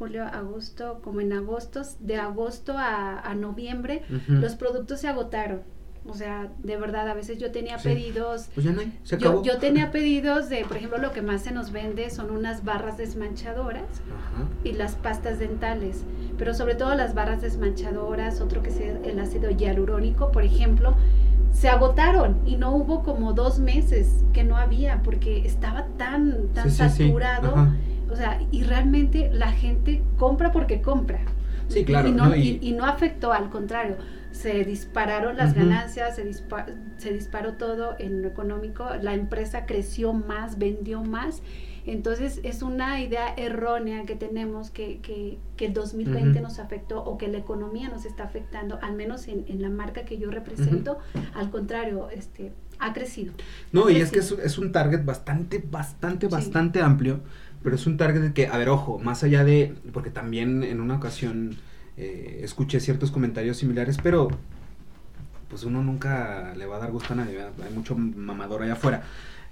julio, 0.00 0.24
agosto, 0.24 1.00
como 1.04 1.20
en 1.20 1.34
agosto, 1.34 1.82
de 1.98 2.16
agosto 2.16 2.72
a, 2.74 3.34
noviembre, 3.34 4.02
los 4.28 4.54
productos 4.54 5.00
se 5.00 5.08
agotaron. 5.08 5.60
O 6.06 6.14
sea, 6.14 6.48
de 6.62 6.78
verdad, 6.78 7.06
a 7.06 7.12
veces 7.12 7.36
yo 7.36 7.52
tenía 7.52 7.76
pedidos. 7.76 8.48
Pues 8.54 8.64
ya 8.64 8.72
no 8.72 8.80
hay, 8.80 8.98
se 9.02 9.16
acabó. 9.16 9.42
Yo, 9.42 9.58
tenía 9.58 9.90
pedidos 9.90 10.48
de, 10.48 10.64
por 10.64 10.78
ejemplo, 10.78 10.96
lo 10.96 11.12
que 11.12 11.20
más 11.20 11.42
se 11.42 11.52
nos 11.52 11.70
vende 11.70 12.08
son 12.08 12.30
unas 12.30 12.64
barras 12.64 12.96
desmanchadoras 12.96 13.84
y 14.64 14.72
las 14.72 14.94
pastas 14.94 15.38
dentales. 15.38 16.04
Pero 16.38 16.54
sobre 16.54 16.76
todo 16.76 16.94
las 16.94 17.12
barras 17.12 17.42
desmanchadoras, 17.42 18.40
otro 18.40 18.62
que 18.62 18.70
es 18.70 18.80
el 18.80 19.20
ácido 19.20 19.50
hialurónico, 19.50 20.32
por 20.32 20.44
ejemplo, 20.44 20.96
se 21.52 21.68
agotaron 21.68 22.38
y 22.46 22.56
no 22.56 22.74
hubo 22.74 23.02
como 23.02 23.34
dos 23.34 23.58
meses 23.58 24.24
que 24.32 24.44
no 24.44 24.56
había 24.56 25.02
porque 25.02 25.46
estaba 25.46 25.88
tan, 25.98 26.48
tan 26.54 26.70
saturado. 26.70 27.68
O 28.10 28.16
sea, 28.16 28.40
y 28.50 28.64
realmente 28.64 29.30
la 29.32 29.52
gente 29.52 30.02
compra 30.16 30.52
porque 30.52 30.82
compra. 30.82 31.20
Sí, 31.68 31.84
claro. 31.84 32.08
Y 32.08 32.12
no, 32.12 32.36
y... 32.36 32.72
no 32.72 32.84
afectó, 32.84 33.32
al 33.32 33.48
contrario, 33.48 33.96
se 34.32 34.64
dispararon 34.64 35.36
las 35.36 35.54
ganancias, 35.54 36.16
se, 36.16 36.32
se 36.98 37.12
disparó 37.12 37.54
todo 37.54 37.94
en 37.98 38.22
lo 38.22 38.28
económico, 38.28 38.88
la 39.00 39.14
empresa 39.14 39.66
creció 39.66 40.12
más, 40.12 40.58
vendió 40.58 41.02
más. 41.02 41.42
Entonces 41.86 42.40
es 42.42 42.62
una 42.62 43.00
idea 43.00 43.32
errónea 43.36 44.04
que 44.04 44.14
tenemos 44.14 44.70
que, 44.70 44.98
que, 45.00 45.38
que 45.56 45.66
el 45.66 45.72
2020 45.72 46.40
nos 46.40 46.58
afectó 46.58 47.02
o 47.02 47.16
que 47.16 47.28
la 47.28 47.38
economía 47.38 47.88
nos 47.88 48.04
está 48.04 48.24
afectando, 48.24 48.78
al 48.82 48.94
menos 48.94 49.28
en, 49.28 49.44
en 49.48 49.62
la 49.62 49.70
marca 49.70 50.04
que 50.04 50.18
yo 50.18 50.30
represento. 50.30 50.98
Al 51.34 51.50
contrario, 51.50 52.08
este, 52.10 52.52
ha 52.78 52.92
crecido. 52.92 53.32
No, 53.72 53.88
y 53.88 53.96
es 53.96 54.10
que 54.10 54.18
es, 54.18 54.30
es, 54.32 54.58
un 54.58 54.72
target 54.72 55.04
bastante, 55.04 55.64
bastante, 55.64 56.28
bastante 56.28 56.80
amplio 56.80 57.20
pero 57.62 57.76
es 57.76 57.86
un 57.86 57.96
target 57.96 58.32
que, 58.32 58.46
a 58.46 58.56
ver, 58.56 58.68
ojo, 58.68 58.98
más 58.98 59.22
allá 59.22 59.44
de, 59.44 59.74
porque 59.92 60.10
también 60.10 60.62
en 60.62 60.80
una 60.80 60.96
ocasión 60.96 61.56
eh, 61.96 62.40
escuché 62.42 62.80
ciertos 62.80 63.10
comentarios 63.10 63.58
similares, 63.58 63.98
pero 64.02 64.28
pues 65.48 65.64
uno 65.64 65.82
nunca 65.82 66.54
le 66.56 66.64
va 66.66 66.76
a 66.76 66.78
dar 66.78 66.92
gusto 66.92 67.12
a 67.12 67.16
nadie, 67.16 67.40
hay 67.40 67.74
mucho 67.74 67.96
mamador 67.96 68.62
allá 68.62 68.74
afuera. 68.74 69.02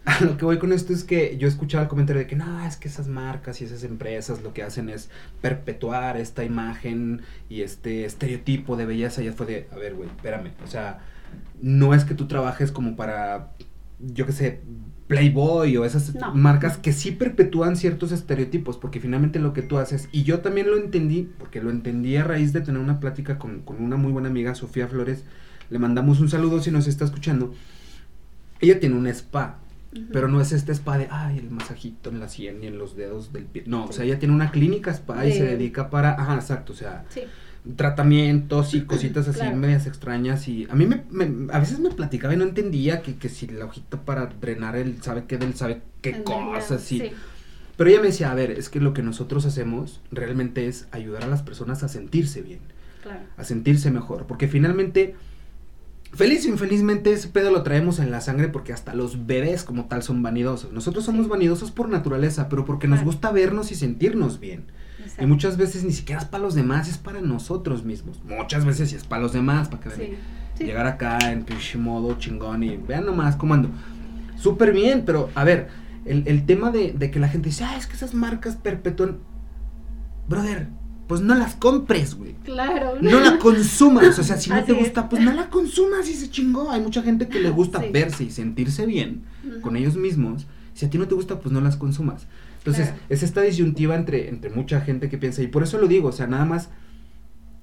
Lo 0.20 0.36
que 0.36 0.44
voy 0.44 0.58
con 0.58 0.72
esto 0.72 0.92
es 0.92 1.04
que 1.04 1.36
yo 1.38 1.48
escuchaba 1.48 1.82
el 1.82 1.88
comentario 1.88 2.20
de 2.20 2.26
que 2.26 2.36
no, 2.36 2.64
es 2.64 2.76
que 2.76 2.88
esas 2.88 3.08
marcas 3.08 3.60
y 3.60 3.64
esas 3.64 3.84
empresas 3.84 4.42
lo 4.42 4.54
que 4.54 4.62
hacen 4.62 4.88
es 4.88 5.10
perpetuar 5.40 6.16
esta 6.16 6.44
imagen 6.44 7.22
y 7.48 7.62
este 7.62 8.04
estereotipo 8.04 8.76
de 8.76 8.86
belleza. 8.86 9.22
Ya 9.22 9.32
fue 9.32 9.46
de, 9.46 9.68
a 9.72 9.76
ver, 9.76 9.94
güey, 9.94 10.08
espérame. 10.08 10.52
O 10.64 10.66
sea, 10.66 11.00
no 11.60 11.94
es 11.94 12.04
que 12.04 12.14
tú 12.14 12.26
trabajes 12.26 12.72
como 12.72 12.96
para, 12.96 13.50
yo 13.98 14.24
qué 14.24 14.32
sé, 14.32 14.60
Playboy 15.08 15.74
o 15.78 15.84
esas 15.86 16.14
marcas 16.34 16.76
que 16.76 16.92
sí 16.92 17.12
perpetúan 17.12 17.76
ciertos 17.76 18.12
estereotipos, 18.12 18.76
porque 18.76 19.00
finalmente 19.00 19.40
lo 19.40 19.54
que 19.54 19.62
tú 19.62 19.78
haces, 19.78 20.08
y 20.12 20.22
yo 20.22 20.40
también 20.40 20.70
lo 20.70 20.76
entendí, 20.76 21.30
porque 21.38 21.62
lo 21.62 21.70
entendí 21.70 22.16
a 22.16 22.24
raíz 22.24 22.52
de 22.52 22.60
tener 22.60 22.80
una 22.80 23.00
plática 23.00 23.38
con, 23.38 23.62
una 23.66 23.96
muy 23.96 24.12
buena 24.12 24.28
amiga, 24.28 24.54
Sofía 24.54 24.86
Flores, 24.86 25.24
le 25.70 25.78
mandamos 25.78 26.20
un 26.20 26.28
saludo 26.28 26.60
si 26.60 26.70
nos 26.70 26.86
está 26.86 27.06
escuchando. 27.06 27.54
Ella 28.60 28.78
tiene 28.80 28.96
un 28.96 29.06
spa, 29.06 29.58
pero 30.12 30.28
no 30.28 30.42
es 30.42 30.52
este 30.52 30.72
spa 30.72 30.98
de, 30.98 31.08
ay, 31.10 31.38
el 31.38 31.50
masajito 31.50 32.10
en 32.10 32.20
la 32.20 32.28
sien 32.28 32.62
y 32.62 32.66
en 32.66 32.78
los 32.78 32.94
dedos 32.94 33.32
del 33.32 33.44
pie. 33.44 33.64
No, 33.66 33.86
o 33.86 33.92
sea, 33.92 34.04
ella 34.04 34.18
tiene 34.18 34.34
una 34.34 34.50
clínica 34.50 34.90
spa 34.90 35.24
y 35.26 35.32
se 35.32 35.44
dedica 35.44 35.88
para, 35.88 36.20
ajá, 36.20 36.34
exacto, 36.34 36.74
o 36.74 36.76
sea, 36.76 37.06
tratamientos 37.76 38.74
y 38.74 38.83
cositas 38.83 39.28
así 39.28 39.42
medias 39.54 39.87
extrañas 39.87 40.48
y 40.48 40.66
a 40.70 40.74
mí 40.74 40.87
me, 40.87 41.52
a 41.52 41.59
veces 41.59 41.81
me 41.81 41.90
platicaba 41.90 42.35
y 42.35 42.37
no 42.37 42.44
entendía 42.44 43.02
que, 43.02 43.16
que 43.16 43.28
si 43.28 43.46
la 43.46 43.66
hojita 43.66 44.00
para 44.02 44.26
drenar 44.26 44.76
el 44.76 45.02
sabe 45.02 45.24
qué 45.26 45.37
del 45.37 45.54
sabe 45.54 45.83
qué 46.00 46.22
cosas 46.22 46.83
sí. 46.83 47.11
pero 47.76 47.90
ella 47.90 48.00
me 48.00 48.07
decía 48.07 48.31
a 48.31 48.35
ver 48.35 48.52
es 48.52 48.68
que 48.68 48.81
lo 48.81 48.94
que 48.94 49.02
nosotros 49.02 49.44
hacemos 49.44 50.00
realmente 50.11 50.66
es 50.66 50.88
ayudar 50.92 51.24
a 51.24 51.28
las 51.28 51.42
personas 51.42 51.83
a 51.83 51.88
sentirse 51.88 52.42
bien 52.42 52.61
a 53.37 53.44
sentirse 53.44 53.90
mejor 53.90 54.26
porque 54.26 54.48
finalmente 54.48 55.14
Feliz 56.12 56.46
o 56.46 56.48
infelizmente 56.48 57.12
ese 57.12 57.28
pedo 57.28 57.50
lo 57.50 57.62
traemos 57.62 57.98
en 57.98 58.11
la 58.11 58.22
sangre 58.22 58.48
porque 58.48 58.72
hasta 58.72 58.94
los 58.94 59.26
bebés 59.26 59.62
como 59.62 59.87
tal 59.88 60.02
son 60.02 60.22
vanidosos. 60.22 60.72
Nosotros 60.72 61.04
somos 61.04 61.28
vanidosos 61.28 61.70
por 61.70 61.90
naturaleza, 61.90 62.48
pero 62.48 62.64
porque 62.64 62.88
nos 62.88 63.04
gusta 63.04 63.31
vernos 63.31 63.70
y 63.72 63.74
sentirnos 63.74 64.40
bien. 64.40 64.64
Y 65.20 65.26
muchas 65.26 65.57
veces 65.57 65.85
ni 65.85 65.92
siquiera 65.92 66.20
es 66.20 66.28
para 66.28 66.42
los 66.42 66.54
demás, 66.54 66.88
es 66.88 66.98
para 66.98 67.20
nosotros 67.20 67.85
mismos. 67.85 68.20
Muchas 68.24 68.64
veces 68.64 68.90
sí 68.90 68.96
es 68.96 69.04
para 69.04 69.22
los 69.22 69.33
demás, 69.33 69.68
para 69.68 69.83
que 69.83 70.18
llegar 70.59 70.87
acá 70.87 71.18
en 71.31 71.44
pinche 71.44 71.78
modo 71.78 72.18
chingón 72.18 72.62
y 72.62 72.76
vean 72.76 73.07
nomás 73.07 73.37
cómo 73.37 73.54
ando. 73.54 73.70
Súper 74.37 74.72
bien, 74.72 75.02
pero 75.04 75.31
a 75.35 75.44
ver, 75.44 75.68
el, 76.04 76.46
tema 76.46 76.70
de, 76.70 76.94
que 77.11 77.18
la 77.18 77.28
gente 77.28 77.48
dice, 77.48 77.64
ah, 77.64 77.76
es 77.76 77.87
que 77.87 77.94
esas 77.94 78.14
marcas 78.14 78.57
perpetúan. 78.57 79.18
Brother, 80.28 80.68
pues 81.09 81.20
no 81.20 81.35
las 81.35 81.54
compres, 81.54 82.14
güey. 82.14 82.35
Claro. 82.44 82.94
No 83.00 83.18
la 83.20 83.38
consumas. 83.40 84.18
O 84.18 84.22
sea, 84.22 84.37
si 84.37 84.50
no 84.50 84.62
te 84.62 84.72
gusta, 84.72 85.09
pues 85.09 85.22
no 85.22 85.33
la 85.33 85.50
consumas 85.50 86.09
y 86.09 86.14
se 86.14 86.31
chingó. 86.31 86.70
Hay 86.70 86.81
mucha 86.81 87.02
gente 87.02 87.28
que 87.28 87.40
le 87.40 87.50
gusta 87.50 87.83
verse 87.92 88.24
y 88.24 88.31
sentirse 88.31 88.87
bien 88.87 89.24
con 89.62 89.76
ellos 89.76 89.96
mismos. 89.96 90.46
Si 90.74 90.87
a 90.87 90.90
ti 90.90 90.98
no 90.98 91.09
te 91.09 91.14
gusta, 91.14 91.40
pues 91.40 91.52
no 91.52 91.61
las 91.61 91.76
consumas. 91.76 92.26
Entonces, 92.68 92.94
es 93.09 93.22
esta 93.22 93.40
disyuntiva 93.42 93.94
entre, 93.94 94.28
entre 94.28 94.50
mucha 94.50 94.81
gente 94.81 95.09
que 95.09 95.18
piensa, 95.18 95.42
y 95.42 95.48
por 95.48 95.62
eso 95.62 95.78
lo 95.78 95.88
digo, 95.88 96.09
o 96.09 96.12
sea, 96.12 96.26
nada 96.26 96.44
más 96.44 96.70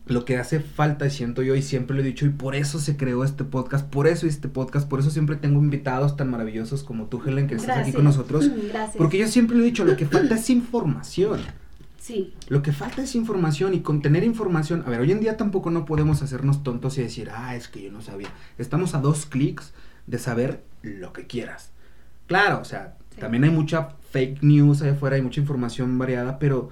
lo 0.07 0.23
que 0.23 0.38
hace 0.38 0.59
falta, 0.59 1.09
siento 1.09 1.41
yo, 1.41 1.55
y 1.55 1.61
siempre 1.61 1.95
lo 1.95 2.01
he 2.01 2.05
dicho, 2.05 2.25
y 2.25 2.29
por 2.29 2.55
eso 2.55 2.79
se 2.79 2.95
creó 2.95 3.23
este 3.23 3.43
podcast, 3.43 3.88
por 3.89 4.07
eso 4.07 4.27
este 4.27 4.47
podcast, 4.47 4.88
por 4.88 4.99
eso 4.99 5.09
siempre 5.09 5.36
tengo 5.36 5.59
invitados 5.59 6.15
tan 6.15 6.29
maravillosos 6.29 6.84
como 6.84 7.05
tú, 7.05 7.21
Helen, 7.25 7.47
que 7.47 7.55
estás 7.55 7.79
aquí 7.79 7.91
con 7.91 8.03
nosotros. 8.03 8.49
Gracias. 8.69 8.97
Porque 8.97 9.17
yo 9.17 9.27
siempre 9.27 9.57
lo 9.57 9.63
he 9.63 9.65
dicho, 9.65 9.84
lo 9.84 9.95
que 9.95 10.05
falta 10.05 10.36
es 10.36 10.49
información. 10.49 11.41
Sí. 11.99 12.36
Lo 12.49 12.61
que 12.61 12.71
falta 12.71 13.01
es 13.01 13.15
información 13.15 13.73
y 13.73 13.79
con 13.79 14.03
tener 14.03 14.23
información, 14.23 14.84
a 14.86 14.91
ver, 14.91 14.99
hoy 14.99 15.11
en 15.11 15.21
día 15.21 15.38
tampoco 15.38 15.71
no 15.71 15.86
podemos 15.86 16.21
hacernos 16.21 16.61
tontos 16.61 16.99
y 16.99 17.01
decir, 17.01 17.32
ah, 17.34 17.55
es 17.55 17.67
que 17.67 17.82
yo 17.82 17.91
no 17.91 18.01
sabía. 18.01 18.29
Estamos 18.59 18.93
a 18.93 19.01
dos 19.01 19.25
clics 19.25 19.73
de 20.05 20.19
saber 20.19 20.63
lo 20.84 21.13
que 21.13 21.25
quieras. 21.25 21.71
Claro, 22.27 22.59
o 22.61 22.65
sea, 22.65 22.97
también 23.20 23.43
hay 23.43 23.49
mucha 23.49 23.89
fake 24.11 24.43
news 24.43 24.82
allá 24.82 24.93
afuera, 24.93 25.16
hay 25.16 25.22
mucha 25.22 25.41
información 25.41 25.97
variada, 25.97 26.39
pero 26.39 26.70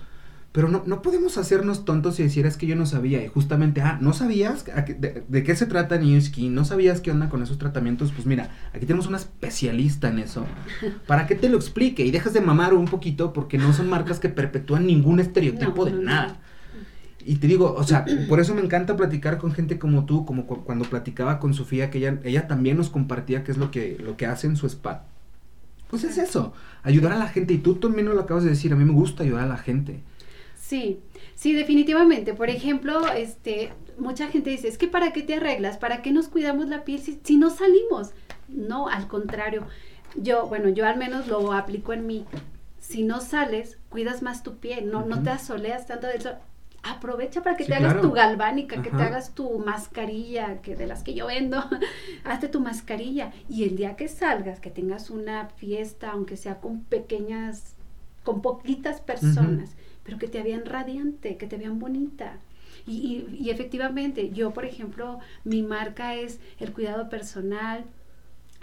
pero 0.53 0.67
no, 0.67 0.83
no 0.85 1.01
podemos 1.01 1.39
hacernos 1.39 1.83
tontos 1.83 2.19
y 2.19 2.23
decir 2.23 2.45
es 2.45 2.57
que 2.57 2.67
yo 2.67 2.75
no 2.75 2.85
sabía. 2.85 3.23
Y 3.25 3.27
justamente, 3.27 3.81
ah, 3.81 3.97
¿no 3.99 4.13
sabías 4.13 4.65
de, 4.65 5.43
qué 5.43 5.55
se 5.55 5.65
trata 5.65 5.97
New 5.97 6.21
Skin? 6.21 6.53
¿No 6.53 6.63
sabías 6.63 7.01
qué 7.01 7.09
onda 7.09 7.27
con 7.27 7.41
esos 7.41 7.57
tratamientos? 7.57 8.11
Pues 8.11 8.27
mira, 8.27 8.51
aquí 8.71 8.85
tenemos 8.85 9.07
una 9.07 9.17
especialista 9.17 10.09
en 10.09 10.19
eso. 10.19 10.45
Para 11.07 11.25
que 11.25 11.33
te 11.33 11.49
lo 11.49 11.57
explique 11.57 12.05
y 12.05 12.11
dejas 12.11 12.33
de 12.33 12.41
mamar 12.41 12.75
un 12.75 12.85
poquito 12.85 13.33
porque 13.33 13.57
no 13.57 13.73
son 13.73 13.89
marcas 13.89 14.19
que 14.19 14.29
perpetúan 14.29 14.85
ningún 14.85 15.19
estereotipo 15.19 15.85
de 15.85 15.93
nada. 15.93 16.37
Y 17.25 17.37
te 17.37 17.47
digo, 17.47 17.73
o 17.73 17.83
sea, 17.83 18.05
por 18.29 18.39
eso 18.39 18.53
me 18.53 18.61
encanta 18.61 18.95
platicar 18.95 19.39
con 19.39 19.53
gente 19.53 19.79
como 19.79 20.05
tú, 20.05 20.23
como 20.23 20.45
cuando 20.45 20.85
platicaba 20.85 21.39
con 21.39 21.55
Sofía, 21.55 21.89
que 21.89 21.97
ella, 21.97 22.19
ella 22.23 22.47
también 22.47 22.77
nos 22.77 22.89
compartía 22.91 23.43
qué 23.43 23.51
es 23.51 23.57
lo 23.57 23.71
que, 23.71 23.97
lo 23.99 24.17
que 24.17 24.27
hace 24.27 24.45
en 24.45 24.55
su 24.55 24.67
spa. 24.67 25.07
Pues 25.93 26.05
es 26.05 26.17
eso, 26.17 26.53
ayudar 26.81 27.11
a 27.11 27.19
la 27.19 27.27
gente. 27.27 27.53
Y 27.53 27.59
tú 27.59 27.75
también 27.75 28.09
lo 28.09 28.19
acabas 28.19 28.43
de 28.43 28.49
decir, 28.49 28.73
a 28.73 28.75
mí 28.75 28.83
me 28.83 28.93
gusta 28.93 29.21
ayudar 29.21 29.43
a 29.43 29.47
la 29.47 29.57
gente. 29.57 30.01
Sí, 30.59 31.01
sí, 31.35 31.53
definitivamente. 31.53 32.33
Por 32.33 32.49
ejemplo, 32.49 33.05
este, 33.13 33.73
mucha 33.99 34.27
gente 34.27 34.49
dice, 34.49 34.67
es 34.67 34.79
que 34.79 34.87
¿para 34.87 35.13
qué 35.13 35.21
te 35.21 35.35
arreglas? 35.35 35.77
¿Para 35.77 36.01
qué 36.01 36.11
nos 36.11 36.29
cuidamos 36.29 36.67
la 36.67 36.83
piel 36.83 36.99
si, 36.99 37.19
si 37.23 37.37
no 37.37 37.51
salimos? 37.51 38.09
No, 38.47 38.87
al 38.87 39.07
contrario. 39.07 39.67
Yo, 40.15 40.47
bueno, 40.47 40.67
yo 40.69 40.87
al 40.87 40.97
menos 40.97 41.27
lo 41.27 41.53
aplico 41.53 41.93
en 41.93 42.07
mí. 42.07 42.25
Si 42.79 43.03
no 43.03 43.21
sales, 43.21 43.77
cuidas 43.89 44.23
más 44.23 44.41
tu 44.41 44.57
piel, 44.57 44.89
no, 44.89 45.05
no 45.05 45.21
te 45.21 45.29
asoleas 45.29 45.85
tanto 45.85 46.07
del 46.07 46.23
sol. 46.23 46.37
Aprovecha 46.83 47.41
para 47.41 47.55
que 47.55 47.63
te 47.63 47.73
hagas 47.73 48.01
tu 48.01 48.11
galvánica, 48.11 48.81
que 48.81 48.91
te 48.91 49.01
hagas 49.01 49.33
tu 49.33 49.57
mascarilla, 49.59 50.61
que 50.61 50.75
de 50.75 50.85
las 50.85 51.01
que 51.01 51.13
yo 51.13 51.27
vendo, 51.27 51.63
hazte 52.25 52.49
tu 52.49 52.59
mascarilla. 52.59 53.31
Y 53.47 53.63
el 53.63 53.77
día 53.77 53.95
que 53.95 54.09
salgas, 54.09 54.59
que 54.59 54.69
tengas 54.69 55.09
una 55.09 55.47
fiesta, 55.47 56.11
aunque 56.11 56.35
sea 56.35 56.59
con 56.59 56.83
pequeñas, 56.83 57.75
con 58.23 58.41
poquitas 58.41 58.99
personas, 58.99 59.75
pero 60.03 60.17
que 60.17 60.27
te 60.27 60.43
vean 60.43 60.65
radiante, 60.65 61.37
que 61.37 61.47
te 61.47 61.57
vean 61.57 61.79
bonita. 61.79 62.37
Y, 62.85 63.27
y, 63.39 63.49
efectivamente, 63.49 64.31
yo, 64.31 64.51
por 64.51 64.65
ejemplo, 64.65 65.19
mi 65.45 65.61
marca 65.61 66.15
es 66.15 66.41
el 66.59 66.73
cuidado 66.73 67.07
personal, 67.07 67.85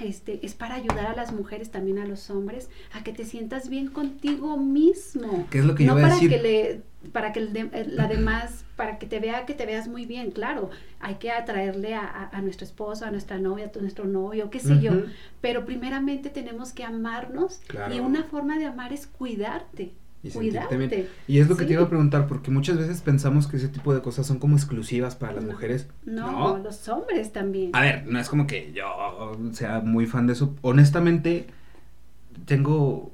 este, 0.01 0.45
es 0.45 0.55
para 0.55 0.75
ayudar 0.75 1.07
a 1.07 1.15
las 1.15 1.33
mujeres, 1.33 1.71
también 1.71 1.99
a 1.99 2.07
los 2.07 2.31
hombres, 2.31 2.69
a 2.93 3.03
que 3.03 3.13
te 3.13 3.25
sientas 3.25 3.69
bien 3.69 3.89
contigo 3.89 4.57
mismo. 4.57 5.47
¿Qué 5.51 5.59
es 5.59 5.65
lo 5.65 5.75
que 5.75 5.85
no 5.85 5.97
yo 5.97 6.03
para 6.03 6.15
decir? 6.15 6.31
que 6.31 6.39
le, 6.39 6.83
para 7.13 7.33
que 7.33 7.41
la 7.41 8.07
demás, 8.09 8.65
para 8.77 8.99
que 8.99 9.07
te 9.07 9.21
vea, 9.21 9.47
que 9.47 9.55
te 9.55 9.67
veas 9.67 9.89
muy 9.89 10.07
bien, 10.07 10.31
claro, 10.31 10.71
hay 11.01 11.17
que 11.17 11.31
atraerle 11.31 11.95
a, 11.95 12.31
a, 12.33 12.43
nuestro 12.43 12.67
esposo, 12.67 13.05
a 13.05 13.11
nuestra 13.11 13.39
novia, 13.39 13.71
a 13.75 13.79
nuestro 13.81 14.05
novio, 14.05 14.51
qué 14.51 14.61
sé 14.61 14.81
yo, 14.81 14.93
pero 15.41 15.65
primeramente 15.65 16.31
tenemos 16.31 16.73
que 16.73 16.85
amarnos 16.85 17.61
y 17.93 18.01
una 18.01 18.25
forma 18.25 18.59
de 18.59 18.67
amar 18.67 18.93
es 18.93 19.07
cuidarte. 19.07 19.93
Y 20.23 20.31
Cuidarte. 20.31 21.09
Y 21.27 21.39
es 21.39 21.49
lo 21.49 21.57
que 21.57 21.65
te 21.65 21.73
iba 21.73 21.83
a 21.83 21.89
preguntar, 21.89 22.27
porque 22.27 22.51
muchas 22.51 22.77
veces 22.77 23.01
pensamos 23.01 23.47
que 23.47 23.57
ese 23.57 23.69
tipo 23.69 23.95
de 23.95 24.03
cosas 24.03 24.27
son 24.27 24.39
como 24.39 24.57
exclusivas 24.57 25.17
para 25.17 25.33
las 25.33 25.45
mujeres. 25.45 25.89
No, 26.05 26.59
los 26.59 26.89
hombres 26.89 27.33
también. 27.33 27.71
A 27.73 27.81
ver, 27.81 28.07
no 28.07 28.19
es 28.19 28.29
como 28.29 28.47
que 28.47 28.73
yo 28.75 28.85
sea 29.53 29.81
muy 29.81 30.07
fan 30.07 30.27
de 30.27 30.35
eso. 30.35 30.55
Honestamente, 30.61 31.47
tengo... 32.45 33.13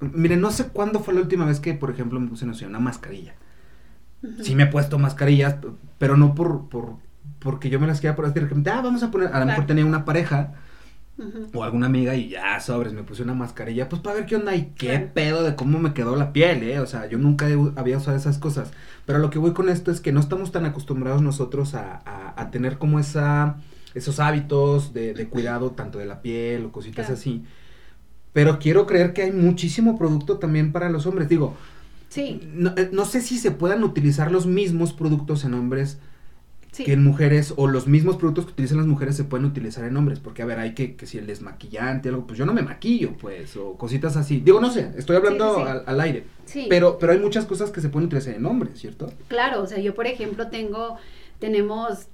Miren, 0.00 0.40
no 0.40 0.50
sé 0.50 0.68
cuándo 0.68 0.98
fue 0.98 1.14
la 1.14 1.20
última 1.20 1.44
vez 1.44 1.60
que, 1.60 1.74
por 1.74 1.90
ejemplo, 1.90 2.18
me 2.18 2.28
puse, 2.28 2.46
no 2.46 2.54
sé, 2.54 2.66
una 2.66 2.80
mascarilla. 2.80 3.34
Sí 4.42 4.56
me 4.56 4.64
he 4.64 4.66
puesto 4.66 4.98
mascarillas, 4.98 5.56
pero 5.98 6.16
no 6.16 6.34
por, 6.34 6.68
por 6.68 6.96
porque 7.38 7.70
yo 7.70 7.80
me 7.80 7.86
las 7.86 8.00
quería 8.00 8.16
por 8.16 8.32
decir, 8.32 8.48
ah, 8.70 8.80
vamos 8.82 9.02
a 9.02 9.10
poner, 9.10 9.28
a 9.32 9.40
lo 9.40 9.46
mejor 9.46 9.66
tenía 9.66 9.84
una 9.84 10.04
pareja 10.04 10.54
o 11.52 11.64
alguna 11.64 11.86
amiga 11.86 12.14
y 12.14 12.28
ya 12.28 12.58
sobres, 12.60 12.92
me 12.92 13.02
puse 13.02 13.22
una 13.22 13.34
mascarilla, 13.34 13.88
pues 13.88 14.02
para 14.02 14.16
ver 14.16 14.26
qué 14.26 14.36
onda 14.36 14.54
y 14.54 14.72
qué 14.76 14.98
pedo 14.98 15.42
de 15.42 15.54
cómo 15.54 15.78
me 15.78 15.94
quedó 15.94 16.16
la 16.16 16.32
piel, 16.32 16.62
¿eh? 16.62 16.80
O 16.80 16.86
sea, 16.86 17.08
yo 17.08 17.18
nunca 17.18 17.46
había 17.76 17.98
usado 17.98 18.16
esas 18.16 18.38
cosas. 18.38 18.70
Pero 19.06 19.18
lo 19.18 19.30
que 19.30 19.38
voy 19.38 19.52
con 19.52 19.68
esto 19.68 19.90
es 19.90 20.00
que 20.00 20.12
no 20.12 20.20
estamos 20.20 20.52
tan 20.52 20.64
acostumbrados 20.64 21.22
nosotros 21.22 21.74
a, 21.74 22.02
a, 22.36 22.50
tener 22.50 22.78
como 22.78 22.98
esa, 23.00 23.56
esos 23.94 24.20
hábitos 24.20 24.92
de, 24.92 25.14
de, 25.14 25.28
cuidado 25.28 25.72
tanto 25.72 25.98
de 25.98 26.06
la 26.06 26.22
piel 26.22 26.64
o 26.64 26.72
cositas 26.72 27.10
así. 27.10 27.44
Pero 28.32 28.58
quiero 28.58 28.86
creer 28.86 29.12
que 29.12 29.22
hay 29.22 29.32
muchísimo 29.32 29.98
producto 29.98 30.38
también 30.38 30.72
para 30.72 30.88
los 30.88 31.06
hombres. 31.06 31.28
Digo, 31.28 31.54
sí. 32.08 32.40
no, 32.54 32.72
eh, 32.76 32.90
no 32.92 33.04
sé 33.04 33.20
si 33.20 33.38
se 33.38 33.50
puedan 33.50 33.82
utilizar 33.84 34.30
los 34.30 34.46
mismos 34.46 34.92
productos 34.92 35.44
en 35.44 35.54
hombres 35.54 35.98
que 36.76 36.92
en 36.92 37.04
mujeres 37.04 37.52
o 37.56 37.66
los 37.66 37.86
mismos 37.86 38.16
productos 38.16 38.46
que 38.46 38.52
utilizan 38.52 38.78
las 38.78 38.86
mujeres 38.86 39.16
se 39.16 39.24
pueden 39.24 39.44
utilizar 39.44 39.84
en 39.84 39.96
hombres, 39.96 40.20
porque 40.20 40.42
a 40.42 40.46
ver, 40.46 40.58
hay 40.58 40.74
que, 40.74 40.96
que 40.96 41.06
si 41.06 41.18
el 41.18 41.26
desmaquillante, 41.26 42.08
algo, 42.08 42.26
pues 42.26 42.38
yo 42.38 42.46
no 42.46 42.54
me 42.54 42.62
maquillo, 42.62 43.12
pues, 43.18 43.56
o 43.56 43.76
cositas 43.76 44.16
así. 44.16 44.40
Digo, 44.40 44.60
no 44.60 44.70
sé, 44.70 44.90
estoy 44.96 45.16
hablando 45.16 45.64
al, 45.64 45.84
al, 45.86 46.00
aire. 46.00 46.24
Pero, 46.68 46.98
pero 46.98 47.12
hay 47.12 47.18
muchas 47.18 47.44
cosas 47.44 47.70
que 47.70 47.80
se 47.80 47.90
pueden 47.90 48.06
utilizar 48.06 48.34
en 48.34 48.46
hombres, 48.46 48.80
¿cierto? 48.80 49.12
Claro, 49.28 49.62
o 49.62 49.66
sea, 49.66 49.78
yo 49.78 49.94
por 49.94 50.06
ejemplo 50.06 50.48
tengo, 50.48 50.96
tenemos 51.38 52.08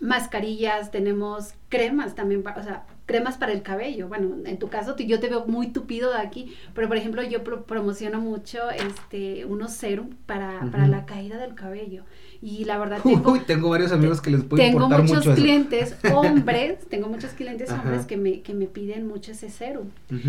mascarillas, 0.00 0.90
tenemos 0.90 1.54
cremas 1.68 2.14
también, 2.14 2.44
o 2.46 2.62
sea, 2.62 2.84
cremas 3.06 3.36
para 3.36 3.52
el 3.52 3.62
cabello. 3.62 4.08
Bueno, 4.08 4.36
en 4.44 4.58
tu 4.58 4.68
caso 4.68 4.96
yo 4.96 5.20
te 5.20 5.28
veo 5.28 5.46
muy 5.46 5.68
tupido 5.68 6.12
de 6.12 6.18
aquí, 6.18 6.54
pero 6.74 6.88
por 6.88 6.96
ejemplo 6.96 7.22
yo 7.22 7.42
promociono 7.42 8.20
mucho 8.20 8.70
este 8.70 9.44
unos 9.44 9.72
serum 9.72 10.10
para, 10.26 10.60
para 10.70 10.88
la 10.88 11.04
caída 11.06 11.38
del 11.38 11.54
cabello. 11.54 12.04
Y 12.42 12.64
la 12.66 12.76
verdad 12.76 13.00
tengo, 13.02 13.32
Uy, 13.32 13.40
tengo 13.40 13.70
varios 13.70 13.90
amigos 13.90 14.20
que 14.20 14.30
les 14.30 14.42
puede 14.42 14.62
tengo 14.62 14.84
importar 14.84 15.02
muchos 15.02 15.26
mucho 15.26 15.34
clientes 15.34 15.96
hombres, 16.14 16.86
tengo 16.90 17.08
muchos 17.08 17.30
clientes 17.32 17.70
hombres 17.70 18.04
que 18.04 18.18
me, 18.18 18.42
que 18.42 18.52
me 18.52 18.66
piden 18.66 19.06
mucho 19.06 19.32
ese 19.32 19.48
serum, 19.48 19.88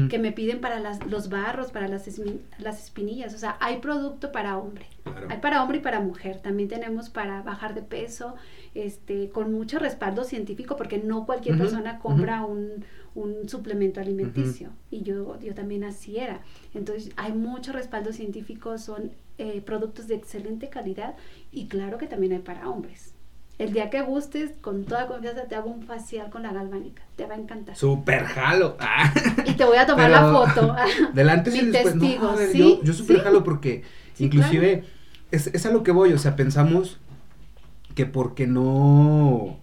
que 0.09 0.17
me 0.17 0.31
piden 0.31 0.61
para 0.61 0.79
las, 0.79 1.05
los 1.07 1.27
barros, 1.27 1.71
para 1.71 1.89
las, 1.89 2.09
las 2.57 2.83
espinillas. 2.83 3.33
O 3.33 3.37
sea, 3.37 3.57
hay 3.59 3.79
producto 3.79 4.31
para 4.31 4.57
hombre. 4.57 4.85
Hay 5.29 5.39
para 5.39 5.61
hombre 5.61 5.79
y 5.79 5.81
para 5.81 5.99
mujer. 5.99 6.39
También 6.41 6.69
tenemos 6.69 7.09
para 7.09 7.41
bajar 7.41 7.75
de 7.75 7.81
peso, 7.81 8.35
este, 8.75 9.29
con 9.29 9.53
mucho 9.53 9.79
respaldo 9.79 10.25
científico, 10.25 10.75
porque 10.75 10.99
no 10.99 11.25
cualquier 11.25 11.57
persona 11.57 11.99
compra 11.99 12.45
un, 12.45 12.83
un, 13.15 13.47
suplemento 13.49 14.01
alimenticio. 14.01 14.69
Y 14.91 15.01
yo, 15.01 15.39
yo 15.39 15.55
también 15.55 15.85
así 15.85 16.17
era. 16.17 16.41
Entonces, 16.73 17.11
hay 17.15 17.31
mucho 17.31 17.71
respaldo 17.71 18.11
científico, 18.11 18.77
son 18.77 19.11
eh, 19.37 19.61
productos 19.65 20.07
de 20.07 20.15
excelente 20.15 20.69
calidad 20.69 21.15
y 21.51 21.67
claro 21.67 21.97
que 21.97 22.07
también 22.07 22.33
hay 22.33 22.39
para 22.39 22.69
hombres. 22.69 23.13
El 23.57 23.71
día 23.71 23.89
que 23.89 24.01
gustes, 24.01 24.51
con 24.59 24.83
toda 24.83 25.07
confianza, 25.07 25.43
te 25.43 25.55
hago 25.55 25.69
un 25.69 25.83
facial 25.83 26.29
con 26.29 26.43
la 26.43 26.51
galvánica. 26.51 27.03
Te 27.15 27.25
va 27.25 27.35
a 27.35 27.37
encantar. 27.37 27.77
Super 27.77 28.25
jalo. 28.25 28.75
Y 29.45 29.53
te 29.53 29.63
voy 29.63 29.77
a 29.77 29.85
tomar 29.85 30.09
la 30.11 30.29
foto. 30.29 30.75
Delante 31.13 31.55
y 31.55 31.65
después. 31.67 31.95
No, 31.95 32.37
yo, 32.53 32.83
yo 32.83 32.93
super 32.93 33.21
jalo 33.23 33.45
porque 33.45 33.83
inclusive 34.19 34.83
es, 35.31 35.47
es 35.47 35.65
a 35.65 35.71
lo 35.71 35.83
que 35.83 35.91
voy. 35.91 36.11
O 36.11 36.17
sea, 36.17 36.35
pensamos 36.35 36.99
que 37.95 38.05
porque 38.05 38.45
no 38.45 39.59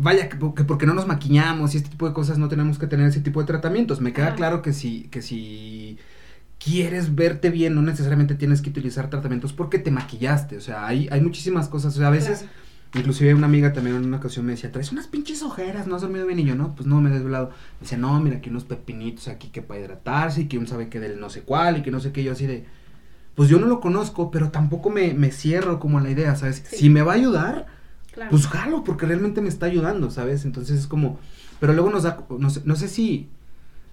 vaya, 0.00 0.28
que, 0.28 0.36
porque 0.36 0.86
no 0.86 0.94
nos 0.94 1.06
maquillamos 1.06 1.74
y 1.74 1.78
este 1.78 1.90
tipo 1.90 2.08
de 2.08 2.14
cosas 2.14 2.38
no 2.38 2.48
tenemos 2.48 2.78
que 2.78 2.86
tener 2.86 3.06
ese 3.06 3.20
tipo 3.20 3.40
de 3.40 3.46
tratamientos. 3.46 4.00
Me 4.00 4.12
queda 4.12 4.34
claro 4.34 4.62
que 4.62 4.72
si, 4.72 5.04
que 5.04 5.22
si 5.22 5.98
quieres 6.58 7.14
verte 7.14 7.50
bien, 7.50 7.74
no 7.74 7.82
necesariamente 7.82 8.34
tienes 8.34 8.62
que 8.62 8.70
utilizar 8.70 9.10
tratamientos 9.10 9.52
porque 9.52 9.78
te 9.78 9.90
maquillaste. 9.90 10.56
O 10.56 10.60
sea, 10.60 10.86
hay, 10.86 11.08
hay 11.10 11.20
muchísimas 11.20 11.68
cosas. 11.68 11.94
O 11.96 11.98
sea, 11.98 12.08
a 12.08 12.10
veces, 12.10 12.46
inclusive 12.94 13.34
una 13.34 13.46
amiga 13.46 13.72
también 13.72 13.96
en 13.96 14.04
una 14.04 14.18
ocasión 14.18 14.46
me 14.46 14.52
decía, 14.52 14.72
traes 14.72 14.92
unas 14.92 15.06
pinches 15.06 15.42
ojeras, 15.42 15.86
no 15.86 15.96
has 15.96 16.02
dormido 16.02 16.26
bien. 16.26 16.38
Y 16.38 16.44
yo, 16.44 16.54
no, 16.54 16.74
pues 16.74 16.86
no, 16.86 17.00
me 17.00 17.10
he 17.10 17.12
desvelado. 17.12 17.48
Me 17.48 17.82
dice, 17.82 17.98
no, 17.98 18.18
mira, 18.20 18.38
aquí 18.38 18.50
unos 18.50 18.64
pepinitos 18.64 19.28
aquí 19.28 19.48
que 19.48 19.62
para 19.62 19.80
hidratarse 19.80 20.42
y 20.42 20.48
que 20.48 20.58
uno 20.58 20.66
sabe 20.66 20.88
que 20.88 21.00
del 21.00 21.20
no 21.20 21.30
sé 21.30 21.42
cuál 21.42 21.78
y 21.78 21.82
que 21.82 21.90
no 21.90 22.00
sé 22.00 22.12
qué. 22.12 22.22
Yo 22.22 22.32
así 22.32 22.46
de, 22.46 22.64
pues 23.40 23.48
yo 23.48 23.58
no 23.58 23.68
lo 23.68 23.80
conozco, 23.80 24.30
pero 24.30 24.50
tampoco 24.50 24.90
me, 24.90 25.14
me 25.14 25.30
cierro 25.30 25.80
como 25.80 25.96
a 25.96 26.02
la 26.02 26.10
idea, 26.10 26.36
¿sabes? 26.36 26.62
Si 26.70 26.90
me 26.90 27.00
va 27.00 27.12
a 27.12 27.14
ayudar 27.14 27.68
pues 28.28 28.46
jalo, 28.46 28.84
porque 28.84 29.06
realmente 29.06 29.40
me 29.40 29.48
está 29.48 29.64
ayudando, 29.64 30.10
¿sabes? 30.10 30.44
Entonces 30.44 30.78
es 30.78 30.86
como, 30.86 31.18
pero 31.58 31.72
luego 31.72 31.88
nos 31.88 32.02
da, 32.02 32.26
no 32.38 32.50
sé, 32.50 32.60
no 32.66 32.76
sé 32.76 32.88
si, 32.88 33.30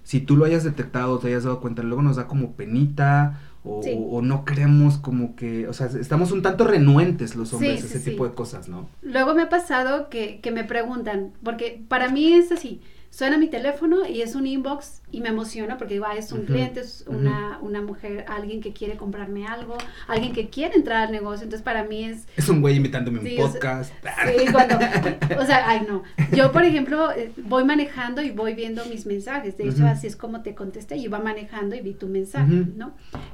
si 0.02 0.20
tú 0.20 0.36
lo 0.36 0.44
hayas 0.44 0.64
detectado, 0.64 1.18
te 1.18 1.28
hayas 1.28 1.44
dado 1.44 1.62
cuenta, 1.62 1.82
luego 1.82 2.02
nos 2.02 2.16
da 2.16 2.26
como 2.26 2.56
penita, 2.56 3.40
o, 3.64 3.80
o, 3.80 4.20
no 4.20 4.44
creemos 4.44 4.98
como 4.98 5.34
que, 5.34 5.66
o 5.66 5.72
sea, 5.72 5.86
estamos 5.98 6.30
un 6.30 6.42
tanto 6.42 6.64
renuentes 6.64 7.34
los 7.34 7.54
hombres 7.54 7.82
ese 7.82 8.00
tipo 8.00 8.28
de 8.28 8.34
cosas, 8.34 8.68
¿no? 8.68 8.90
Luego 9.00 9.34
me 9.34 9.44
ha 9.44 9.48
pasado 9.48 10.10
que, 10.10 10.40
que 10.40 10.50
me 10.50 10.64
preguntan, 10.64 11.32
porque 11.42 11.82
para 11.88 12.10
mí 12.10 12.34
es 12.34 12.52
así, 12.52 12.82
suena 13.10 13.38
mi 13.38 13.48
teléfono 13.48 14.06
y 14.06 14.20
es 14.20 14.34
un 14.34 14.46
inbox 14.46 15.02
y 15.10 15.20
me 15.20 15.30
emociona 15.30 15.78
porque 15.78 15.94
digo, 15.94 16.06
ah, 16.06 16.16
es 16.16 16.30
un 16.32 16.44
cliente, 16.44 16.80
es 16.80 17.04
una, 17.06 17.58
una 17.62 17.80
mujer, 17.80 18.26
alguien 18.28 18.60
que 18.60 18.72
quiere 18.72 18.96
comprarme 18.96 19.46
algo, 19.46 19.78
alguien 20.06 20.32
que 20.32 20.50
quiere 20.50 20.74
entrar 20.74 21.06
al 21.06 21.12
negocio, 21.12 21.44
entonces 21.44 21.64
para 21.64 21.84
mí 21.84 22.04
es... 22.04 22.26
Es 22.36 22.48
un 22.48 22.60
güey 22.60 22.76
invitándome 22.76 23.20
un 23.20 23.36
podcast. 23.36 23.92
sí, 24.26 24.52
cuando, 24.52 24.76
o 25.40 25.46
sea, 25.46 25.68
ay 25.68 25.86
no, 25.88 26.02
yo 26.32 26.52
por 26.52 26.64
ejemplo 26.64 27.10
eh, 27.12 27.32
voy 27.44 27.64
manejando 27.64 28.20
y 28.20 28.30
voy 28.30 28.54
viendo 28.54 28.84
mis 28.84 29.06
mensajes, 29.06 29.56
de 29.56 29.68
hecho 29.68 29.86
así 29.86 30.06
es 30.06 30.16
como 30.16 30.42
te 30.42 30.54
contesté, 30.54 30.98
yo 30.98 31.06
iba 31.06 31.18
manejando 31.18 31.74
y 31.74 31.80
vi 31.80 31.94
tu 31.94 32.06
mensaje, 32.06 32.66
¿no? 32.76 32.92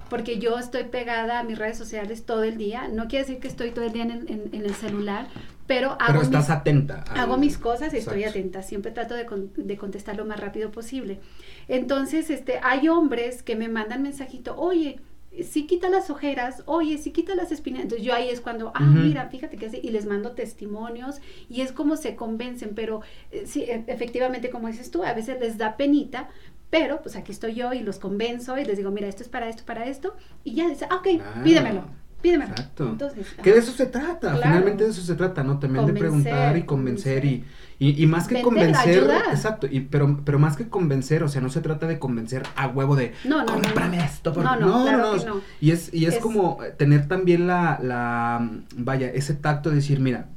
Porque 0.08 0.38
yo 0.38 0.58
estoy 0.58 0.84
pegada 0.84 1.40
a 1.40 1.42
mis 1.42 1.58
redes 1.58 1.76
sociales 1.76 2.24
todo 2.24 2.44
el 2.44 2.56
día, 2.56 2.88
no 2.88 3.08
quiere 3.08 3.26
decir 3.26 3.40
que 3.40 3.48
estoy 3.48 3.72
todo 3.72 3.84
el 3.84 3.92
día 3.92 4.04
en, 4.04 4.50
en 4.52 4.64
el 4.64 4.74
celular, 4.74 5.26
pero 5.66 5.92
hago 5.92 6.06
pero 6.06 6.22
estás 6.22 6.50
atenta. 6.50 7.04
Hago 7.14 7.36
mis 7.36 7.58
cosas 7.58 7.94
y 7.94 7.98
estoy 7.98 8.24
atenta. 8.24 8.62
Siempre 8.62 8.92
trato 8.92 9.14
de, 9.14 9.26
de, 9.56 9.76
contestar 9.76 10.16
lo 10.16 10.24
más 10.24 10.38
rápido 10.40 10.70
posible. 10.70 11.20
Entonces, 11.68 12.30
este, 12.30 12.60
hay 12.62 12.88
hombres 12.88 13.42
que 13.42 13.56
me 13.56 13.68
mandan 13.68 14.02
mensajito, 14.02 14.56
oye, 14.56 15.00
si 15.42 15.66
quita 15.66 15.88
las 15.88 16.10
ojeras, 16.10 16.62
oye, 16.66 16.98
si 16.98 17.10
quita 17.10 17.34
las 17.34 17.50
espinas. 17.50 17.82
Entonces 17.82 18.06
yo 18.06 18.14
ahí 18.14 18.28
es 18.28 18.40
cuando, 18.40 18.72
ah, 18.74 18.80
mira, 18.80 19.28
fíjate 19.28 19.56
que 19.56 19.66
así, 19.66 19.80
y 19.82 19.90
les 19.90 20.06
mando 20.06 20.32
testimonios 20.32 21.20
y 21.48 21.62
es 21.62 21.72
como 21.72 21.96
se 21.96 22.14
convencen, 22.14 22.74
pero 22.74 23.00
eh, 23.32 23.44
sí, 23.46 23.62
e, 23.62 23.84
efectivamente, 23.88 24.50
como 24.50 24.68
dices 24.68 24.90
tú, 24.90 25.02
a 25.02 25.12
veces 25.12 25.40
les 25.40 25.58
da 25.58 25.76
penita, 25.76 26.28
pero 26.70 27.02
pues 27.02 27.16
aquí 27.16 27.32
estoy 27.32 27.54
yo 27.54 27.72
y 27.72 27.80
los 27.80 27.98
convenzo 27.98 28.58
y 28.58 28.64
les 28.64 28.76
digo, 28.76 28.90
mira, 28.90 29.08
esto 29.08 29.22
es 29.22 29.28
para 29.28 29.48
esto, 29.48 29.64
para 29.64 29.86
esto, 29.86 30.14
y 30.44 30.54
ya 30.54 30.68
dice, 30.68 30.86
ah, 30.90 30.96
ok, 30.96 31.42
pídemelo 31.42 32.03
pídeme. 32.24 32.46
Exacto. 32.46 32.88
Entonces, 32.88 33.26
que 33.42 33.52
de 33.52 33.58
eso 33.58 33.72
se 33.72 33.84
trata, 33.86 34.34
finalmente 34.36 34.84
de 34.84 34.90
eso 34.90 35.02
se 35.02 35.14
trata, 35.14 35.44
¿no? 35.44 35.58
También 35.58 35.84
de 35.84 35.92
preguntar 35.92 36.56
y 36.56 36.62
convencer, 36.62 37.24
Y, 37.26 37.44
y, 37.78 38.06
más 38.06 38.28
que 38.28 38.40
convencer, 38.40 39.04
exacto, 39.30 39.66
y, 39.70 39.80
pero, 39.80 40.20
pero 40.24 40.38
más 40.38 40.56
que 40.56 40.68
convencer, 40.68 41.22
o 41.22 41.28
sea, 41.28 41.42
no 41.42 41.50
se 41.50 41.60
trata 41.60 41.86
de 41.86 41.98
convencer 41.98 42.44
a 42.56 42.68
huevo 42.68 42.96
de, 42.96 43.12
no, 43.24 43.44
no, 43.44 43.52
cómprame 43.52 44.02
esto, 44.02 44.32
no, 44.32 44.56
no, 44.56 44.90
no, 44.90 45.16
no, 45.16 45.40
y 45.60 45.72
es, 45.72 45.92
y 45.92 46.06
es, 46.06 46.16
como 46.16 46.58
tener 46.78 47.08
también 47.08 47.46
la, 47.46 47.78
la, 47.82 48.48
vaya, 48.76 49.10
ese 49.10 49.34
tacto 49.34 49.68
de 49.68 49.76
decir, 49.76 50.00
mira, 50.00 50.28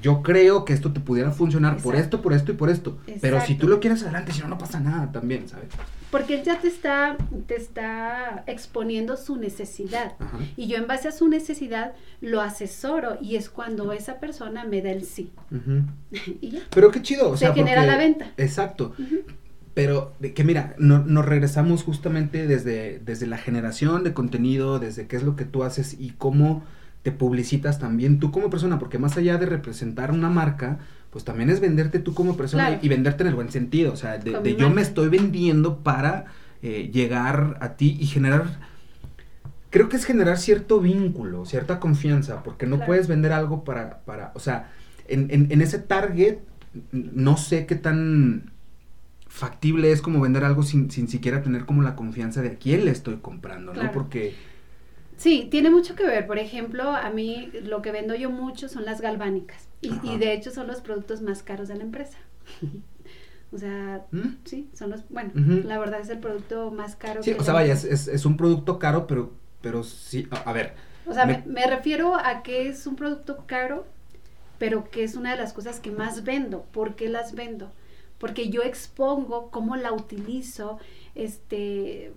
yo 0.00 0.22
creo 0.22 0.64
que 0.64 0.72
esto 0.72 0.92
te 0.92 1.00
pudiera 1.00 1.30
funcionar 1.30 1.76
por 1.78 1.94
esto, 1.94 2.20
por 2.20 2.32
esto 2.32 2.52
y 2.52 2.54
por 2.54 2.70
esto, 2.70 2.98
pero 3.20 3.40
si 3.40 3.54
tú 3.54 3.68
lo 3.68 3.80
quieres 3.80 4.02
adelante, 4.02 4.32
si 4.32 4.40
no, 4.40 4.48
no 4.48 4.58
pasa 4.58 4.80
nada 4.80 5.10
también, 5.12 5.48
¿sabes? 5.48 5.68
Porque 6.10 6.34
él 6.34 6.42
ya 6.42 6.58
te 6.60 6.66
está, 6.66 7.16
te 7.46 7.54
está 7.54 8.42
exponiendo 8.46 9.16
su 9.16 9.36
necesidad. 9.36 10.14
Y 10.56 10.66
yo 10.66 10.76
en 10.76 10.88
base 10.88 11.08
a 11.08 11.12
su 11.12 11.28
necesidad 11.28 11.92
lo 12.20 12.40
asesoro 12.40 13.16
y 13.20 13.36
es 13.36 13.48
cuando 13.48 13.92
esa 13.92 14.18
persona 14.18 14.64
me 14.64 14.82
da 14.82 14.90
el 14.90 15.04
sí. 15.04 15.30
y 16.40 16.50
ya. 16.50 16.60
Pero 16.70 16.90
qué 16.90 17.00
chido. 17.00 17.30
O 17.30 17.36
Se 17.36 17.52
genera 17.52 17.86
la 17.86 17.96
venta. 17.96 18.32
Exacto. 18.36 18.92
Pero 19.72 20.14
que 20.34 20.42
mira, 20.42 20.74
no, 20.78 20.98
nos 20.98 21.24
regresamos 21.24 21.84
justamente 21.84 22.48
desde, 22.48 22.98
desde 22.98 23.28
la 23.28 23.38
generación 23.38 24.02
de 24.02 24.12
contenido, 24.12 24.80
desde 24.80 25.06
qué 25.06 25.14
es 25.14 25.22
lo 25.22 25.36
que 25.36 25.44
tú 25.44 25.62
haces 25.62 25.94
y 25.98 26.10
cómo 26.10 26.64
te 27.02 27.12
publicitas 27.12 27.78
también 27.78 28.18
tú 28.18 28.30
como 28.30 28.50
persona, 28.50 28.78
porque 28.78 28.98
más 28.98 29.16
allá 29.16 29.38
de 29.38 29.46
representar 29.46 30.10
una 30.10 30.28
marca, 30.28 30.78
pues 31.10 31.24
también 31.24 31.50
es 31.50 31.60
venderte 31.60 31.98
tú 31.98 32.14
como 32.14 32.36
persona 32.36 32.78
y, 32.82 32.88
venderte 32.88 33.22
en 33.22 33.28
el 33.28 33.34
buen 33.34 33.50
sentido, 33.50 33.92
o 33.92 33.96
sea, 33.96 34.18
de, 34.18 34.56
yo 34.56 34.70
me 34.70 34.82
estoy 34.82 35.08
vendiendo 35.08 35.78
para 35.78 36.26
eh, 36.62 36.90
llegar 36.92 37.56
a 37.60 37.76
ti 37.76 37.96
y 37.98 38.06
generar, 38.06 38.58
creo 39.70 39.88
que 39.88 39.96
es 39.96 40.04
generar 40.04 40.38
cierto 40.38 40.80
vínculo, 40.80 41.46
cierta 41.46 41.80
confianza, 41.80 42.42
porque 42.42 42.66
no 42.66 42.84
puedes 42.84 43.08
vender 43.08 43.32
algo 43.32 43.64
para, 43.64 44.00
para, 44.00 44.32
o 44.34 44.40
sea, 44.40 44.70
en, 45.08 45.28
en, 45.30 45.60
ese 45.62 45.78
target, 45.78 46.38
no 46.92 47.36
sé 47.36 47.66
qué 47.66 47.74
tan 47.74 48.52
factible 49.26 49.90
es 49.90 50.02
como 50.02 50.20
vender 50.20 50.44
algo 50.44 50.62
sin, 50.62 50.90
sin 50.90 51.08
siquiera 51.08 51.42
tener 51.42 51.64
como 51.64 51.82
la 51.82 51.96
confianza 51.96 52.42
de 52.42 52.50
a 52.50 52.54
quién 52.56 52.84
le 52.84 52.90
estoy 52.90 53.16
comprando, 53.16 53.72
¿no? 53.72 53.90
Porque... 53.90 54.49
Sí, 55.20 55.48
tiene 55.50 55.68
mucho 55.68 55.94
que 55.94 56.02
ver. 56.02 56.26
Por 56.26 56.38
ejemplo, 56.38 56.92
a 56.92 57.10
mí 57.10 57.50
lo 57.64 57.82
que 57.82 57.92
vendo 57.92 58.14
yo 58.14 58.30
mucho 58.30 58.70
son 58.70 58.86
las 58.86 59.02
galvánicas. 59.02 59.68
Y, 59.82 60.16
de 60.16 60.32
hecho 60.32 60.50
son 60.50 60.66
los 60.66 60.80
productos 60.80 61.20
más 61.20 61.42
caros 61.42 61.68
de 61.68 61.74
la 61.76 61.82
empresa. 61.82 62.16
o 63.52 63.58
sea, 63.58 64.06
¿Mm? 64.12 64.36
sí, 64.44 64.70
son 64.72 64.88
los, 64.88 65.06
bueno, 65.10 65.32
la 65.34 65.78
verdad 65.78 66.00
es 66.00 66.08
el 66.08 66.20
producto 66.20 66.70
más 66.70 66.96
caro. 66.96 67.22
Sí, 67.22 67.36
o 67.38 67.44
sea, 67.44 67.52
vaya, 67.52 67.74
es, 67.74 67.84
es, 67.84 68.24
un 68.24 68.38
producto 68.38 68.78
caro, 68.78 69.06
pero, 69.06 69.32
pero 69.60 69.82
sí, 69.82 70.26
a, 70.30 70.52
ver. 70.54 70.72
O 71.06 71.12
sea, 71.12 71.26
me, 71.26 71.66
refiero 71.66 72.14
a 72.14 72.42
que 72.42 72.68
es 72.68 72.86
un 72.86 72.96
producto 72.96 73.44
caro, 73.46 73.86
pero 74.58 74.88
que 74.88 75.04
es 75.04 75.16
una 75.16 75.32
de 75.32 75.36
las 75.36 75.52
cosas 75.52 75.80
que 75.80 75.90
más 75.90 76.24
vendo. 76.24 76.64
¿Por 76.72 76.96
qué 76.96 77.10
las 77.10 77.34
vendo? 77.34 77.70
Porque 78.16 78.48
yo 78.48 78.62
expongo 78.62 79.50
cómo 79.50 79.76
la 79.76 79.92
utilizo, 79.92 80.78
este, 81.14 82.14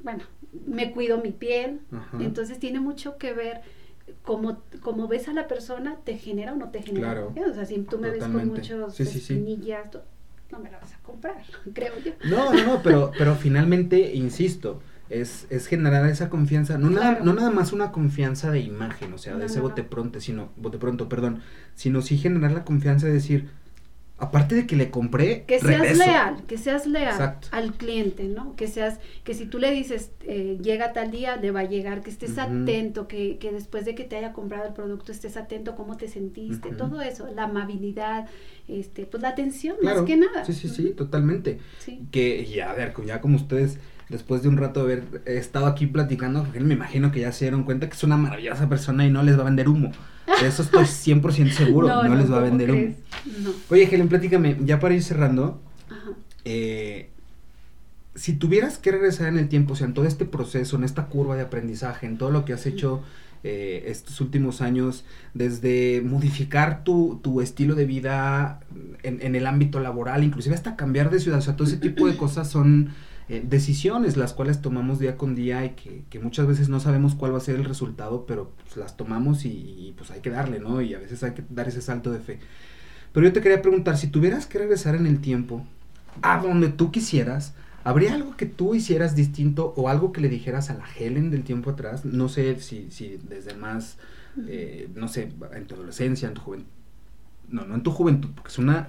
bueno, 0.00 0.24
me 0.66 0.92
cuido 0.92 1.18
mi 1.18 1.32
piel, 1.32 1.80
entonces 2.20 2.58
tiene 2.58 2.80
mucho 2.80 3.18
que 3.18 3.32
ver 3.32 3.60
como, 4.22 4.62
como 4.80 5.08
ves 5.08 5.28
a 5.28 5.32
la 5.32 5.48
persona, 5.48 5.96
te 6.04 6.16
genera 6.16 6.52
o 6.52 6.56
no 6.56 6.70
te 6.70 6.82
genera. 6.82 7.12
Claro, 7.12 7.34
o 7.50 7.54
sea, 7.54 7.64
si 7.64 7.78
tú 7.80 7.98
me 7.98 8.10
ves 8.10 8.24
con 8.24 8.48
muchos 8.48 8.98
espinillas, 9.00 9.86
no 10.50 10.58
me 10.58 10.70
la 10.70 10.78
vas 10.78 10.94
a 10.94 10.98
comprar, 10.98 11.42
creo 11.74 11.92
yo. 11.98 12.12
No, 12.24 12.52
no, 12.52 12.64
no, 12.64 12.82
pero, 12.82 13.12
pero 13.16 13.34
finalmente, 13.34 14.14
insisto, 14.14 14.80
es, 15.10 15.46
es 15.50 15.66
generar 15.66 16.06
esa 16.06 16.28
confianza, 16.28 16.78
no, 16.78 16.90
nada, 16.90 17.20
no 17.22 17.34
nada 17.34 17.50
más 17.50 17.72
una 17.72 17.92
confianza 17.92 18.50
de 18.50 18.60
imagen, 18.60 19.12
o 19.12 19.18
sea, 19.18 19.36
de 19.36 19.46
ese 19.46 19.60
bote 19.60 19.82
pronto, 19.82 20.20
sino, 20.20 20.50
bote 20.56 20.78
pronto, 20.78 21.08
perdón, 21.08 21.40
sino 21.74 22.02
sí 22.02 22.18
generar 22.18 22.52
la 22.52 22.64
confianza 22.64 23.06
de 23.06 23.14
decir, 23.14 23.48
aparte 24.18 24.56
de 24.56 24.66
que 24.66 24.74
le 24.74 24.90
compré, 24.90 25.44
que 25.44 25.60
seas 25.60 25.96
leal, 25.96 26.42
que 26.46 26.58
seas 26.58 26.86
leal 26.86 27.36
al 27.52 27.72
cliente, 27.74 28.24
¿no? 28.24 28.56
Que 28.56 28.66
seas, 28.66 28.98
que 29.22 29.32
si 29.32 29.46
tú 29.46 29.58
le 29.58 29.70
dices 29.70 30.10
eh, 30.24 30.58
llega 30.60 30.92
tal 30.92 31.12
día, 31.12 31.36
le 31.36 31.52
va 31.52 31.60
a 31.60 31.64
llegar, 31.64 32.02
que 32.02 32.10
estés 32.10 32.36
atento, 32.36 33.06
que, 33.06 33.38
que, 33.38 33.52
después 33.52 33.84
de 33.84 33.94
que 33.94 34.02
te 34.02 34.16
haya 34.16 34.32
comprado 34.32 34.66
el 34.66 34.74
producto 34.74 35.12
estés 35.12 35.36
atento 35.36 35.76
cómo 35.76 35.96
te 35.96 36.08
sentiste, 36.08 36.70
todo 36.72 37.00
eso, 37.00 37.28
la 37.34 37.44
amabilidad, 37.44 38.26
este, 38.66 39.06
pues 39.06 39.22
la 39.22 39.28
atención, 39.30 39.76
más 39.82 40.02
que 40.02 40.16
nada. 40.16 40.44
Sí, 40.44 40.52
sí, 40.52 40.68
sí, 40.68 40.90
totalmente. 40.90 41.60
Que 42.10 42.44
ya, 42.44 42.72
a 42.72 42.74
ver, 42.74 42.94
ya 43.06 43.20
como 43.20 43.36
ustedes 43.36 43.78
después 44.08 44.42
de 44.42 44.48
un 44.48 44.56
rato 44.56 44.84
de 44.84 44.94
haber 44.94 45.22
estado 45.26 45.66
aquí 45.66 45.86
platicando, 45.86 46.44
me 46.58 46.74
imagino 46.74 47.12
que 47.12 47.20
ya 47.20 47.30
se 47.30 47.44
dieron 47.44 47.62
cuenta 47.62 47.88
que 47.88 47.94
es 47.94 48.02
una 48.02 48.16
maravillosa 48.16 48.68
persona 48.68 49.06
y 49.06 49.10
no 49.10 49.22
les 49.22 49.36
va 49.36 49.42
a 49.42 49.44
vender 49.44 49.68
humo. 49.68 49.92
De 50.40 50.48
eso 50.48 50.62
estoy 50.62 50.84
100% 50.84 51.50
seguro, 51.50 51.88
no, 51.88 52.14
les 52.14 52.30
va 52.30 52.38
a 52.38 52.42
vender 52.42 52.70
humo. 52.70 52.94
Oye, 53.70 53.88
Helen, 53.90 54.08
platícame, 54.08 54.56
ya 54.64 54.78
para 54.78 54.94
ir 54.94 55.02
cerrando, 55.02 55.60
eh, 56.44 57.10
si 58.14 58.34
tuvieras 58.34 58.78
que 58.78 58.92
regresar 58.92 59.28
en 59.28 59.38
el 59.38 59.48
tiempo, 59.48 59.72
o 59.72 59.76
sea, 59.76 59.86
en 59.86 59.94
todo 59.94 60.04
este 60.04 60.24
proceso, 60.24 60.76
en 60.76 60.84
esta 60.84 61.06
curva 61.06 61.36
de 61.36 61.42
aprendizaje, 61.42 62.06
en 62.06 62.18
todo 62.18 62.30
lo 62.30 62.44
que 62.44 62.52
has 62.52 62.66
hecho 62.66 63.02
eh, 63.44 63.84
estos 63.86 64.20
últimos 64.20 64.60
años, 64.60 65.04
desde 65.34 66.02
modificar 66.04 66.82
tu, 66.84 67.20
tu 67.22 67.40
estilo 67.40 67.74
de 67.74 67.84
vida 67.84 68.60
en, 69.02 69.20
en, 69.22 69.36
el 69.36 69.46
ámbito 69.46 69.78
laboral, 69.78 70.24
inclusive 70.24 70.54
hasta 70.54 70.74
cambiar 70.74 71.10
de 71.10 71.20
ciudad, 71.20 71.38
o 71.38 71.42
sea, 71.42 71.56
todo 71.56 71.68
ese 71.68 71.76
tipo 71.76 72.06
de 72.08 72.16
cosas 72.16 72.48
son 72.48 72.90
eh, 73.30 73.44
decisiones 73.46 74.16
las 74.16 74.32
cuales 74.32 74.62
tomamos 74.62 74.98
día 74.98 75.18
con 75.18 75.34
día 75.34 75.62
y 75.64 75.70
que, 76.08 76.18
muchas 76.18 76.46
veces 76.46 76.70
no 76.70 76.80
sabemos 76.80 77.14
cuál 77.14 77.34
va 77.34 77.38
a 77.38 77.42
ser 77.42 77.56
el 77.56 77.64
resultado, 77.66 78.24
pero 78.26 78.52
pues, 78.64 78.78
las 78.78 78.96
tomamos 78.96 79.44
y, 79.44 79.92
pues 79.98 80.10
hay 80.10 80.20
que 80.20 80.30
darle, 80.30 80.60
¿no? 80.60 80.80
Y 80.80 80.94
a 80.94 80.98
veces 80.98 81.22
hay 81.22 81.32
que 81.32 81.44
dar 81.50 81.68
ese 81.68 81.82
salto 81.82 82.10
de 82.10 82.20
fe. 82.20 82.38
Pero 83.12 83.26
yo 83.26 83.32
te 83.34 83.42
quería 83.42 83.60
preguntar, 83.60 83.98
si 83.98 84.06
tuvieras 84.06 84.46
que 84.46 84.58
regresar 84.58 84.94
en 84.94 85.06
el 85.06 85.20
tiempo 85.20 85.66
a 86.22 86.38
donde 86.40 86.70
tú 86.70 86.90
quisieras, 86.90 87.54
¿habría 87.84 88.14
algo 88.14 88.34
que 88.34 88.46
tú 88.46 88.74
hicieras 88.74 89.14
distinto 89.14 89.74
o 89.76 89.90
algo 89.90 90.10
que 90.10 90.22
le 90.22 90.30
dijeras 90.30 90.70
a 90.70 90.74
la 90.74 90.86
Helen 90.98 91.30
del 91.30 91.44
tiempo 91.44 91.70
atrás? 91.70 92.06
No 92.06 92.30
sé 92.30 92.58
si, 92.60 92.90
si 92.90 93.18
desde 93.28 93.54
más, 93.54 93.98
eh, 94.46 94.88
no 94.94 95.06
sé, 95.06 95.30
en 95.52 95.66
tu 95.66 95.74
adolescencia, 95.74 96.28
en 96.28 96.34
tu 96.34 96.40
juventud. 96.40 96.70
No, 97.50 97.66
no 97.66 97.74
en 97.74 97.82
tu 97.82 97.90
juventud, 97.90 98.30
porque 98.34 98.48
es 98.50 98.58
una 98.58 98.88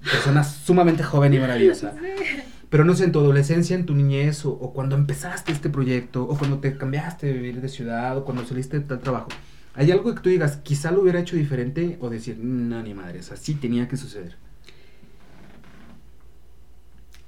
persona 0.00 0.44
sumamente 0.44 1.02
joven 1.02 1.34
y 1.34 1.40
maravillosa. 1.40 1.92
Pero 2.70 2.84
no 2.84 2.94
sé, 2.94 3.04
en 3.04 3.12
tu 3.12 3.18
adolescencia, 3.18 3.74
en 3.74 3.84
tu 3.84 3.94
niñez, 3.94 4.46
o, 4.46 4.72
cuando 4.72 4.94
empezaste 4.94 5.50
este 5.50 5.68
proyecto, 5.68 6.22
o 6.22 6.38
cuando 6.38 6.60
te 6.60 6.76
cambiaste 6.76 7.26
de 7.26 7.32
vivir 7.32 7.60
de 7.60 7.68
ciudad, 7.68 8.16
o 8.16 8.24
cuando 8.24 8.44
saliste 8.46 8.78
de 8.78 8.86
tal 8.86 9.00
trabajo, 9.00 9.28
¿hay 9.74 9.90
algo 9.90 10.14
que 10.14 10.20
tú 10.20 10.30
digas, 10.30 10.58
quizá 10.58 10.92
lo 10.92 11.02
hubiera 11.02 11.18
hecho 11.18 11.34
diferente, 11.34 11.98
o 12.00 12.08
decir, 12.08 12.38
no, 12.38 12.80
ni 12.80 12.94
madre, 12.94 13.18
así 13.18 13.54
tenía 13.54 13.88
que 13.88 13.96
suceder? 13.96 14.36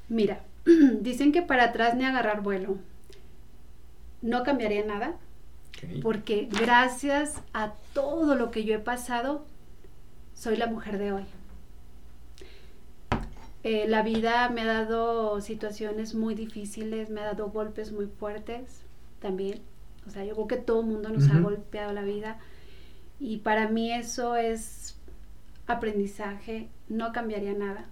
Mira, 0.08 0.44
dicen 1.00 1.32
que 1.32 1.42
para 1.42 1.64
atrás 1.64 1.96
ni 1.96 2.04
agarrar 2.04 2.42
vuelo. 2.42 2.78
No 4.20 4.44
cambiaría 4.44 4.84
nada, 4.84 5.16
porque 6.02 6.48
gracias 6.52 7.40
a 7.52 7.72
todo 7.92 8.36
lo 8.36 8.52
que 8.52 8.64
yo 8.64 8.76
he 8.76 8.78
pasado, 8.78 9.44
soy 10.34 10.56
la 10.56 10.68
mujer 10.68 10.98
de 10.98 11.10
hoy. 11.10 11.24
Eh, 13.64 13.86
la 13.88 14.02
vida 14.02 14.48
me 14.50 14.62
ha 14.62 14.66
dado 14.66 15.40
situaciones 15.40 16.14
muy 16.14 16.34
difíciles, 16.34 17.10
me 17.10 17.20
ha 17.20 17.24
dado 17.26 17.50
golpes 17.50 17.92
muy 17.92 18.06
fuertes 18.06 18.84
también. 19.20 19.62
O 20.06 20.10
sea, 20.10 20.24
yo 20.24 20.34
creo 20.34 20.46
que 20.48 20.56
todo 20.56 20.80
el 20.80 20.86
mundo 20.88 21.10
nos 21.10 21.28
ha 21.30 21.38
golpeado 21.40 21.92
la 21.92 22.02
vida. 22.02 22.38
Y 23.20 23.38
para 23.38 23.68
mí 23.68 23.92
eso 23.92 24.36
es 24.36 24.96
aprendizaje, 25.66 26.68
no 26.88 27.12
cambiaría 27.12 27.54
nada. 27.54 27.88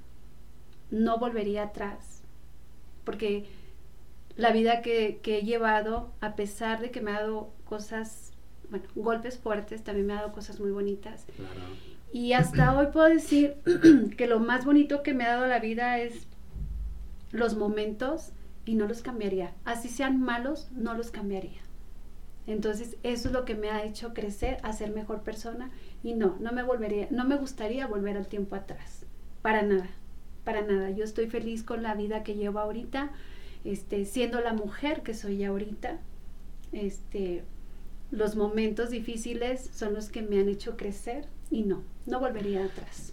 no 0.90 1.18
volvería 1.18 1.64
atrás. 1.64 2.22
Porque 3.04 3.46
la 4.36 4.52
vida 4.52 4.82
que, 4.82 5.20
que 5.22 5.38
he 5.38 5.42
llevado, 5.42 6.12
a 6.20 6.34
pesar 6.36 6.80
de 6.80 6.90
que 6.90 7.00
me 7.00 7.12
ha 7.12 7.20
dado 7.20 7.50
cosas, 7.64 8.32
bueno, 8.70 8.86
golpes 8.94 9.38
fuertes, 9.38 9.84
también 9.84 10.06
me 10.06 10.12
ha 10.14 10.16
dado 10.16 10.32
cosas 10.32 10.60
muy 10.60 10.70
bonitas. 10.70 11.26
Y 12.12 12.32
hasta 12.32 12.76
hoy 12.76 12.86
puedo 12.92 13.08
decir 13.08 13.56
que 14.16 14.26
lo 14.26 14.40
más 14.40 14.64
bonito 14.64 15.02
que 15.02 15.14
me 15.14 15.24
ha 15.24 15.34
dado 15.34 15.46
la 15.46 15.60
vida 15.60 15.98
es 15.98 16.26
los 17.30 17.56
momentos 17.56 18.32
y 18.64 18.74
no 18.74 18.88
los 18.88 19.02
cambiaría. 19.02 19.54
Así 19.64 19.88
sean 19.88 20.20
malos, 20.20 20.68
no 20.72 20.94
los 20.94 21.10
cambiaría. 21.10 21.60
Entonces, 22.46 22.96
eso 23.04 23.28
es 23.28 23.34
lo 23.34 23.44
que 23.44 23.54
me 23.54 23.70
ha 23.70 23.84
hecho 23.84 24.12
crecer, 24.12 24.58
a 24.62 24.72
ser 24.72 24.90
mejor 24.90 25.22
persona 25.22 25.70
y 26.02 26.14
no, 26.14 26.36
no 26.40 26.52
me 26.52 26.64
volvería, 26.64 27.06
no 27.10 27.24
me 27.24 27.36
gustaría 27.36 27.86
volver 27.86 28.16
al 28.16 28.26
tiempo 28.26 28.56
atrás. 28.56 29.06
Para 29.42 29.62
nada. 29.62 29.88
Para 30.44 30.62
nada. 30.62 30.90
Yo 30.90 31.04
estoy 31.04 31.28
feliz 31.28 31.62
con 31.62 31.82
la 31.82 31.94
vida 31.94 32.24
que 32.24 32.34
llevo 32.34 32.58
ahorita, 32.58 33.12
este 33.64 34.04
siendo 34.04 34.40
la 34.40 34.52
mujer 34.52 35.02
que 35.02 35.14
soy 35.14 35.44
ahorita. 35.44 35.98
Este 36.72 37.44
los 38.10 38.34
momentos 38.34 38.90
difíciles 38.90 39.70
son 39.72 39.94
los 39.94 40.08
que 40.08 40.22
me 40.22 40.40
han 40.40 40.48
hecho 40.48 40.76
crecer 40.76 41.26
y 41.50 41.62
no, 41.62 41.82
no 42.10 42.20
volvería 42.20 42.64
atrás. 42.64 43.12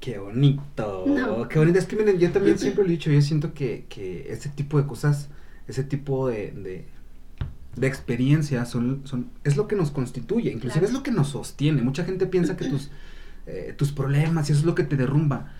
Qué 0.00 0.18
bonito, 0.18 1.04
qué 1.48 1.58
bonito. 1.58 1.78
Es 1.78 1.86
que 1.86 1.96
miren, 1.96 2.18
yo 2.18 2.32
también 2.32 2.58
siempre 2.58 2.82
lo 2.82 2.88
he 2.88 2.92
dicho, 2.92 3.10
yo 3.10 3.22
siento 3.22 3.54
que, 3.54 3.86
que 3.88 4.32
ese 4.32 4.48
tipo 4.48 4.80
de 4.80 4.86
cosas, 4.86 5.28
ese 5.68 5.84
tipo 5.84 6.28
de, 6.28 6.86
de, 7.76 7.86
experiencias 7.86 8.68
son, 8.68 9.02
son, 9.04 9.30
es 9.44 9.56
lo 9.56 9.68
que 9.68 9.76
nos 9.76 9.90
constituye, 9.90 10.50
inclusive 10.50 10.84
es 10.84 10.92
lo 10.92 11.02
que 11.02 11.12
nos 11.12 11.28
sostiene. 11.28 11.82
Mucha 11.82 12.04
gente 12.04 12.26
piensa 12.26 12.56
que 12.56 12.68
tus, 12.68 12.90
eh, 13.46 13.74
tus 13.76 13.92
problemas 13.92 14.48
y 14.48 14.52
eso 14.52 14.60
es 14.60 14.66
lo 14.66 14.74
que 14.74 14.84
te 14.84 14.96
derrumba 14.96 15.52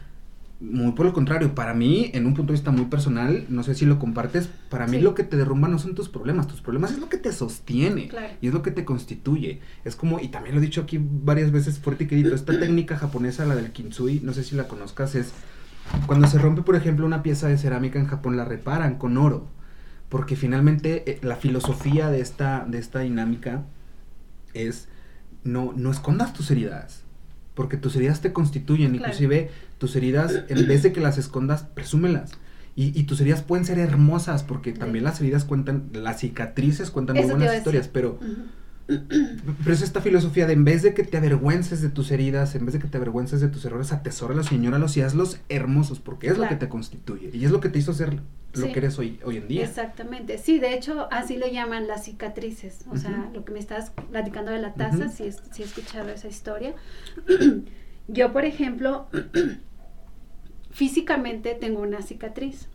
muy 0.63 0.93
por 0.93 1.07
lo 1.07 1.13
contrario, 1.13 1.57
para 1.57 1.75
mí, 1.75 2.11
en 2.15 2.25
un 2.25 2.35
punto 2.35 2.53
de 2.53 2.57
vista 2.57 2.71
muy 2.71 2.85
personal, 2.85 3.47
no 3.49 3.65
sé 3.65 3.75
si 3.75 3.85
lo 3.85 3.99
compartes, 3.99 4.49
para 4.71 4.87
mí 4.87 5.01
lo 5.01 5.15
que 5.15 5.25
te 5.25 5.37
derrumba 5.37 5.67
no 5.67 5.79
son 5.79 5.97
tus 5.97 6.09
problemas, 6.09 6.47
tus 6.47 6.61
problemas 6.61 6.93
es 6.93 6.99
lo 6.99 7.09
que 7.09 7.17
te 7.17 7.33
sostiene 7.33 8.09
y 8.41 8.47
es 8.47 8.55
lo 8.55 8.63
que 8.63 8.71
te 8.71 8.85
constituye. 8.85 9.61
Es 9.85 9.97
como, 9.97 10.21
y 10.21 10.29
también 10.29 10.55
lo 10.55 10.61
he 10.61 10.65
dicho 10.65 10.81
aquí 10.81 11.01
varias 11.01 11.51
veces 11.51 11.81
fuerte 11.81 12.05
y 12.05 12.07
querido, 12.07 12.35
esta 12.35 12.59
técnica 12.59 12.97
japonesa, 12.97 13.45
la 13.45 13.57
del 13.57 13.73
kintsugi, 13.73 14.21
no 14.21 14.33
sé 14.33 14.45
si 14.45 14.55
la 14.55 14.69
conozcas, 14.69 15.17
es 15.17 15.33
cuando 16.07 16.29
se 16.29 16.39
rompe, 16.39 16.63
por 16.63 16.77
ejemplo, 16.77 17.07
una 17.07 17.25
pieza 17.25 17.49
de 17.49 17.59
cerámica 17.59 17.99
en 17.99 18.07
Japón, 18.07 18.37
la 18.37 18.45
reparan 18.45 18.99
con 18.99 19.17
oro, 19.17 19.49
porque 20.09 20.37
finalmente 20.37 21.11
eh, 21.11 21.19
la 21.23 21.37
filosofía 21.37 22.09
de 22.09 22.21
esta, 22.21 22.65
de 22.69 22.79
esta 22.79 23.01
dinámica 23.01 23.65
es 24.55 24.89
no, 25.43 25.73
no 25.75 25.91
escondas 25.91 26.33
tus 26.33 26.53
heridas 26.53 27.02
porque 27.55 27.77
tus 27.77 27.97
heridas 27.97 28.21
te 28.21 28.33
constituyen, 28.33 28.95
inclusive 28.95 29.51
tus 29.79 29.97
heridas, 29.97 30.45
en 30.49 30.67
vez 30.67 30.83
de 30.83 30.93
que 30.93 31.01
las 31.01 31.19
escondas, 31.19 31.65
presúmelas. 31.65 32.33
Y, 32.75 32.99
y 32.99 33.05
tus 33.05 33.21
heridas 33.21 33.43
pueden 33.43 33.67
ser 33.67 33.79
hermosas, 33.79 34.43
porque 34.43 34.73
también 34.73 35.05
las 35.05 35.21
heridas 35.21 35.45
cuentan, 35.45 35.91
las 35.93 36.21
cicatrices 36.21 36.91
cuentan 36.91 37.17
muy 37.17 37.27
buenas 37.27 37.57
historias, 37.57 37.89
pero... 37.89 38.19
Pero 38.87 39.73
es 39.73 39.83
esta 39.83 40.01
filosofía 40.01 40.47
de 40.47 40.53
en 40.53 40.65
vez 40.65 40.83
de 40.83 40.95
que 40.95 41.05
te 41.05 41.17
avergüences 41.17 41.81
de 41.83 41.89
tus 41.89 42.11
heridas, 42.11 42.55
en 42.55 42.65
vez 42.65 42.75
de 42.75 42.81
que 42.81 42.89
te 42.89 42.97
avergüences 42.97 43.41
de 43.41 43.49
tus 43.49 43.65
errores, 43.65 43.93
atesóralos 43.93 44.53
y 44.53 44.57
añóralos 44.57 44.97
y 44.97 45.03
hazlos 45.03 45.39
hermosos, 45.49 46.01
porque 46.01 46.29
es 46.29 46.39
lo 46.39 46.49
que 46.49 46.57
te 46.57 46.69
constituye 46.69 47.31
y 47.33 47.45
es 47.45 47.51
lo 47.51 47.61
que 47.61 47.69
te 47.69 47.79
hizo 47.79 47.93
ser 47.95 48.21
lo 48.55 48.67
que 48.67 48.79
eres 48.79 48.99
hoy, 48.99 49.19
hoy 49.25 49.39
en 49.39 49.49
día. 49.49 49.65
Exactamente, 49.65 50.39
sí, 50.39 50.59
de 50.59 50.75
hecho 50.75 51.09
así 51.11 51.39
lo 51.39 51.47
llaman 51.47 51.87
las 51.87 52.05
cicatrices, 52.05 52.85
o 52.91 52.97
sea, 52.97 53.31
lo 53.33 53.45
que 53.45 53.53
me 53.53 53.59
estás 53.59 53.91
platicando 54.11 54.53
de 54.53 54.59
la 54.59 54.75
taza, 54.75 55.09
si, 55.09 55.25
he 55.25 55.65
escuchado 55.65 56.11
esa 56.11 56.29
historia. 56.29 56.75
Yo, 58.09 58.33
por 58.33 58.45
ejemplo, 58.45 59.07
físicamente 60.71 61.55
tengo 61.55 61.81
una 61.81 62.03
cicatriz 62.03 62.69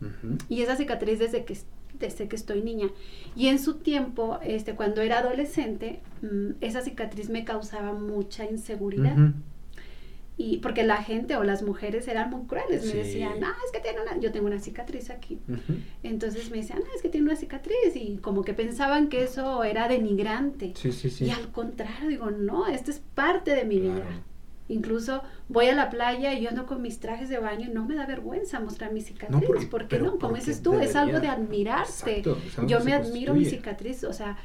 y 0.48 0.62
esa 0.62 0.76
cicatriz 0.76 1.18
desde 1.18 1.44
que 1.44 1.58
desde 1.98 2.28
que 2.28 2.36
estoy 2.36 2.62
niña. 2.62 2.88
Y 3.36 3.48
en 3.48 3.58
su 3.58 3.74
tiempo, 3.74 4.38
este, 4.42 4.74
cuando 4.74 5.02
era 5.02 5.18
adolescente, 5.18 6.00
mm, 6.22 6.52
esa 6.60 6.80
cicatriz 6.82 7.30
me 7.30 7.44
causaba 7.44 7.92
mucha 7.92 8.44
inseguridad. 8.44 9.16
Y 10.40 10.58
porque 10.58 10.84
la 10.84 11.02
gente 11.02 11.34
o 11.34 11.42
las 11.42 11.64
mujeres 11.64 12.06
eran 12.06 12.30
muy 12.30 12.46
crueles, 12.46 12.86
me 12.86 12.94
decían, 12.94 13.42
ah, 13.42 13.56
es 13.66 13.72
que 13.72 13.80
tiene 13.80 14.00
una, 14.00 14.20
yo 14.20 14.30
tengo 14.30 14.46
una 14.46 14.60
cicatriz 14.60 15.10
aquí. 15.10 15.40
Entonces 16.04 16.50
me 16.52 16.58
decían, 16.58 16.78
ah, 16.84 16.90
es 16.94 17.02
que 17.02 17.08
tiene 17.08 17.26
una 17.26 17.34
cicatriz 17.34 17.96
y 17.96 18.18
como 18.18 18.42
que 18.42 18.54
pensaban 18.54 19.08
que 19.08 19.24
eso 19.24 19.64
era 19.64 19.88
denigrante. 19.88 20.72
y 21.20 21.30
al 21.30 21.50
contrario, 21.50 22.08
digo, 22.08 22.30
no, 22.30 22.68
esto 22.68 22.92
es 22.92 23.00
parte 23.14 23.56
de 23.56 23.64
mi 23.64 23.80
vida. 23.80 24.04
Incluso 24.68 25.22
voy 25.48 25.68
a 25.68 25.74
la 25.74 25.90
playa 25.90 26.34
y 26.34 26.42
yo 26.42 26.50
ando 26.50 26.66
con 26.66 26.82
mis 26.82 27.00
trajes 27.00 27.28
de 27.28 27.38
baño 27.38 27.66
y 27.70 27.72
no 27.72 27.86
me 27.86 27.94
da 27.94 28.06
vergüenza 28.06 28.60
mostrar 28.60 28.92
mi 28.92 29.00
cicatriz. 29.00 29.48
No, 29.48 29.70
¿Por 29.70 29.88
qué 29.88 29.98
no? 29.98 30.18
Como 30.18 30.36
dices 30.36 30.62
tú, 30.62 30.74
es 30.74 30.94
algo 30.94 31.20
de 31.20 31.28
admirarte. 31.28 32.22
yo 32.66 32.80
me 32.80 32.92
admiro 32.92 33.34
mi 33.34 33.44
cicatriz, 33.44 34.04
o 34.04 34.12
sea, 34.12 34.36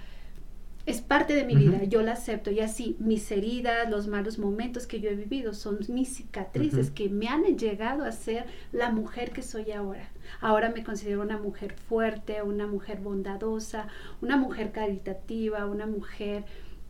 es 0.86 1.00
parte 1.00 1.34
de 1.34 1.46
mi 1.46 1.56
vida, 1.56 1.84
yo 1.86 2.02
la 2.02 2.14
acepto. 2.14 2.52
Y 2.52 2.60
así, 2.60 2.98
mis 3.00 3.32
heridas, 3.32 3.90
los 3.90 4.08
malos 4.08 4.38
momentos 4.38 4.86
que 4.86 5.00
yo 5.00 5.10
he 5.10 5.16
vivido 5.16 5.54
son 5.54 5.80
mis 5.88 6.16
cicatrices 6.16 6.92
que 6.92 7.10
me 7.10 7.30
han 7.30 7.44
llegado 7.58 8.04
a 8.04 8.12
ser 8.12 8.46
la 8.74 8.92
mujer 8.92 9.32
que 9.32 9.42
soy 9.42 9.72
ahora. 9.72 10.10
Ahora 10.42 10.72
me 10.72 10.84
considero 10.84 11.22
una 11.22 11.38
mujer 11.38 11.74
fuerte, 11.74 12.42
una 12.42 12.68
mujer 12.68 13.00
bondadosa, 13.00 13.88
una 14.22 14.36
mujer 14.36 14.72
caritativa, 14.72 15.66
una 15.66 15.86
mujer 15.86 16.44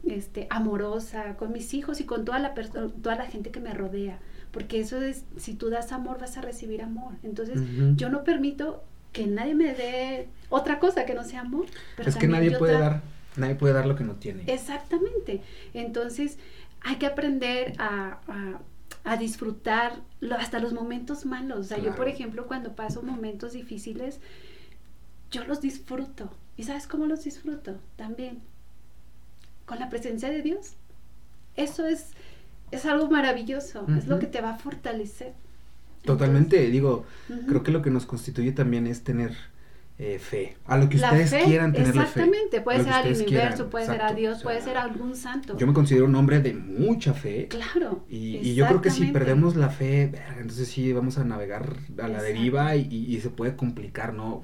este, 0.07 0.47
amorosa 0.49 1.35
con 1.37 1.51
mis 1.51 1.73
hijos 1.73 2.01
y 2.01 2.05
con 2.05 2.25
toda 2.25 2.39
la, 2.39 2.53
toda 2.53 3.15
la 3.15 3.25
gente 3.25 3.51
que 3.51 3.59
me 3.59 3.73
rodea. 3.73 4.19
Porque 4.51 4.79
eso 4.79 5.01
es, 5.01 5.25
si 5.37 5.55
tú 5.55 5.69
das 5.69 5.91
amor, 5.91 6.19
vas 6.19 6.37
a 6.37 6.41
recibir 6.41 6.81
amor. 6.81 7.13
Entonces, 7.23 7.59
yo 7.95 8.09
no 8.09 8.23
permito 8.23 8.83
que 9.11 9.25
nadie 9.25 9.55
me 9.55 9.73
dé 9.73 10.27
otra 10.49 10.79
cosa 10.79 11.05
que 11.05 11.15
no 11.15 11.23
sea 11.23 11.41
amor. 11.41 11.65
es 11.97 12.15
que 12.15 12.27
nadie 12.27 12.57
puede 12.57 12.73
dar, 12.73 13.01
nadie 13.35 13.55
puede 13.55 13.73
dar 13.73 13.87
lo 13.87 13.95
que 13.95 14.03
no 14.03 14.15
tiene. 14.15 14.43
Exactamente. 14.47 15.41
Entonces, 15.73 16.37
hay 16.81 16.97
que 16.97 17.07
aprender 17.07 17.73
a, 17.79 18.19
a, 19.03 19.17
disfrutar 19.17 20.01
hasta 20.37 20.59
los 20.59 20.73
momentos 20.73 21.25
malos. 21.25 21.59
O 21.59 21.63
sea, 21.63 21.79
yo, 21.79 21.95
por 21.95 22.07
ejemplo, 22.07 22.45
cuando 22.45 22.75
paso 22.75 23.01
momentos 23.01 23.53
difíciles, 23.53 24.19
yo 25.31 25.45
los 25.45 25.61
disfruto. 25.61 26.29
¿Y 26.57 26.63
sabes 26.63 26.85
cómo 26.85 27.07
los 27.07 27.23
disfruto? 27.23 27.79
También 27.95 28.41
con 29.65 29.79
la 29.79 29.89
presencia 29.89 30.29
de 30.29 30.41
Dios. 30.41 30.75
Eso 31.55 31.85
es, 31.85 32.11
es 32.71 32.85
algo 32.85 33.09
maravilloso, 33.09 33.85
es 33.97 34.07
lo 34.07 34.19
que 34.19 34.27
te 34.27 34.41
va 34.41 34.51
a 34.51 34.57
fortalecer. 34.57 35.33
Totalmente, 36.03 36.69
digo, 36.69 37.05
creo 37.47 37.63
que 37.63 37.71
lo 37.71 37.81
que 37.81 37.89
nos 37.89 38.05
constituye 38.05 38.51
también 38.51 38.87
es 38.87 39.03
tener 39.03 39.35
eh, 39.99 40.17
fe, 40.17 40.57
a 40.65 40.77
lo 40.77 40.89
que 40.89 40.97
ustedes 40.97 41.31
quieran 41.45 41.71
tener 41.71 41.89
Exactamente, 41.89 42.61
puede 42.61 42.83
ser 42.83 42.93
al 42.93 43.13
universo, 43.13 43.69
puede 43.69 43.85
ser 43.85 44.01
a 44.01 44.11
Dios, 44.11 44.41
puede 44.41 44.59
ser 44.59 44.75
a 44.75 44.81
algún 44.81 45.15
santo. 45.15 45.55
Yo 45.55 45.67
me 45.67 45.73
considero 45.73 46.05
un 46.05 46.15
hombre 46.15 46.39
de 46.41 46.55
mucha 46.55 47.13
fe. 47.13 47.47
Claro. 47.47 48.03
Y, 48.09 48.55
yo 48.55 48.65
creo 48.67 48.81
que 48.81 48.89
si 48.89 49.05
perdemos 49.11 49.55
la 49.55 49.69
fe, 49.69 50.11
entonces 50.39 50.67
sí 50.67 50.91
vamos 50.91 51.19
a 51.19 51.23
navegar 51.23 51.77
a 52.01 52.07
la 52.07 52.21
deriva 52.21 52.75
y, 52.75 52.87
y, 52.89 53.21
se 53.21 53.29
puede 53.29 53.55
complicar, 53.55 54.13
¿no? 54.13 54.43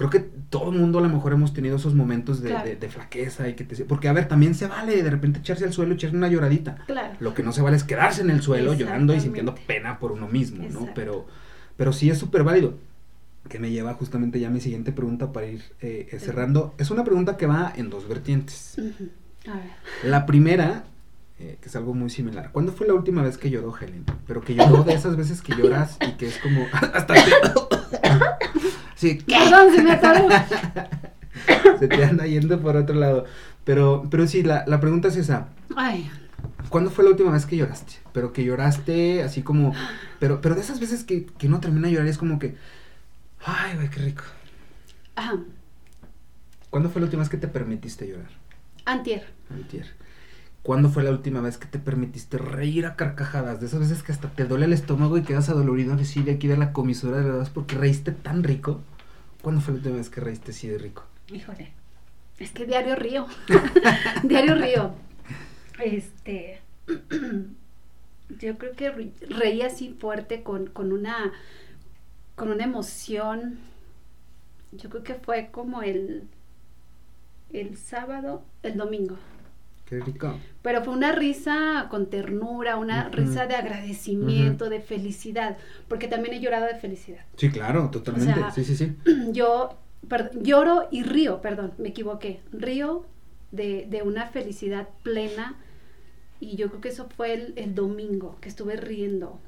Creo 0.00 0.08
que 0.08 0.20
todo 0.48 0.70
el 0.72 0.78
mundo 0.78 0.98
a 0.98 1.02
lo 1.02 1.10
mejor 1.10 1.34
hemos 1.34 1.52
tenido 1.52 1.76
esos 1.76 1.94
momentos 1.94 2.40
de, 2.40 2.88
flaqueza 2.88 3.50
y 3.50 3.54
que 3.54 3.64
te... 3.64 3.84
Porque, 3.84 4.08
a 4.08 4.14
ver, 4.14 4.28
también 4.28 4.54
se 4.54 4.66
vale 4.66 5.02
de 5.02 5.10
repente 5.10 5.40
echarse 5.40 5.64
al 5.64 5.74
suelo 5.74 5.92
echarse 5.92 6.16
una 6.16 6.28
lloradita. 6.28 6.76
Claro. 6.86 7.18
Lo 7.20 7.34
que 7.34 7.42
no 7.42 7.52
se 7.52 7.60
vale 7.60 7.76
es 7.76 7.84
quedarse 7.84 8.22
en 8.22 8.30
el 8.30 8.40
suelo 8.40 8.72
llorando 8.72 9.14
y 9.14 9.20
sintiendo 9.20 9.54
pena 9.66 9.98
por 9.98 10.12
uno 10.12 10.26
mismo, 10.26 10.66
¿no? 10.70 10.88
Pero, 10.94 11.26
pero 11.76 11.92
sí 11.92 12.08
es 12.08 12.16
súper 12.16 12.44
válido. 12.44 12.78
Que 13.46 13.58
me 13.58 13.70
lleva 13.70 13.92
justamente 13.92 14.40
ya 14.40 14.48
a 14.48 14.50
mi 14.50 14.62
siguiente 14.62 14.90
pregunta 14.90 15.32
para 15.32 15.48
ir 15.48 15.62
eh, 15.82 16.08
eh, 16.10 16.18
cerrando. 16.18 16.74
Es 16.78 16.90
una 16.90 17.04
pregunta 17.04 17.36
que 17.36 17.44
va 17.44 17.70
en 17.76 17.90
dos 17.90 18.08
vertientes. 18.08 18.76
A 19.46 19.54
ver. 19.54 19.70
La 20.04 20.24
primera, 20.24 20.84
eh, 21.38 21.58
que 21.60 21.68
es 21.68 21.76
algo 21.76 21.92
muy 21.92 22.08
similar. 22.08 22.52
¿Cuándo 22.52 22.72
fue 22.72 22.86
la 22.86 22.94
última 22.94 23.22
vez 23.22 23.36
que 23.36 23.50
lloró 23.50 23.76
Helen? 23.78 24.06
Pero 24.26 24.40
que 24.40 24.54
lloró 24.54 24.82
de 24.82 24.94
esas 24.94 25.16
veces 25.16 25.42
que 25.42 25.54
lloras 25.54 25.98
y 26.08 26.12
que 26.12 26.28
es 26.28 26.38
como... 26.38 26.66
hasta 26.72 27.12
que... 27.12 27.79
Sí. 29.00 29.18
Perdón, 29.26 29.74
se 29.74 29.82
me 29.82 29.92
atoró. 29.92 30.28
se 31.78 31.88
te 31.88 32.04
anda 32.04 32.26
yendo 32.26 32.60
por 32.60 32.76
otro 32.76 32.94
lado. 32.94 33.24
Pero, 33.64 34.06
pero 34.10 34.26
sí, 34.26 34.42
la, 34.42 34.64
la 34.66 34.78
pregunta 34.78 35.08
es 35.08 35.16
esa. 35.16 35.48
Ay. 35.74 36.10
¿Cuándo 36.68 36.90
fue 36.90 37.04
la 37.04 37.10
última 37.10 37.30
vez 37.30 37.46
que 37.46 37.56
lloraste? 37.56 37.94
Pero 38.12 38.34
que 38.34 38.44
lloraste 38.44 39.22
así 39.22 39.42
como... 39.42 39.72
Pero, 40.18 40.42
pero 40.42 40.54
de 40.54 40.60
esas 40.60 40.80
veces 40.80 41.04
que, 41.04 41.24
que 41.24 41.48
no 41.48 41.60
termina 41.60 41.88
de 41.88 41.94
llorar 41.94 42.08
es 42.08 42.18
como 42.18 42.38
que... 42.38 42.56
Ay, 43.42 43.76
güey, 43.76 43.88
qué 43.88 44.00
rico. 44.00 44.24
Ajá. 45.16 45.38
¿Cuándo 46.68 46.90
fue 46.90 47.00
la 47.00 47.06
última 47.06 47.22
vez 47.22 47.30
que 47.30 47.38
te 47.38 47.48
permitiste 47.48 48.06
llorar? 48.06 48.28
Antier. 48.84 49.26
Antier. 49.50 49.86
¿Cuándo 50.62 50.90
fue 50.90 51.02
la 51.02 51.10
última 51.10 51.40
vez 51.40 51.56
que 51.56 51.66
te 51.66 51.78
permitiste 51.78 52.36
reír 52.36 52.84
a 52.84 52.94
carcajadas? 52.94 53.60
De 53.60 53.66
esas 53.66 53.80
veces 53.80 54.02
que 54.02 54.12
hasta 54.12 54.28
te 54.28 54.44
duele 54.44 54.66
el 54.66 54.74
estómago 54.74 55.16
y 55.16 55.22
quedas 55.22 55.48
adolorido 55.48 55.94
así 55.94 56.22
de 56.22 56.32
aquí 56.32 56.48
de 56.48 56.58
la 56.58 56.72
comisura 56.72 57.16
de 57.16 57.24
verdad 57.24 57.48
porque 57.54 57.76
reíste 57.76 58.12
tan 58.12 58.44
rico. 58.44 58.82
¿Cuándo 59.40 59.62
fue 59.62 59.72
la 59.72 59.78
última 59.78 59.96
vez 59.96 60.10
que 60.10 60.20
reíste 60.20 60.50
así 60.50 60.68
de 60.68 60.76
rico? 60.76 61.04
Híjole, 61.28 61.72
es 62.38 62.50
que 62.50 62.66
diario 62.66 62.94
río. 62.94 63.26
diario 64.22 64.54
río. 64.54 64.94
Este, 65.82 66.60
yo 68.38 68.58
creo 68.58 68.72
que 68.76 69.12
reí 69.30 69.62
así 69.62 69.96
fuerte 69.98 70.42
con, 70.42 70.66
con 70.66 70.92
una 70.92 71.32
con 72.34 72.50
una 72.50 72.64
emoción. 72.64 73.58
Yo 74.72 74.90
creo 74.90 75.02
que 75.02 75.14
fue 75.14 75.50
como 75.50 75.82
el, 75.82 76.28
el 77.52 77.76
sábado, 77.76 78.42
el 78.62 78.76
domingo. 78.76 79.16
Qué 79.90 79.98
rico. 79.98 80.38
Pero 80.62 80.84
fue 80.84 80.94
una 80.94 81.10
risa 81.10 81.88
con 81.90 82.10
ternura, 82.10 82.76
una 82.76 83.08
risa 83.08 83.48
de 83.48 83.56
agradecimiento, 83.56 84.70
de 84.70 84.80
felicidad, 84.80 85.56
porque 85.88 86.06
también 86.06 86.36
he 86.36 86.40
llorado 86.40 86.66
de 86.66 86.76
felicidad. 86.76 87.24
Sí, 87.36 87.50
claro, 87.50 87.90
totalmente. 87.90 88.40
sí, 88.54 88.64
sí, 88.64 88.76
sí. 88.76 88.96
Yo 89.32 89.76
lloro 90.40 90.86
y 90.92 91.02
río, 91.02 91.40
perdón, 91.40 91.72
me 91.78 91.88
equivoqué. 91.88 92.40
Río 92.52 93.04
de, 93.50 93.88
de 93.90 94.02
una 94.02 94.28
felicidad 94.28 94.88
plena 95.02 95.56
y 96.38 96.54
yo 96.54 96.68
creo 96.68 96.80
que 96.80 96.88
eso 96.90 97.08
fue 97.08 97.34
el, 97.34 97.52
el 97.56 97.74
domingo, 97.74 98.38
que 98.40 98.48
estuve 98.48 98.76
riendo, 98.76 99.40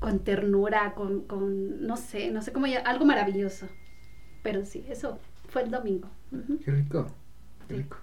con 0.00 0.18
ternura, 0.18 0.94
con, 0.94 1.20
con, 1.22 1.86
no 1.86 1.96
sé, 1.96 2.32
no 2.32 2.42
sé 2.42 2.52
cómo 2.52 2.66
ya, 2.66 2.80
algo 2.80 3.04
maravilloso. 3.04 3.68
Pero 4.42 4.64
sí, 4.66 4.84
eso 4.88 5.20
fue 5.48 5.62
el 5.62 5.70
domingo. 5.70 6.08
Qué 6.64 6.72
rico, 6.72 7.06
qué 7.68 7.76
rico. 7.76 7.98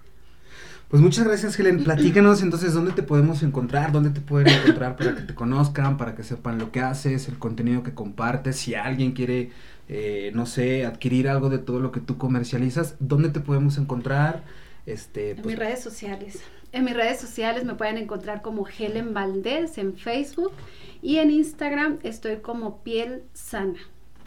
Pues 0.88 1.02
muchas 1.02 1.26
gracias, 1.26 1.58
Helen. 1.58 1.84
Platícanos 1.84 2.42
entonces 2.42 2.72
dónde 2.72 2.92
te 2.92 3.02
podemos 3.02 3.42
encontrar, 3.42 3.92
dónde 3.92 4.08
te 4.08 4.22
pueden 4.22 4.48
encontrar 4.48 4.96
para 4.96 5.14
que 5.14 5.20
te 5.20 5.34
conozcan, 5.34 5.98
para 5.98 6.14
que 6.14 6.22
sepan 6.22 6.58
lo 6.58 6.72
que 6.72 6.80
haces, 6.80 7.28
el 7.28 7.38
contenido 7.38 7.82
que 7.82 7.92
compartes. 7.92 8.56
Si 8.56 8.74
alguien 8.74 9.12
quiere, 9.12 9.50
eh, 9.88 10.30
no 10.34 10.46
sé, 10.46 10.86
adquirir 10.86 11.28
algo 11.28 11.50
de 11.50 11.58
todo 11.58 11.78
lo 11.78 11.92
que 11.92 12.00
tú 12.00 12.16
comercializas, 12.16 12.96
¿dónde 13.00 13.28
te 13.28 13.40
podemos 13.40 13.76
encontrar? 13.76 14.44
Este, 14.86 15.32
en 15.32 15.36
mis 15.36 15.44
pues 15.44 15.58
redes 15.58 15.82
sociales. 15.82 16.40
En 16.72 16.84
mis 16.84 16.94
redes 16.94 17.20
sociales 17.20 17.64
me 17.64 17.74
pueden 17.74 17.98
encontrar 17.98 18.40
como 18.40 18.66
Helen 18.66 19.12
Valdés 19.12 19.76
en 19.76 19.94
Facebook 19.94 20.52
y 21.02 21.18
en 21.18 21.30
Instagram 21.30 21.98
estoy 22.02 22.36
como 22.36 22.82
Piel 22.82 23.24
Sana. 23.34 23.78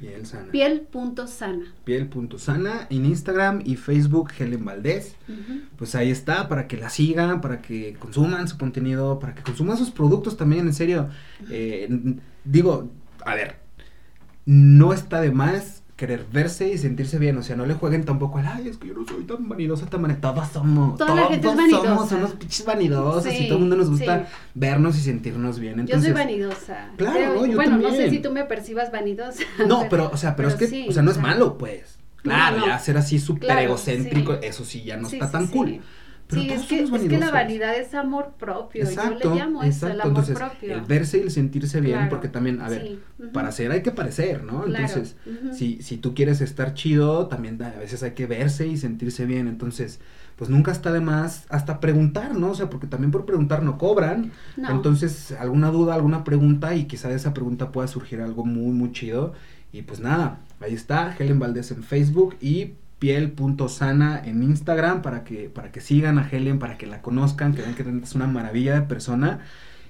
Piel 0.02 0.26
sana. 0.26 0.52
Piel.sana. 0.52 1.74
Piel.sana 1.84 2.88
en 2.90 3.06
Instagram 3.06 3.62
y 3.64 3.76
Facebook 3.76 4.32
Helen 4.38 4.66
Valdés. 4.66 5.16
Pues 5.78 5.94
ahí 5.94 6.10
está, 6.10 6.48
para 6.48 6.68
que 6.68 6.78
la 6.78 6.90
sigan, 6.90 7.40
para 7.40 7.62
que 7.62 7.96
consuman 8.00 8.48
su 8.48 8.58
contenido, 8.58 9.20
para 9.20 9.36
que 9.36 9.44
consuman 9.44 9.78
sus 9.78 9.92
productos 9.92 10.38
también, 10.38 10.66
en 10.66 10.74
serio. 10.74 11.10
Eh, 11.52 11.88
digo, 12.44 12.90
a 13.24 13.36
ver, 13.36 13.58
no 14.46 14.92
está 14.92 15.22
de 15.22 15.32
más 15.32 15.81
querer 16.02 16.26
verse 16.34 16.68
y 16.68 16.80
sentirse 16.80 17.20
bien, 17.20 17.38
o 17.38 17.44
sea, 17.44 17.56
no 17.56 17.64
le 17.68 17.76
jueguen 17.76 18.04
tampoco 18.06 18.40
al, 18.40 18.48
ay, 18.48 18.70
es 18.70 18.78
que 18.78 18.88
yo 18.88 18.96
no 18.96 19.06
soy 19.06 19.24
tan 19.24 19.48
vanidosa, 19.48 19.86
tan 19.86 20.02
vanidosa, 20.02 20.34
todos 20.34 20.48
somos, 20.48 20.98
Toda 20.98 21.10
todos 21.12 21.22
la 21.22 21.28
gente 21.28 21.48
es 21.48 21.56
vanidosa. 21.56 21.88
somos 21.90 22.12
unos 22.12 22.32
pinches 22.32 22.66
vanidosos 22.66 23.32
y 23.32 23.44
todo 23.46 23.54
el 23.54 23.60
mundo 23.60 23.76
nos 23.76 23.90
gusta 23.92 24.28
vernos 24.56 24.98
y 24.98 25.02
sentirnos 25.02 25.60
bien, 25.60 25.80
entonces. 25.80 26.10
Yo 26.10 26.16
soy 26.16 26.26
vanidosa. 26.26 26.90
Claro, 26.98 27.36
no, 27.36 27.46
yo 27.46 27.56
Bueno, 27.56 27.74
también. 27.74 27.92
no 27.92 27.96
sé 27.96 28.10
si 28.10 28.18
tú 28.18 28.32
me 28.32 28.46
percibas 28.46 28.92
vanidosa. 28.92 29.44
No, 29.68 29.86
pero, 29.92 30.10
o 30.12 30.18
sea, 30.18 30.36
pero, 30.36 30.48
es 30.50 30.56
que, 30.56 30.88
o 30.90 30.92
sea, 30.92 31.04
no 31.04 31.12
es 31.12 31.20
malo, 31.20 31.60
pues. 31.60 32.00
Claro, 32.24 32.66
ya 32.66 32.80
ser 32.80 32.98
así 32.98 33.20
súper 33.20 33.52
egocéntrico, 33.60 34.34
eso 34.42 34.66
sí, 34.66 34.82
ya 34.82 34.98
no 34.98 35.08
está 35.08 35.30
tan 35.30 35.46
cool 35.48 35.82
sí, 36.32 36.50
es 36.50 36.64
que, 36.64 36.84
es 36.84 36.90
que 36.90 37.18
la 37.20 37.32
vanidad 37.32 37.76
es 37.76 37.94
amor 37.94 38.34
propio. 38.38 38.84
Exacto, 38.84 39.24
Yo 39.24 39.30
le 39.36 39.40
llamo 39.40 39.64
eso, 39.64 39.88
el 39.88 40.02
amor 40.02 40.08
Entonces, 40.08 40.36
propio. 40.36 40.74
El 40.74 40.82
verse 40.82 41.18
y 41.18 41.22
el 41.22 41.32
sentirse 41.32 41.82
bien, 41.82 42.10
porque 42.10 42.28
también, 42.28 42.62
a 42.62 42.70
ver, 42.70 43.00
para 43.34 43.52
ser 43.52 43.72
hay 43.72 43.84
que 43.84 43.92
parecer, 43.92 44.44
¿no? 44.44 44.66
Entonces, 44.66 45.16
si, 45.54 45.82
si 45.82 45.98
tú 45.98 46.14
quieres 46.14 46.42
estar 46.42 46.74
chido, 46.74 47.28
también 47.28 47.62
a 47.62 47.70
veces 47.72 48.02
hay 48.04 48.12
que 48.12 48.26
verse 48.26 48.68
y 48.68 48.78
sentirse 48.78 49.26
bien. 49.26 49.48
Entonces, 49.48 50.00
pues 50.36 50.50
nunca 50.50 50.72
está 50.72 50.92
de 50.92 51.02
más 51.02 51.46
hasta 51.50 51.80
preguntar, 51.80 52.36
¿no? 52.36 52.52
O 52.52 52.56
sea, 52.56 52.70
porque 52.70 52.88
también 52.88 53.12
por 53.12 53.26
preguntar 53.26 53.62
no 53.62 53.78
cobran. 53.78 54.32
Entonces, 54.58 55.34
alguna 55.34 55.70
duda, 55.70 55.94
alguna 55.94 56.24
pregunta 56.24 56.76
y 56.76 56.86
quizá 56.86 57.10
de 57.10 57.16
esa 57.16 57.34
pregunta 57.34 57.72
pueda 57.72 57.88
surgir 57.88 58.22
algo 58.22 58.44
muy, 58.44 58.72
muy 58.72 58.92
chido. 58.92 59.34
Y 59.72 59.84
pues 59.84 60.00
nada, 60.00 60.40
ahí 60.60 60.74
está, 60.74 61.16
Helen 61.18 61.40
Valdés 61.40 61.72
en 61.72 61.84
Facebook 61.84 62.36
y 62.42 62.74
piel.sana 63.02 64.22
en 64.24 64.44
Instagram 64.44 65.02
para 65.02 65.24
que, 65.24 65.50
para 65.50 65.72
que 65.72 65.82
sigan 65.82 66.20
a 66.20 66.30
Helen, 66.30 66.60
para 66.60 66.78
que 66.78 66.86
la 66.86 67.02
conozcan, 67.02 67.56
que 67.56 67.64
vean 67.64 67.74
que 67.74 67.82
es 67.82 68.14
una 68.14 68.28
maravilla 68.28 68.76
de 68.76 68.82
persona. 68.82 69.40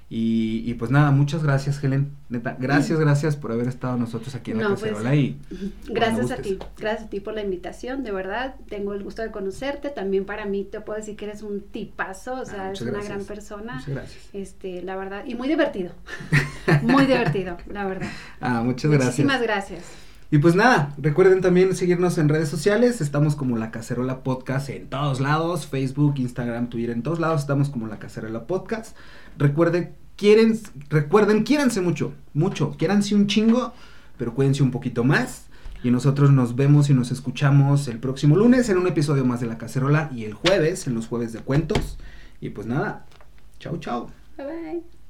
Y, 0.08 0.62
y, 0.66 0.74
pues 0.74 0.90
nada, 0.90 1.10
muchas 1.10 1.42
gracias 1.42 1.82
Helen, 1.82 2.12
neta, 2.30 2.56
gracias, 2.58 2.98
gracias 2.98 3.36
por 3.36 3.52
haber 3.52 3.68
estado 3.68 3.96
nosotros 3.98 4.34
aquí 4.34 4.50
en 4.50 4.60
la 4.60 4.68
pues, 4.68 4.80
cacerola 4.80 5.14
y 5.14 5.38
gracias 5.88 6.30
a 6.30 6.36
ti, 6.36 6.58
gracias 6.76 7.06
a 7.06 7.10
ti 7.10 7.20
por 7.20 7.32
la 7.32 7.42
invitación, 7.42 8.02
de 8.02 8.12
verdad, 8.12 8.56
tengo 8.68 8.92
el 8.92 9.02
gusto 9.02 9.22
de 9.22 9.30
conocerte, 9.30 9.88
también 9.88 10.26
para 10.26 10.44
mí 10.44 10.64
te 10.64 10.82
puedo 10.82 10.98
decir 10.98 11.16
que 11.16 11.26
eres 11.26 11.42
un 11.42 11.62
tipazo, 11.62 12.40
o 12.40 12.44
sea, 12.44 12.68
ah, 12.68 12.72
es 12.72 12.82
una 12.82 13.02
gran 13.02 13.24
persona, 13.24 13.74
muchas 13.76 13.88
gracias. 13.88 14.28
este, 14.34 14.82
la 14.82 14.96
verdad, 14.96 15.24
y 15.26 15.34
muy 15.34 15.48
divertido, 15.48 15.92
muy 16.82 17.06
divertido, 17.06 17.56
la 17.70 17.86
verdad. 17.86 18.08
Ah, 18.40 18.62
muchas 18.62 18.90
gracias. 18.90 19.18
Muchísimas 19.18 19.42
gracias. 19.42 20.01
Y 20.32 20.38
pues 20.38 20.54
nada, 20.54 20.94
recuerden 20.96 21.42
también 21.42 21.76
seguirnos 21.76 22.16
en 22.16 22.30
redes 22.30 22.48
sociales. 22.48 23.02
Estamos 23.02 23.36
como 23.36 23.58
La 23.58 23.70
Cacerola 23.70 24.22
Podcast 24.22 24.70
en 24.70 24.88
todos 24.88 25.20
lados: 25.20 25.66
Facebook, 25.66 26.14
Instagram, 26.16 26.70
Twitter, 26.70 26.96
en 26.96 27.02
todos 27.02 27.20
lados 27.20 27.42
estamos 27.42 27.68
como 27.68 27.86
La 27.86 27.98
Cacerola 27.98 28.46
Podcast. 28.46 28.96
Recuerden, 29.36 29.94
quieren, 30.16 30.58
recuerden, 30.88 31.42
quiéranse 31.42 31.82
mucho, 31.82 32.14
mucho, 32.32 32.74
quiéranse 32.78 33.14
un 33.14 33.26
chingo, 33.26 33.74
pero 34.16 34.32
cuídense 34.34 34.62
un 34.62 34.70
poquito 34.70 35.04
más. 35.04 35.48
Y 35.84 35.90
nosotros 35.90 36.32
nos 36.32 36.56
vemos 36.56 36.88
y 36.88 36.94
nos 36.94 37.10
escuchamos 37.10 37.86
el 37.88 37.98
próximo 37.98 38.34
lunes 38.34 38.70
en 38.70 38.78
un 38.78 38.86
episodio 38.86 39.26
más 39.26 39.42
de 39.42 39.48
La 39.48 39.58
Cacerola 39.58 40.10
y 40.14 40.24
el 40.24 40.32
jueves, 40.32 40.86
en 40.86 40.94
los 40.94 41.08
jueves 41.08 41.34
de 41.34 41.40
cuentos. 41.40 41.98
Y 42.40 42.48
pues 42.48 42.66
nada, 42.66 43.04
chao, 43.58 43.76
chao. 43.76 44.10
Bye 44.38 44.46
bye. 44.46 45.01